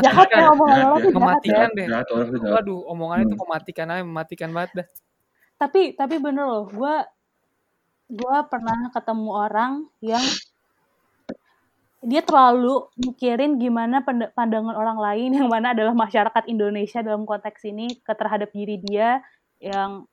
jahat 0.05 0.29
ya 0.29 0.45
Mematikan, 0.45 0.53
omongan 0.53 0.77
Jahat 0.77 0.85
orang 0.85 1.01
ya. 1.01 1.05
tuh 1.05 1.09
jahat 1.09 1.09
ya. 1.09 1.17
Mematikan 1.17 1.69
deh. 1.73 1.87
jahat 1.89 2.09
orang 2.11 2.27
tuh 2.27 2.39
jahat. 2.39 2.53
Waduh 2.57 2.81
omongannya 2.85 3.25
tuh 3.25 3.33
Hmm. 3.33 3.45
mematikan 3.45 3.87
aja, 3.89 4.03
mematikan 4.05 4.51
banget 4.53 4.71
dah. 4.77 4.89
tapi 5.57 5.81
tapi 5.93 6.17
bener 6.17 6.45
loh 6.45 6.65
gue 6.69 6.95
gue 8.11 8.37
pernah 8.51 8.91
ketemu 8.91 9.31
orang 9.31 9.73
yang 10.03 10.23
dia 12.01 12.25
terlalu 12.25 12.89
mikirin 12.97 13.61
gimana 13.61 14.01
pand- 14.01 14.33
pandangan 14.33 14.73
orang 14.73 14.97
lain 14.97 15.37
yang 15.37 15.49
mana 15.53 15.77
adalah 15.77 15.93
masyarakat 15.93 16.49
Indonesia 16.49 17.05
dalam 17.05 17.29
konteks 17.29 17.61
ini 17.69 18.01
ke 18.01 18.13
terhadap 18.17 18.49
diri 18.57 18.81
dia 18.81 19.21
yang 19.61 20.09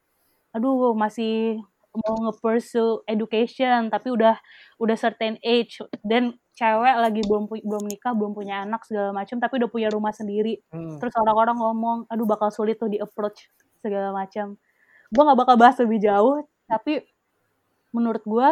aduh 0.51 0.91
masih 0.93 1.63
mau 1.95 2.13
nge-pursue 2.29 3.01
education 3.07 3.87
tapi 3.89 4.11
udah 4.13 4.35
udah 4.77 4.97
certain 4.99 5.39
age 5.41 5.79
dan 6.05 6.35
cewek 6.53 6.95
lagi 6.99 7.21
belum 7.25 7.47
belum 7.49 7.83
nikah 7.87 8.13
belum 8.13 8.35
punya 8.35 8.67
anak 8.67 8.83
segala 8.85 9.15
macam 9.15 9.39
tapi 9.39 9.57
udah 9.57 9.69
punya 9.71 9.89
rumah 9.89 10.11
sendiri 10.13 10.59
Hmm. 10.69 10.99
terus 10.99 11.15
orang-orang 11.17 11.55
ngomong 11.57 11.97
aduh 12.11 12.27
bakal 12.27 12.51
sulit 12.51 12.77
tuh 12.77 12.91
di 12.91 12.99
approach 12.99 13.47
segala 13.81 14.11
macam 14.11 14.59
gue 15.07 15.21
nggak 15.23 15.39
bakal 15.39 15.55
bahas 15.55 15.79
lebih 15.79 16.03
jauh 16.03 16.43
tapi 16.67 16.99
menurut 17.91 18.23
gue 18.23 18.49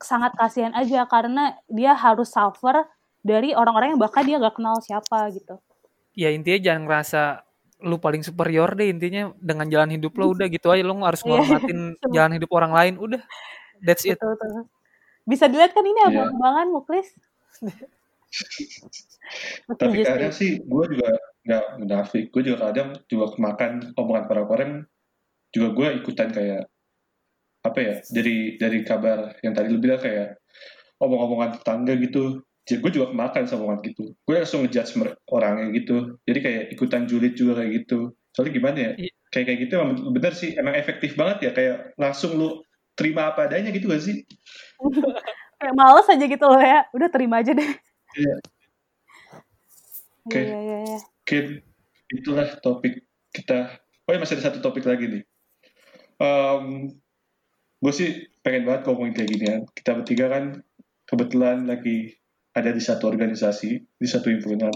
sangat 0.00 0.32
kasihan 0.34 0.72
aja 0.72 1.04
karena 1.04 1.60
dia 1.68 1.92
harus 1.92 2.32
suffer 2.32 2.88
dari 3.20 3.52
orang-orang 3.52 3.92
yang 3.92 4.00
bahkan 4.00 4.24
dia 4.24 4.40
gak 4.40 4.56
kenal 4.56 4.80
siapa 4.80 5.28
gitu 5.30 5.60
Ya 6.10 6.32
intinya 6.32 6.58
jangan 6.58 6.82
ngerasa 6.88 7.22
lu 7.80 7.96
paling 7.96 8.20
superior 8.20 8.72
deh 8.74 8.88
intinya 8.88 9.32
dengan 9.36 9.64
jalan 9.64 9.88
hidup 9.90 10.12
lo 10.14 10.32
udah 10.32 10.48
gitu 10.48 10.68
aja 10.68 10.82
lo 10.82 10.96
harus 11.00 11.20
Iya. 11.24 11.28
menghormatin 11.32 11.80
jalan 12.10 12.32
hidup 12.36 12.50
orang 12.50 12.72
lain 12.72 12.94
udah 12.96 13.20
that's 13.80 14.04
it 14.04 14.16
betul 14.16 14.36
betul 14.36 14.64
bisa 15.24 15.44
dilihat 15.48 15.72
kan 15.72 15.84
ini 15.84 15.96
Iya. 15.98 16.08
abang-abangan 16.28 16.68
muklis 16.68 17.08
tapi 19.70 20.00
Setuju, 20.00 20.02
kadang 20.04 20.32
setuju. 20.32 20.40
sih 20.40 20.52
gue 20.60 20.84
juga 20.90 21.10
nggak 21.40 21.66
munafik 21.78 22.24
gue 22.30 22.42
juga 22.44 22.58
kadang 22.68 22.88
juga 23.06 23.26
kemakan 23.32 23.72
omongan 23.94 24.24
orang-orang 24.28 24.70
juga 25.50 25.68
gue 25.72 25.88
ikutan 26.00 26.28
kayak 26.30 26.62
apa 27.60 27.78
ya 27.78 27.94
dari 28.08 28.56
dari 28.56 28.80
kabar 28.80 29.36
yang 29.44 29.52
tadi 29.52 29.68
lu 29.68 29.80
bilang 29.80 30.00
kayak 30.00 30.40
omong-omongan 31.00 31.60
tetangga 31.60 31.96
gitu. 31.96 32.44
Jadi 32.68 32.78
gue 32.86 32.90
juga 33.00 33.06
kemakan 33.10 33.44
sama 33.48 33.60
omongan 33.66 33.80
gitu. 33.90 34.04
Gue 34.22 34.34
langsung 34.36 34.62
ngejudge 34.62 34.94
orangnya 35.32 35.72
gitu. 35.74 36.20
Jadi 36.28 36.38
kayak 36.38 36.62
ikutan 36.76 37.08
julid 37.08 37.34
juga 37.34 37.64
kayak 37.64 37.70
gitu. 37.82 38.14
Soalnya 38.36 38.52
gimana 38.54 38.78
ya? 38.78 38.92
Iya. 39.00 39.12
kayak 39.30 39.46
kayak 39.46 39.58
gitu 39.66 39.72
emang 39.78 39.94
bener 40.12 40.32
sih. 40.36 40.50
Emang 40.54 40.74
efektif 40.76 41.16
banget 41.16 41.50
ya. 41.50 41.50
Kayak 41.56 41.76
langsung 41.96 42.36
lu 42.36 42.62
terima 42.94 43.32
apa 43.32 43.48
adanya 43.48 43.72
gitu 43.72 43.90
gak 43.90 44.04
sih? 44.04 44.22
Kayak 45.60 45.76
males 45.76 46.08
aja 46.08 46.24
gitu 46.24 46.46
loh 46.48 46.62
ya. 46.62 46.88
Udah 46.96 47.08
terima 47.12 47.44
aja 47.44 47.52
deh. 47.52 47.70
Iya. 48.16 48.34
Oke. 50.24 50.40
iya 50.40 50.56
iya 50.56 50.78
iya. 50.88 50.98
Mungkin 51.04 51.44
itulah 52.16 52.48
topik 52.64 53.04
kita. 53.28 53.76
Oh 54.08 54.12
ya 54.16 54.18
masih 54.20 54.40
ada 54.40 54.48
satu 54.48 54.64
topik 54.64 54.88
lagi 54.88 55.20
nih. 55.20 55.22
Gue 57.80 57.92
sih 57.96 58.28
pengen 58.44 58.68
banget 58.68 58.82
ngomongin 58.88 59.14
kayak 59.16 59.30
gini 59.32 59.44
ya. 59.48 59.56
Kita 59.72 59.90
bertiga 59.96 60.26
kan 60.28 60.44
kebetulan 61.08 61.64
lagi 61.64 62.12
ada 62.52 62.70
di 62.70 62.82
satu 62.82 63.08
organisasi 63.08 63.70
di 63.96 64.06
satu 64.08 64.28
himpunan. 64.28 64.72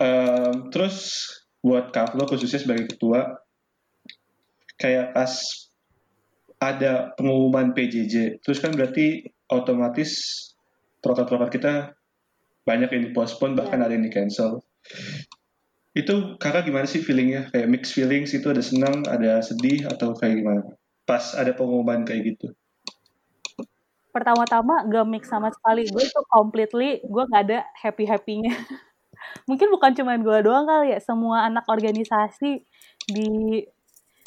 Em, 0.00 0.72
terus 0.72 1.28
buat 1.62 1.94
Kaplo 1.94 2.26
khususnya 2.26 2.58
sebagai 2.58 2.90
ketua 2.90 3.38
kayak 4.80 5.14
pas 5.14 5.30
ada 6.58 7.14
pengumuman 7.14 7.70
PJJ 7.70 8.42
terus 8.42 8.58
kan 8.58 8.74
berarti 8.74 9.30
otomatis 9.46 10.10
proker-proker 10.98 11.54
kita 11.54 11.94
banyak 12.66 12.90
yang 12.90 13.02
dipospon 13.10 13.54
bahkan 13.54 13.78
ada 13.78 13.94
yang 13.94 14.02
di 14.02 14.10
cancel 14.10 14.58
itu 15.92 16.40
kakak 16.40 16.66
gimana 16.66 16.88
sih 16.88 17.04
feelingnya? 17.04 17.52
Kayak 17.52 17.68
mixed 17.68 17.92
feelings 17.92 18.32
itu 18.32 18.48
ada 18.48 18.64
senang 18.64 19.04
ada 19.06 19.44
sedih 19.44 19.86
atau 19.86 20.16
kayak 20.16 20.40
gimana 20.40 20.62
pas 21.06 21.34
ada 21.34 21.52
pengumuman 21.52 22.06
kayak 22.06 22.36
gitu 22.36 22.54
Pertama-tama 24.12 24.84
gak 24.92 25.08
mix 25.08 25.24
sama 25.32 25.48
sekali. 25.48 25.88
Gue 25.88 26.04
tuh 26.04 26.20
completely, 26.28 27.00
gue 27.00 27.22
gak 27.32 27.48
ada 27.48 27.64
happy-happynya. 27.80 28.52
Mungkin 29.48 29.72
bukan 29.72 29.96
cuma 29.96 30.20
gue 30.20 30.38
doang 30.44 30.68
kali 30.68 30.92
ya, 30.92 31.00
semua 31.00 31.48
anak 31.48 31.64
organisasi 31.64 32.60
di 33.08 33.28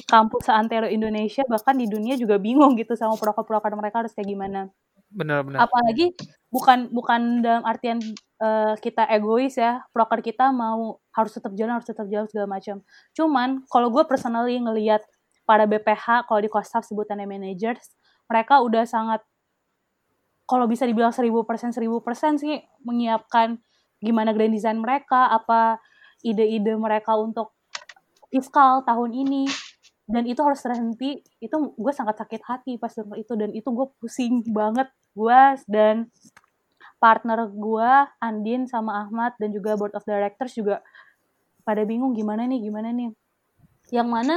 kampus 0.09 0.49
seantero 0.49 0.89
Indonesia, 0.89 1.45
bahkan 1.45 1.78
di 1.78 1.86
dunia 1.86 2.17
juga 2.17 2.41
bingung 2.41 2.73
gitu 2.73 2.97
sama 2.97 3.13
proker-proker 3.13 3.78
mereka 3.78 4.01
harus 4.01 4.13
kayak 4.17 4.26
gimana. 4.26 4.73
Benar-benar. 5.13 5.69
Apalagi 5.69 6.17
bukan 6.49 6.89
bukan 6.89 7.45
dalam 7.45 7.61
artian 7.61 8.01
eh, 8.41 8.73
kita 8.82 9.05
egois 9.13 9.53
ya, 9.53 9.86
proker 9.93 10.26
kita 10.26 10.49
mau 10.49 10.97
harus 11.13 11.32
tetap 11.38 11.53
jalan, 11.53 11.78
harus 11.78 11.86
tetap 11.86 12.09
jalan 12.09 12.26
segala 12.26 12.57
macam. 12.57 12.82
Cuman 13.13 13.61
kalau 13.69 13.93
gue 13.93 14.03
personally 14.09 14.57
ngelihat 14.57 15.05
para 15.46 15.70
BPH, 15.70 16.26
kalau 16.26 16.41
di 16.41 16.50
Kostaf 16.50 16.84
sebutannya 16.84 17.30
managers, 17.30 17.93
mereka 18.26 18.60
udah 18.66 18.84
sangat 18.84 19.22
kalau 20.46 20.70
bisa 20.70 20.86
dibilang 20.86 21.14
1000% 21.14 21.74
1000% 21.74 22.41
sih 22.41 22.62
menyiapkan 22.86 23.58
gimana 24.02 24.30
grand 24.34 24.54
design 24.54 24.78
mereka, 24.78 25.30
apa 25.34 25.82
ide-ide 26.22 26.78
mereka 26.78 27.18
untuk 27.18 27.54
fiskal 28.30 28.86
tahun 28.86 29.14
ini. 29.14 29.46
Dan 30.06 30.30
itu 30.30 30.38
harus 30.46 30.62
terhenti. 30.62 31.26
Itu 31.41 31.74
gue 31.74 31.93
sangat 31.93 32.22
sakit 32.22 32.41
hati 32.46 32.78
pas 32.78 32.93
denger 32.93 33.18
itu. 33.18 33.34
Dan 33.34 33.50
itu 33.58 33.66
gue 33.74 33.88
pusing 33.98 34.46
banget 34.54 34.86
gue 35.18 35.41
dan 35.66 36.14
partner 37.02 37.50
gue 37.50 37.91
Andin 38.22 38.70
sama 38.70 39.02
Ahmad 39.06 39.34
dan 39.41 39.50
juga 39.50 39.74
board 39.74 39.98
of 39.98 40.06
directors 40.06 40.54
juga 40.54 40.86
pada 41.66 41.82
bingung 41.82 42.14
gimana 42.14 42.46
nih 42.46 42.70
gimana 42.70 42.93
nih. 42.93 43.10
Yang 43.89 44.10
mana 44.10 44.36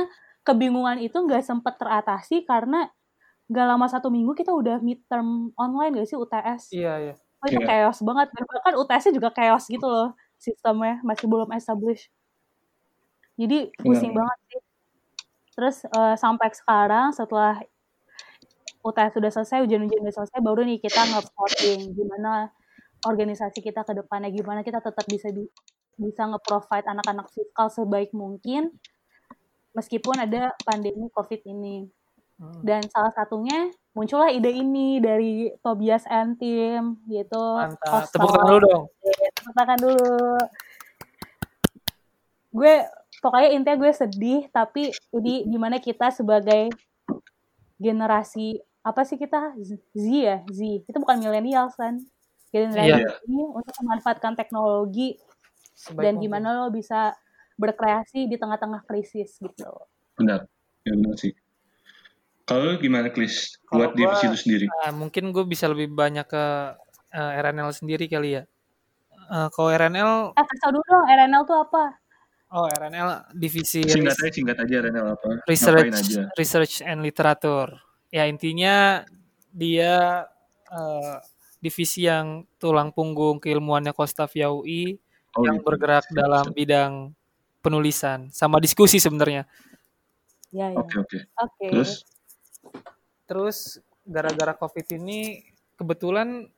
kebingungan 0.49 0.99
itu 1.05 1.13
nggak 1.15 1.45
sempat 1.45 1.77
teratasi 1.77 2.49
karena 2.49 2.89
nggak 3.49 3.67
lama 3.69 3.87
satu 3.89 4.09
minggu 4.09 4.33
kita 4.33 4.53
udah 4.53 4.81
midterm 4.81 5.53
online 5.57 6.01
gak 6.01 6.09
sih 6.09 6.17
UTS 6.21 6.73
Iya, 6.73 6.95
iya. 7.01 7.15
oh, 7.41 7.47
itu 7.49 7.61
Iya. 7.61 7.69
chaos 7.69 7.99
banget 8.05 8.29
dan 8.33 8.43
bahkan 8.45 8.75
UTS-nya 8.77 9.13
juga 9.17 9.29
chaos 9.33 9.65
gitu 9.69 9.87
loh 9.89 10.13
sistemnya 10.37 11.01
masih 11.05 11.27
belum 11.29 11.49
established 11.57 12.09
jadi 13.41 13.73
pusing 13.81 14.13
Benar. 14.13 14.25
banget 14.25 14.39
sih 14.53 14.61
terus 15.57 15.77
eh, 15.85 16.15
sampai 16.17 16.49
sekarang 16.53 17.11
setelah 17.13 17.61
UTS 18.85 19.13
sudah 19.17 19.31
selesai 19.33 19.59
ujian-ujian 19.67 20.01
udah 20.01 20.15
selesai 20.23 20.39
baru 20.39 20.63
nih 20.65 20.79
kita 20.79 21.01
nge-plotting 21.03 21.81
gimana 21.99 22.53
organisasi 23.07 23.59
kita 23.61 23.83
ke 23.83 23.93
depannya 23.95 24.31
gimana 24.31 24.61
kita 24.63 24.79
tetap 24.83 25.03
bisa 25.07 25.31
di, 25.31 25.47
bisa 25.99 26.27
nge-provide 26.31 26.87
anak-anak 26.87 27.27
fiskal 27.33 27.71
sebaik 27.71 28.11
mungkin 28.15 28.71
meskipun 29.79 30.19
ada 30.19 30.51
pandemi 30.61 31.07
COVID 31.09 31.47
ini 31.47 31.87
Hmm. 32.35 32.63
dan 32.63 32.87
salah 32.87 33.11
satunya 33.11 33.67
muncullah 33.91 34.31
ide 34.31 34.47
ini 34.53 35.03
dari 35.03 35.51
Tobias 35.59 36.07
and 36.07 36.39
Tim 36.39 36.95
gitu 37.11 37.35
Mantap. 37.35 38.07
Kosong. 38.07 38.11
Tepuk 38.15 38.31
tangan 38.31 38.47
dulu 38.47 38.59
dong. 38.63 38.85
Tepuk 39.35 39.55
tangan 39.59 39.79
dulu 39.79 40.15
gue 42.49 42.75
pokoknya 43.19 43.49
intinya 43.53 43.77
gue 43.77 43.93
sedih 43.93 44.41
tapi 44.51 44.83
ini 45.13 45.45
gimana 45.45 45.77
kita 45.79 46.09
sebagai 46.09 46.71
generasi 47.77 48.59
apa 48.81 49.03
sih 49.03 49.19
kita 49.19 49.59
Z 49.59 49.75
Z 49.93 50.05
ya 50.07 50.37
Z 50.47 50.61
itu 50.87 50.97
bukan 50.97 51.19
milenial 51.19 51.69
kan 51.75 51.99
generasi 52.49 53.03
Iya. 53.03 53.19
ini 53.27 53.43
untuk 53.51 53.75
memanfaatkan 53.83 54.33
teknologi 54.33 55.19
Sebaik 55.75 56.07
dan 56.07 56.13
mungkin. 56.17 56.25
gimana 56.25 56.49
lo 56.57 56.71
bisa 56.71 57.19
berkreasi 57.59 58.31
di 58.31 58.39
tengah-tengah 58.39 58.87
krisis 58.87 59.37
gitu. 59.37 59.69
Benar. 60.15 60.47
Ya 60.87 60.93
benar 60.95 61.17
sih. 61.19 61.35
Kalau 62.49 62.81
gimana 62.81 63.13
Klis 63.13 63.61
Kalau 63.69 63.93
buat 63.93 63.93
divisi 63.93 64.25
gua- 64.25 64.33
lu 64.33 64.39
sendiri. 64.41 64.67
Nah, 64.71 64.93
mungkin 64.97 65.35
gue 65.37 65.45
bisa 65.45 65.69
lebih 65.69 65.93
banyak 65.93 66.25
ke 66.25 66.45
eh, 67.09 67.41
RNL 67.45 67.69
sendiri 67.75 68.09
kali 68.09 68.41
ya. 68.41 68.43
Eh, 69.29 69.49
kalau 69.53 69.69
RNL, 69.69 70.33
eh 70.33 70.45
kasih 70.45 70.61
tau 70.65 70.73
dulu 70.73 70.87
dong 70.89 71.05
RNL 71.05 71.43
tuh 71.45 71.59
apa? 71.61 71.85
Oh 72.49 72.65
RNL 72.65 73.29
divisi 73.37 73.85
singkat 73.85 74.17
aja 74.17 74.33
singkat 74.33 74.57
aja 74.57 74.77
Renal 74.81 75.13
apa. 75.13 75.45
research 75.45 75.93
aja? 75.93 76.25
research 76.33 76.81
and 76.81 77.05
literature. 77.05 77.69
Ya 78.09 78.25
intinya 78.25 79.05
dia 79.53 80.25
eh, 80.69 81.17
divisi 81.61 82.09
yang 82.09 82.49
tulang 82.57 82.89
punggung 82.89 83.37
keilmuannya 83.37 83.93
Kostafia 83.93 84.49
UI 84.49 84.97
oh 85.37 85.45
yang 85.45 85.61
gitu. 85.61 85.69
bergerak 85.69 86.09
dalam 86.09 86.49
bidang 86.57 87.13
penulisan 87.61 88.31
sama 88.31 88.63
diskusi 88.63 89.03
sebenarnya. 89.03 89.45
Ya 90.55 90.73
ya. 90.73 90.79
Oke 90.81 90.97
oke. 91.03 91.19
Oke. 91.37 91.67
Terus? 91.69 91.91
Terus 93.29 93.59
gara-gara 94.09 94.57
covid 94.57 94.87
ini 94.97 95.45
kebetulan 95.77 96.49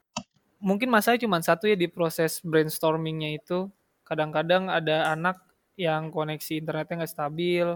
mungkin 0.62 0.92
masalahnya 0.92 1.26
cuma 1.26 1.42
satu 1.42 1.66
ya 1.66 1.74
di 1.74 1.90
proses 1.90 2.38
brainstormingnya 2.44 3.34
itu. 3.40 3.66
Kadang-kadang 4.06 4.70
ada 4.70 5.10
anak 5.10 5.42
yang 5.74 6.12
koneksi 6.12 6.60
internetnya 6.60 7.02
nggak 7.02 7.12
stabil. 7.12 7.66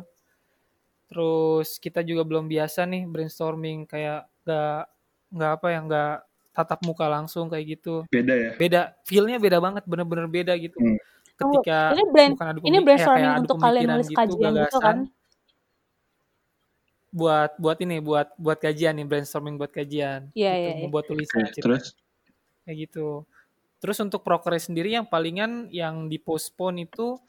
Terus 1.11 1.79
kita 1.81 2.05
juga 2.07 2.23
belum 2.23 2.47
biasa 2.47 2.87
nih 2.87 3.09
brainstorming 3.09 3.89
kayak 3.89 4.29
nggak 4.45 4.83
nggak 5.35 5.51
apa 5.59 5.67
ya 5.73 5.81
nggak 5.83 6.15
tatap 6.55 6.81
muka 6.87 7.07
langsung 7.11 7.51
kayak 7.51 7.79
gitu. 7.79 8.07
Beda 8.07 8.35
ya? 8.35 8.53
Beda 8.55 8.81
feelnya 9.03 9.43
beda 9.43 9.59
banget 9.59 9.83
bener-bener 9.91 10.31
beda 10.31 10.55
gitu. 10.55 10.79
Hmm. 10.79 10.99
Ketika 11.35 11.93
ini 11.95 12.03
brand 12.11 12.33
bukan 12.39 12.49
adu 12.55 12.59
ini 12.65 12.77
eh, 12.79 12.83
brainstorming 12.83 13.27
adu 13.27 13.41
untuk 13.45 13.57
kalian 13.59 13.87
nulis 13.91 14.09
kajian 14.11 14.53
gitu 14.55 14.79
gagasan, 14.79 14.83
kan? 14.83 14.99
Buat 17.15 17.51
buat 17.63 17.79
ini 17.79 17.97
buat 18.03 18.35
buat 18.35 18.59
kajian 18.59 18.99
nih 18.99 19.07
brainstorming 19.07 19.55
buat 19.55 19.71
kajian. 19.71 20.35
Iya, 20.35 20.51
gitu, 20.51 20.63
iya, 20.63 20.73
iya. 20.75 20.83
membuat 20.87 21.05
tulisan 21.07 21.47
Oke, 21.47 21.55
cerita. 21.55 21.65
terus? 21.67 21.85
Kayak 22.67 22.77
gitu. 22.91 23.09
Terus 23.79 23.99
untuk 24.03 24.21
prokernya 24.27 24.63
sendiri 24.63 24.91
yang 24.97 25.07
palingan 25.07 25.71
yang 25.71 26.11
dipospon 26.11 26.83
itu 26.83 27.21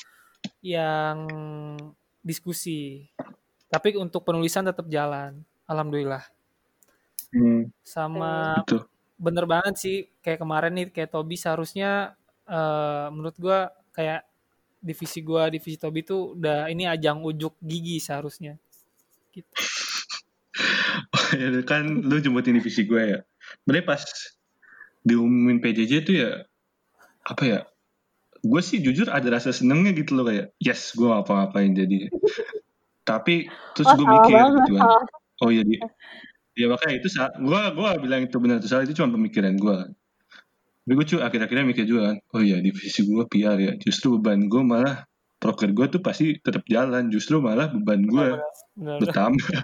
yang 0.66 1.30
diskusi. 2.26 3.06
Tapi 3.70 3.98
untuk 4.00 4.26
penulisan 4.26 4.66
tetap 4.66 4.90
jalan 4.90 5.46
alhamdulillah. 5.70 6.24
Hmm, 7.36 7.68
sama 7.84 8.64
itu 8.64 8.80
bener 9.16 9.48
banget 9.48 9.76
sih 9.80 9.98
kayak 10.20 10.40
kemarin 10.44 10.72
nih 10.76 10.88
kayak 10.92 11.12
Tobi 11.12 11.36
seharusnya 11.40 12.16
eh, 12.48 13.08
menurut 13.12 13.36
gua 13.40 13.72
kayak 13.96 14.28
divisi 14.86 15.24
gua 15.26 15.50
divisi 15.50 15.82
Tobi 15.82 16.06
tuh 16.06 16.38
udah 16.38 16.70
ini 16.70 16.86
ajang 16.86 17.26
ujuk 17.26 17.58
gigi 17.64 17.98
seharusnya. 17.98 18.60
Gitu. 19.34 19.50
ya 21.36 21.50
kan 21.70 22.06
lu 22.06 22.22
jemputin 22.22 22.56
divisi 22.56 22.86
gue 22.86 23.02
ya. 23.18 23.20
Berarti 23.66 23.84
pas 23.84 24.02
diumumin 25.02 25.58
PJJ 25.60 25.94
tuh 26.06 26.16
ya 26.16 26.32
apa 27.26 27.44
ya 27.44 27.60
gue 28.46 28.62
sih 28.62 28.78
jujur 28.78 29.10
ada 29.10 29.26
rasa 29.34 29.50
senengnya 29.50 29.90
gitu 29.98 30.14
loh 30.14 30.30
kayak 30.30 30.54
yes 30.62 30.94
gue 30.94 31.10
ngapa-ngapain 31.10 31.74
jadi. 31.74 32.14
Tapi 33.02 33.50
terus 33.74 33.90
oh 33.90 33.96
gue 33.98 34.06
salah 34.06 34.16
mikir 34.22 34.34
banget. 34.38 34.54
gitu 34.62 34.72
kan. 34.78 34.88
Oh 35.44 35.50
iya 35.50 35.64
di 35.66 35.76
ya 36.56 36.72
makanya 36.72 36.96
itu 37.04 37.10
saat 37.12 37.36
gue 37.36 37.62
gue 37.76 37.90
bilang 38.00 38.22
itu 38.24 38.38
benar 38.38 38.62
itu 38.62 38.70
salah. 38.70 38.86
Itu 38.86 38.96
cuma 38.96 39.12
pemikiran 39.18 39.58
gue 39.58 39.74
kan 39.74 39.92
tapi 40.86 40.94
gue 41.02 41.06
cuy 41.10 41.22
akhir-akhirnya 41.26 41.66
mikir 41.66 41.86
juga 41.90 42.14
kan 42.14 42.18
oh 42.38 42.42
iya 42.46 42.62
divisi 42.62 43.02
gue 43.04 43.26
PR 43.26 43.58
ya 43.58 43.74
justru 43.82 44.22
beban 44.22 44.46
gue 44.46 44.62
malah 44.62 45.10
proker 45.42 45.74
gue 45.74 45.86
tuh 45.98 46.02
pasti 46.06 46.38
tetap 46.40 46.62
jalan 46.70 47.10
justru 47.10 47.42
malah 47.42 47.70
beban 47.74 48.06
gue 48.06 48.28
bertambah. 48.78 49.38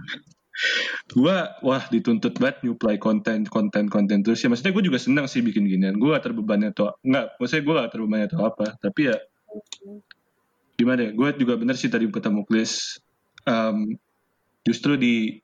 Gue 1.10 1.38
wah 1.64 1.84
dituntut 1.90 2.38
banget 2.38 2.68
nyuplai 2.68 3.00
konten 3.00 3.48
konten 3.48 3.88
konten 3.88 4.22
terus 4.22 4.44
ya. 4.44 4.52
Maksudnya 4.52 4.76
gue 4.76 4.84
juga 4.84 5.00
senang 5.00 5.26
sih 5.26 5.42
bikin 5.42 5.64
ginian. 5.66 5.96
Gue 5.98 6.14
gak 6.14 6.28
terbebani 6.28 6.70
atau 6.70 6.92
enggak 7.02 7.34
maksudnya 7.40 7.64
gue 7.66 7.74
gak 7.82 7.92
terbebani 7.96 8.24
atau 8.30 8.40
apa. 8.46 8.68
Tapi 8.78 9.10
ya 9.10 9.16
gimana 10.76 11.08
ya 11.08 11.12
gue 11.18 11.28
juga 11.40 11.56
bener 11.56 11.80
sih 11.80 11.88
tadi 11.90 12.06
ketemu 12.06 12.46
Klis 12.46 13.02
Em, 13.46 13.98
justru 14.62 14.94
di 14.98 15.42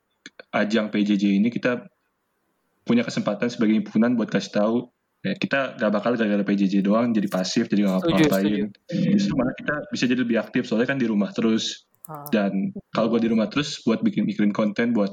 ajang 0.54 0.94
PJJ 0.94 1.42
ini 1.42 1.50
kita 1.50 1.90
punya 2.86 3.02
kesempatan 3.02 3.50
sebagai 3.50 3.82
himpunan 3.82 4.14
buat 4.14 4.30
kasih 4.30 4.54
tahu 4.54 4.78
ya 5.28 5.34
kita 5.36 5.76
gak 5.76 5.92
bakal 5.92 6.16
gara-gara 6.16 6.44
PJJ 6.48 6.80
doang 6.80 7.12
jadi 7.12 7.28
pasif 7.28 7.68
jadi 7.68 7.84
gak 7.84 7.92
ngapa-ngapain 8.00 8.72
justru 8.88 9.34
malah 9.36 9.56
kita 9.60 9.76
bisa 9.92 10.04
jadi 10.08 10.22
lebih 10.24 10.38
aktif 10.40 10.64
soalnya 10.64 10.88
kan 10.96 11.00
di 11.00 11.08
rumah 11.08 11.36
terus. 11.36 11.84
Ah, 12.08 12.24
dan 12.32 12.72
kalau 12.96 13.12
gue 13.12 13.28
di 13.28 13.30
rumah 13.36 13.52
terus 13.52 13.84
buat 13.84 14.00
bikin 14.00 14.24
bikin 14.24 14.56
konten 14.56 14.96
buat 14.96 15.12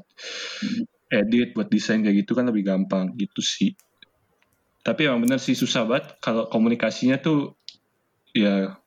edit 1.11 1.51
buat 1.59 1.67
desain 1.67 2.07
kayak 2.07 2.23
gitu 2.23 2.39
kan 2.39 2.47
lebih 2.47 2.63
gampang 2.63 3.11
gitu 3.19 3.43
sih. 3.43 3.75
Tapi 4.87 5.11
emang 5.11 5.27
bener 5.27 5.43
sih 5.43 5.59
susah 5.59 5.83
banget 5.91 6.15
kalau 6.23 6.47
komunikasinya 6.47 7.19
tuh 7.19 7.59
ya 8.31 8.79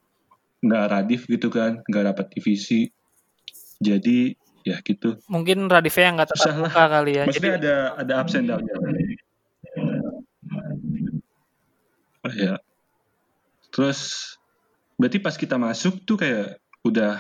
nggak 0.64 0.86
radif 0.88 1.28
gitu 1.28 1.52
kan 1.52 1.84
nggak 1.84 2.16
dapat 2.16 2.26
divisi. 2.32 2.88
Jadi 3.84 4.32
ya 4.68 4.80
gitu. 4.84 5.20
Mungkin 5.32 5.68
Radifnya 5.72 6.04
yang 6.12 6.16
nggak 6.20 6.32
tetap 6.32 6.56
muka 6.60 6.84
kali 6.88 7.12
ya. 7.16 7.24
Jadi 7.28 7.32
maksudnya 7.32 7.56
ada 7.60 7.76
ada 8.00 8.14
ups 8.24 8.34
and 8.36 8.48
down 12.28 12.36
ya 12.36 12.56
terus 13.72 14.34
berarti 14.98 15.18
pas 15.22 15.36
kita 15.38 15.56
masuk 15.56 16.02
tuh 16.04 16.18
kayak 16.20 16.58
udah 16.84 17.20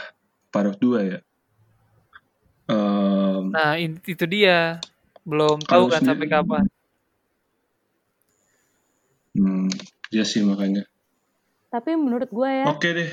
paruh 0.51 0.75
dua 0.75 0.99
ya 1.03 1.19
Em, 2.67 3.55
nah 3.55 3.79
itu 3.79 4.27
dia. 4.27 4.83
Belum 5.23 5.55
tahu 5.63 5.87
kan 5.87 6.03
sendiri- 6.03 6.19
sampai 6.19 6.27
kapan. 6.27 6.65
hmm, 9.39 9.71
ya 10.11 10.27
sih 10.27 10.43
makanya 10.43 10.83
Tapi 11.71 11.95
menurut 11.95 12.27
gue 12.27 12.51
ya, 12.51 12.65
oke 12.67 12.87
deh 12.91 13.07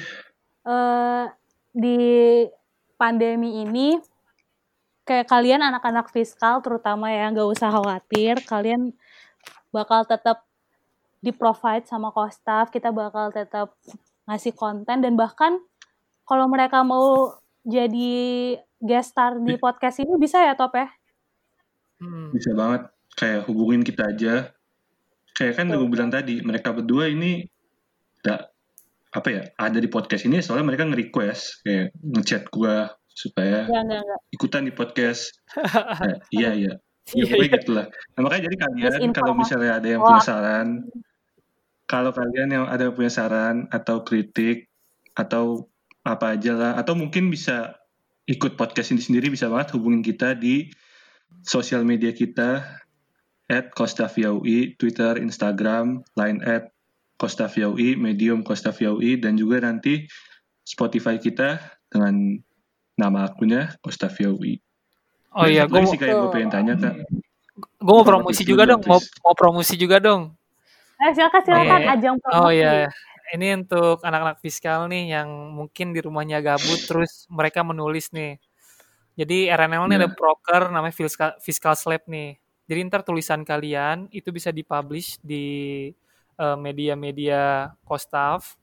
eh, 0.66 1.24
di 1.70 1.98
pandemi 2.98 3.62
ini 3.62 3.98
kayak 5.06 5.30
kalian 5.30 5.62
anak-anak 5.62 6.10
fiskal 6.10 6.58
terutama 6.58 7.14
ya 7.14 7.30
nggak 7.30 7.50
usah 7.50 7.70
khawatir 7.70 8.42
kalian 8.42 8.90
bakal 9.70 10.02
tetap 10.02 10.42
di 11.24 11.32
provide 11.32 11.88
sama 11.88 12.12
Kostaf 12.12 12.68
kita 12.68 12.92
bakal 12.92 13.32
tetap 13.32 13.72
ngasih 14.28 14.52
konten 14.52 15.00
dan 15.00 15.16
bahkan 15.16 15.56
kalau 16.28 16.44
mereka 16.52 16.84
mau 16.84 17.32
jadi 17.64 18.12
guest 18.76 19.16
star 19.16 19.40
di 19.40 19.56
podcast 19.56 20.04
ini 20.04 20.20
bisa 20.20 20.44
ya 20.44 20.52
top 20.52 20.76
ya? 20.76 20.88
Hmm. 22.04 22.28
bisa 22.36 22.52
banget. 22.52 22.92
Kayak 23.16 23.48
hubungin 23.48 23.80
kita 23.80 24.12
aja. 24.12 24.52
Kayak 25.32 25.54
kan 25.56 25.66
gue 25.72 25.88
bilang 25.88 26.12
tadi 26.12 26.44
mereka 26.44 26.76
berdua 26.76 27.08
ini 27.08 27.48
da, 28.20 28.44
apa 29.16 29.28
ya 29.32 29.42
ada 29.56 29.78
di 29.80 29.88
podcast 29.88 30.28
ini 30.28 30.44
soalnya 30.44 30.68
mereka 30.68 30.84
nge-request 30.86 31.64
kayak 31.64 31.86
ngechat 32.02 32.42
gue 32.52 32.74
supaya 33.14 33.64
Enggak, 33.70 33.82
enggak, 33.86 34.00
enggak. 34.04 34.20
ikutan 34.34 34.62
di 34.68 34.72
podcast. 34.74 35.22
Eh, 36.04 36.16
iya 36.42 36.50
iya. 36.52 36.74
Ya, 37.12 37.20
Iya, 37.20 37.36
pokoknya 37.36 37.44
iya. 37.52 37.56
gitu 37.60 37.70
lah. 37.76 37.86
Nah, 38.16 38.20
makanya 38.24 38.42
jadi 38.48 38.56
kalian 38.64 39.12
kalau 39.12 39.32
misalnya 39.36 39.72
ada 39.76 39.88
yang 39.92 40.00
Wah. 40.00 40.16
Kalau 41.94 42.10
kalian 42.10 42.50
yang 42.50 42.66
ada 42.66 42.90
punya 42.90 43.06
saran 43.06 43.70
atau 43.70 44.02
kritik 44.02 44.66
atau 45.14 45.70
apa 46.02 46.34
aja 46.34 46.50
lah 46.58 46.72
atau 46.74 46.98
mungkin 46.98 47.30
bisa 47.30 47.78
ikut 48.26 48.58
podcast 48.58 48.90
ini 48.90 48.98
sendiri 48.98 49.30
bisa 49.30 49.46
banget 49.46 49.78
hubungin 49.78 50.02
kita 50.02 50.34
di 50.34 50.74
sosial 51.46 51.86
media 51.86 52.10
kita 52.10 52.66
at 53.46 53.70
Kostaviaui, 53.78 54.74
Twitter, 54.74 55.22
Instagram, 55.22 56.02
Line 56.18 56.42
at 56.42 56.74
Kostaviaui, 57.14 57.94
Medium 57.94 58.42
Kostaviaui, 58.42 59.22
dan 59.22 59.38
juga 59.38 59.62
nanti 59.62 60.10
Spotify 60.66 61.22
kita 61.22 61.62
dengan 61.92 62.42
nama 62.98 63.30
akunnya 63.30 63.78
Kostaviaui. 63.86 64.58
Oh 65.36 65.46
iya, 65.46 65.70
gue 65.70 65.78
mau, 65.78 65.86
sih 65.86 66.00
kayak 66.00 66.18
gue 66.18 66.30
pengen 66.34 66.50
tanya 66.50 66.74
kak. 66.74 67.06
gue 67.54 67.94
mau 67.94 68.02
promosi 68.02 68.42
juga 68.42 68.66
dong. 68.66 68.82
Mau 68.82 69.34
promosi 69.38 69.78
juga 69.78 70.02
dong. 70.02 70.34
Eh, 71.04 71.12
silakan 71.12 71.42
silakan 71.44 71.80
Iya. 71.84 71.92
ajang 72.00 72.16
promosi. 72.22 72.40
Oh 72.40 72.50
iya, 72.50 72.88
ini 73.36 73.46
untuk 73.60 74.00
anak-anak 74.00 74.40
fiskal 74.40 74.88
nih 74.88 75.12
yang 75.12 75.28
mungkin 75.52 75.92
di 75.92 76.00
rumahnya 76.00 76.40
gabut 76.40 76.80
terus 76.88 77.28
mereka 77.28 77.60
menulis 77.60 78.08
nih. 78.16 78.40
Jadi 79.14 79.46
RNL 79.52 79.84
nih 79.86 79.98
Iya. 80.00 80.06
ada 80.06 80.10
broker 80.10 80.62
namanya 80.72 80.94
Fiscal, 80.96 81.30
Fiscal 81.44 81.74
Slab 81.76 82.02
nih. 82.08 82.40
Jadi 82.66 82.80
ntar 82.88 83.04
tulisan 83.04 83.44
kalian 83.44 84.08
itu 84.10 84.32
bisa 84.32 84.48
dipublish 84.50 85.20
di 85.20 85.44
eh, 86.34 86.56
media-media 86.58 87.70
Kostaf. 87.86 88.58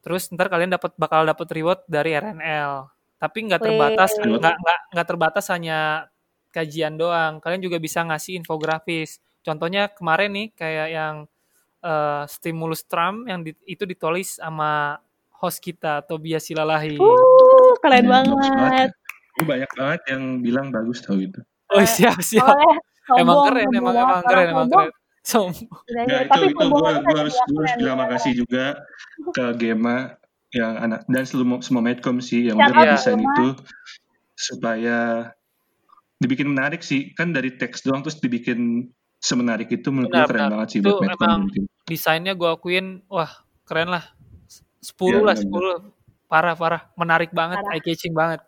Terus 0.00 0.30
ntar 0.32 0.48
kalian 0.48 0.72
dapat 0.72 0.94
bakal 0.96 1.26
dapat 1.26 1.48
reward 1.52 1.80
dari 1.90 2.14
RNL. 2.16 2.88
Tapi 3.18 3.38
nggak 3.50 3.60
terbatas 3.60 4.10
nggak 4.16 4.54
nggak 4.62 4.80
nggak 4.94 5.06
terbatas 5.08 5.46
hanya 5.52 6.08
kajian 6.54 6.96
doang. 6.96 7.42
Kalian 7.42 7.60
juga 7.60 7.76
bisa 7.82 8.00
ngasih 8.06 8.38
infografis. 8.40 9.18
Contohnya 9.44 9.92
kemarin 9.92 10.30
nih 10.32 10.46
kayak 10.56 10.88
yang 10.94 11.14
eh, 11.86 12.24
stimulus 12.26 12.82
Trump 12.82 13.30
yang 13.30 13.46
di- 13.46 13.54
itu 13.62 13.86
ditulis 13.86 14.42
sama 14.42 14.98
host 15.38 15.62
kita 15.62 16.02
Tobias 16.02 16.42
Silalahi. 16.42 16.98
Uh, 16.98 17.76
keren 17.78 18.02
Iya, 18.02 18.10
bagus 18.26 18.48
banget. 18.56 18.90
Gue 19.36 19.44
banyak 19.46 19.70
banget 19.76 20.00
yang 20.10 20.22
bilang 20.40 20.66
bagus 20.72 20.98
tau 21.04 21.14
gitu. 21.20 21.40
Oh 21.70 21.84
siap 21.84 22.18
siap. 22.24 22.46
Oleh 22.50 23.22
emang 23.22 23.38
sombong, 23.38 23.46
keren, 23.46 23.68
emang 23.70 23.94
sombong, 23.94 24.02
emang 24.02 24.22
keren, 24.26 24.46
emang 24.48 24.66
sombong. 24.66 24.80
keren. 24.90 24.92
Som 25.26 25.50
Udah, 25.50 26.02
Nah, 26.02 26.04
ya. 26.06 26.18
itu 26.22 26.30
Tapi 26.30 26.46
itu 26.46 26.54
gue 26.54 26.64
sombong 26.66 26.82
gue 26.82 26.92
itu 26.96 27.14
harus 27.14 27.34
gue 27.36 27.58
harus 27.60 27.70
keren, 27.70 27.78
terima 27.82 28.04
ya. 28.04 28.10
kasih 28.16 28.32
juga 28.34 28.64
ke 29.36 29.44
Gema 29.60 29.96
yang 30.54 30.72
anak 30.78 31.00
dan 31.10 31.24
seluruh 31.26 31.60
semua 31.60 31.82
medcom 31.84 32.16
sih 32.22 32.48
yang 32.48 32.56
udah 32.56 32.96
desain 32.96 33.18
itu 33.20 33.46
supaya 34.38 35.30
dibikin 36.16 36.48
menarik 36.48 36.80
sih 36.80 37.12
kan 37.12 37.34
dari 37.34 37.52
teks 37.60 37.84
doang 37.84 38.00
terus 38.00 38.16
dibikin 38.22 38.88
semenarik 39.20 39.68
itu 39.68 39.88
menurut 39.92 40.12
gue 40.14 40.24
keren 40.32 40.48
banget 40.54 40.68
sih 40.72 40.78
Itu 40.80 40.96
buat 40.96 41.02
medcom 41.04 41.26
emang 41.28 41.40
mungkin. 41.50 41.64
Desainnya 41.86 42.34
gue 42.34 42.46
akuin, 42.46 43.00
wah 43.06 43.30
keren 43.64 43.88
lah. 43.88 44.04
10 44.82 44.94
Iya, 45.10 45.22
lah, 45.24 45.34
benar, 45.34 45.78
10. 45.90 46.26
Parah, 46.26 46.54
parah. 46.54 46.82
Menarik 46.94 47.30
banget, 47.30 47.58
Parah. 47.58 47.74
eye-catching 47.74 48.12
banget. 48.12 48.40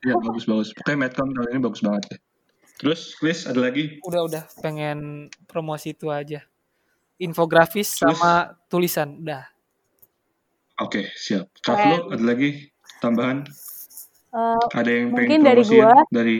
Iya 0.00 0.16
bagus 0.16 0.44
bagus. 0.44 0.68
Pokoknya 0.72 0.98
medcom 1.06 1.28
tahun 1.28 1.48
ini 1.50 1.60
bagus 1.60 1.80
banget 1.80 2.02
ya. 2.08 2.16
Terus 2.80 3.12
Chris 3.14 3.44
ada 3.44 3.60
lagi? 3.60 4.00
Udah, 4.02 4.24
udah. 4.24 4.42
Pengen 4.58 5.28
promosi 5.44 5.92
itu 5.92 6.08
aja. 6.08 6.40
Infografis 7.18 7.92
Terus? 7.92 8.16
sama 8.16 8.56
tulisan. 8.66 9.20
Udah. 9.20 9.44
Oke 10.80 11.12
siap. 11.12 11.52
Kak 11.60 11.76
ada 11.76 12.24
lagi 12.24 12.72
tambahan? 12.98 13.44
Eh, 14.30 14.64
Ada 14.72 14.88
yang 14.88 15.12
pengen 15.12 15.28
Mungkin 15.28 15.40
dari 15.44 15.60
promosiin 15.60 15.84
gua. 15.84 16.00
dari 16.08 16.36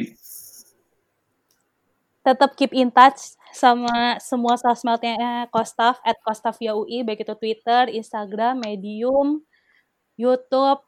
tetap 2.31 2.55
keep 2.55 2.71
in 2.71 2.95
touch 2.95 3.35
sama 3.51 4.15
semua 4.23 4.55
sosmednya 4.55 5.51
Kostaf 5.51 5.99
at 6.07 6.15
Kostaf 6.23 6.63
YUI 6.63 7.03
baik 7.03 7.27
itu 7.27 7.35
Twitter, 7.35 7.91
Instagram, 7.91 8.63
Medium, 8.63 9.43
YouTube, 10.15 10.81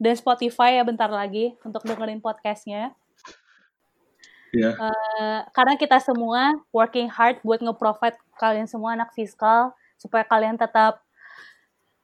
dan 0.00 0.14
Spotify 0.18 0.80
ya 0.80 0.82
bentar 0.82 1.06
lagi 1.12 1.54
untuk 1.62 1.86
dengerin 1.86 2.18
podcastnya. 2.18 2.96
ya 4.50 4.74
Eh, 4.74 5.40
karena 5.54 5.78
kita 5.78 6.02
semua 6.02 6.58
working 6.74 7.06
hard 7.06 7.38
buat 7.46 7.62
nge-provide 7.62 8.18
kalian 8.34 8.66
semua 8.66 8.98
anak 8.98 9.14
fiskal 9.14 9.70
supaya 9.94 10.26
kalian 10.26 10.58
tetap 10.58 11.04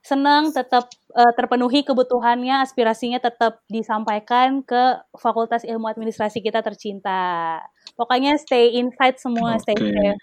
senang, 0.06 0.54
tetap 0.54 0.86
eh, 1.18 1.32
terpenuhi 1.34 1.82
kebutuhannya, 1.82 2.62
aspirasinya 2.62 3.18
tetap 3.18 3.58
disampaikan 3.66 4.62
ke 4.62 5.02
Fakultas 5.18 5.66
Ilmu 5.66 5.90
Administrasi 5.90 6.38
kita 6.38 6.62
tercinta. 6.62 7.58
Pokoknya 7.98 8.38
stay 8.38 8.78
inside 8.78 9.18
semua, 9.18 9.58
stay 9.58 9.74
Oke. 9.74 9.90
safe. 9.90 10.22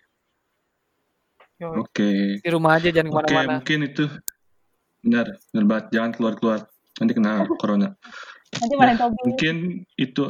Oke. 1.63 2.11
Di 2.39 2.49
rumah 2.49 2.79
aja, 2.79 2.89
jangan 2.91 3.11
Oke, 3.11 3.27
ke 3.27 3.33
mana-mana. 3.35 3.59
mungkin 3.59 3.79
itu 3.83 4.03
benar, 5.03 5.25
benar 5.51 5.65
banget. 5.67 5.85
Jangan 5.91 6.11
keluar-keluar, 6.15 6.59
nanti 7.03 7.11
kena 7.11 7.31
corona. 7.61 7.89
Nanti 8.53 8.75
Tobi. 8.79 9.19
Mungkin 9.27 9.55
itu, 9.99 10.25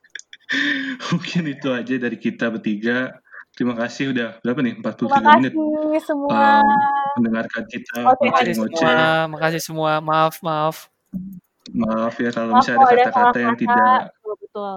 mungkin 1.12 1.42
itu 1.52 1.68
aja 1.68 1.94
dari 2.00 2.16
kita 2.16 2.48
bertiga. 2.48 3.12
Terima 3.58 3.74
kasih 3.74 4.14
udah 4.14 4.38
berapa 4.38 4.60
nih? 4.62 4.74
43 4.78 5.02
Terima 5.02 5.18
menit 5.34 5.52
kasih 5.58 6.02
semua. 6.06 6.30
um, 6.62 6.78
mendengarkan 7.18 7.62
kita 7.66 7.96
Oke, 8.06 8.30
Makasih 8.30 8.54
ngoceh-ngoceh. 8.54 8.86
semua, 8.86 9.26
makasih 9.26 9.60
semua. 9.66 9.92
Maaf, 9.98 10.34
maaf. 10.46 10.76
Maaf 11.74 12.14
ya 12.22 12.30
kalau 12.30 12.54
Maaf 12.54 12.62
misalnya 12.62 12.78
ada 12.78 12.94
ada 12.94 13.02
kata-kata 13.10 13.38
yang 13.42 13.56
tidak. 13.58 13.98
Betul, 14.14 14.34
betul. 14.38 14.74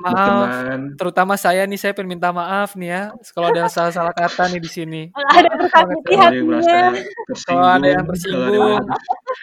Maaf. 0.00 0.16
berkenan. 0.16 0.80
Terutama 0.96 1.34
saya 1.36 1.62
nih, 1.68 1.76
saya 1.76 1.92
pengen 1.92 2.16
minta 2.16 2.32
maaf 2.32 2.72
nih 2.72 2.88
ya. 2.88 3.02
Kalau 3.36 3.52
ada 3.52 3.68
salah-salah 3.68 4.16
kata 4.16 4.48
nih 4.56 4.60
di 4.64 4.70
sini. 4.72 5.02
Ada 5.12 5.44
yang 5.44 5.58
tersakiti 5.60 6.12
ada 6.16 6.24
hatinya. 6.24 6.88
tersinggung, 7.28 7.44
Kalau 7.44 7.68
ada 7.68 7.84
yang 7.84 8.00
ada 8.00 8.08
tersinggung, 8.08 8.72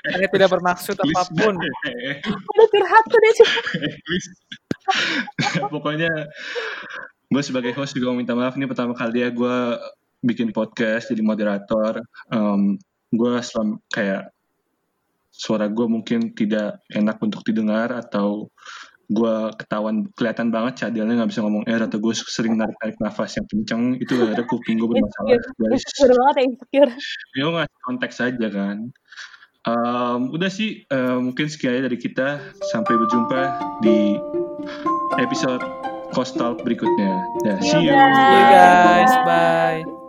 yang 0.01 0.17
saya 0.17 0.27
tidak 0.33 0.49
bermaksud 0.49 0.95
Please, 0.97 1.13
apa 1.13 1.23
pun. 1.37 1.53
Udah 2.49 2.67
curhat 2.73 3.03
tuh 3.05 3.19
dia 3.21 3.33
cuma. 3.37 3.53
Pokoknya 5.77 6.09
gue 7.31 7.41
sebagai 7.41 7.71
host 7.71 7.95
juga 7.95 8.11
mau 8.11 8.19
minta 8.19 8.35
maaf 8.35 8.59
nih 8.59 8.67
pertama 8.67 8.91
kali 8.91 9.23
ya 9.23 9.31
gue 9.31 9.79
bikin 10.21 10.51
podcast 10.51 11.09
jadi 11.09 11.23
moderator. 11.23 12.03
Um, 12.29 12.75
gue 13.15 13.33
selam 13.39 13.79
kayak 13.91 14.35
suara 15.31 15.71
gue 15.71 15.87
mungkin 15.87 16.35
tidak 16.35 16.83
enak 16.91 17.17
untuk 17.23 17.41
didengar 17.47 17.87
atau 17.95 18.51
gue 19.11 19.35
ketahuan 19.59 20.07
kelihatan 20.15 20.55
banget 20.55 20.87
cadilnya 20.87 21.19
nggak 21.19 21.31
bisa 21.35 21.43
ngomong 21.43 21.67
air 21.67 21.83
atau 21.83 21.99
gue 21.99 22.15
sering 22.15 22.55
narik 22.55 22.75
narik 22.83 22.99
nafas 22.99 23.39
yang 23.39 23.47
kenceng. 23.47 23.83
Itu 23.99 24.19
gara-gara 24.19 24.43
kuping 24.47 24.79
gue 24.79 24.89
bermasalah 24.91 25.39
guys. 25.55 25.83
Ya, 27.39 27.47
ngasih 27.47 27.79
konteks 27.87 28.15
aja 28.19 28.47
kan. 28.51 28.77
Um, 29.61 30.33
udah 30.35 30.51
sih 30.51 30.83
eh, 30.83 31.17
mungkin 31.19 31.47
sekian 31.47 31.87
dari 31.87 31.95
kita. 31.95 32.43
Sampai 32.75 32.99
berjumpa 32.99 33.59
di 33.83 34.19
episode 35.19 35.90
Coastal 36.11 36.59
berikutnya. 36.59 37.25
Ya, 37.43 37.55
See 37.59 37.71
see 37.71 37.87
you. 37.87 37.95
See 37.95 38.35
you 38.35 38.45
guys, 38.51 39.13
bye. 39.25 40.00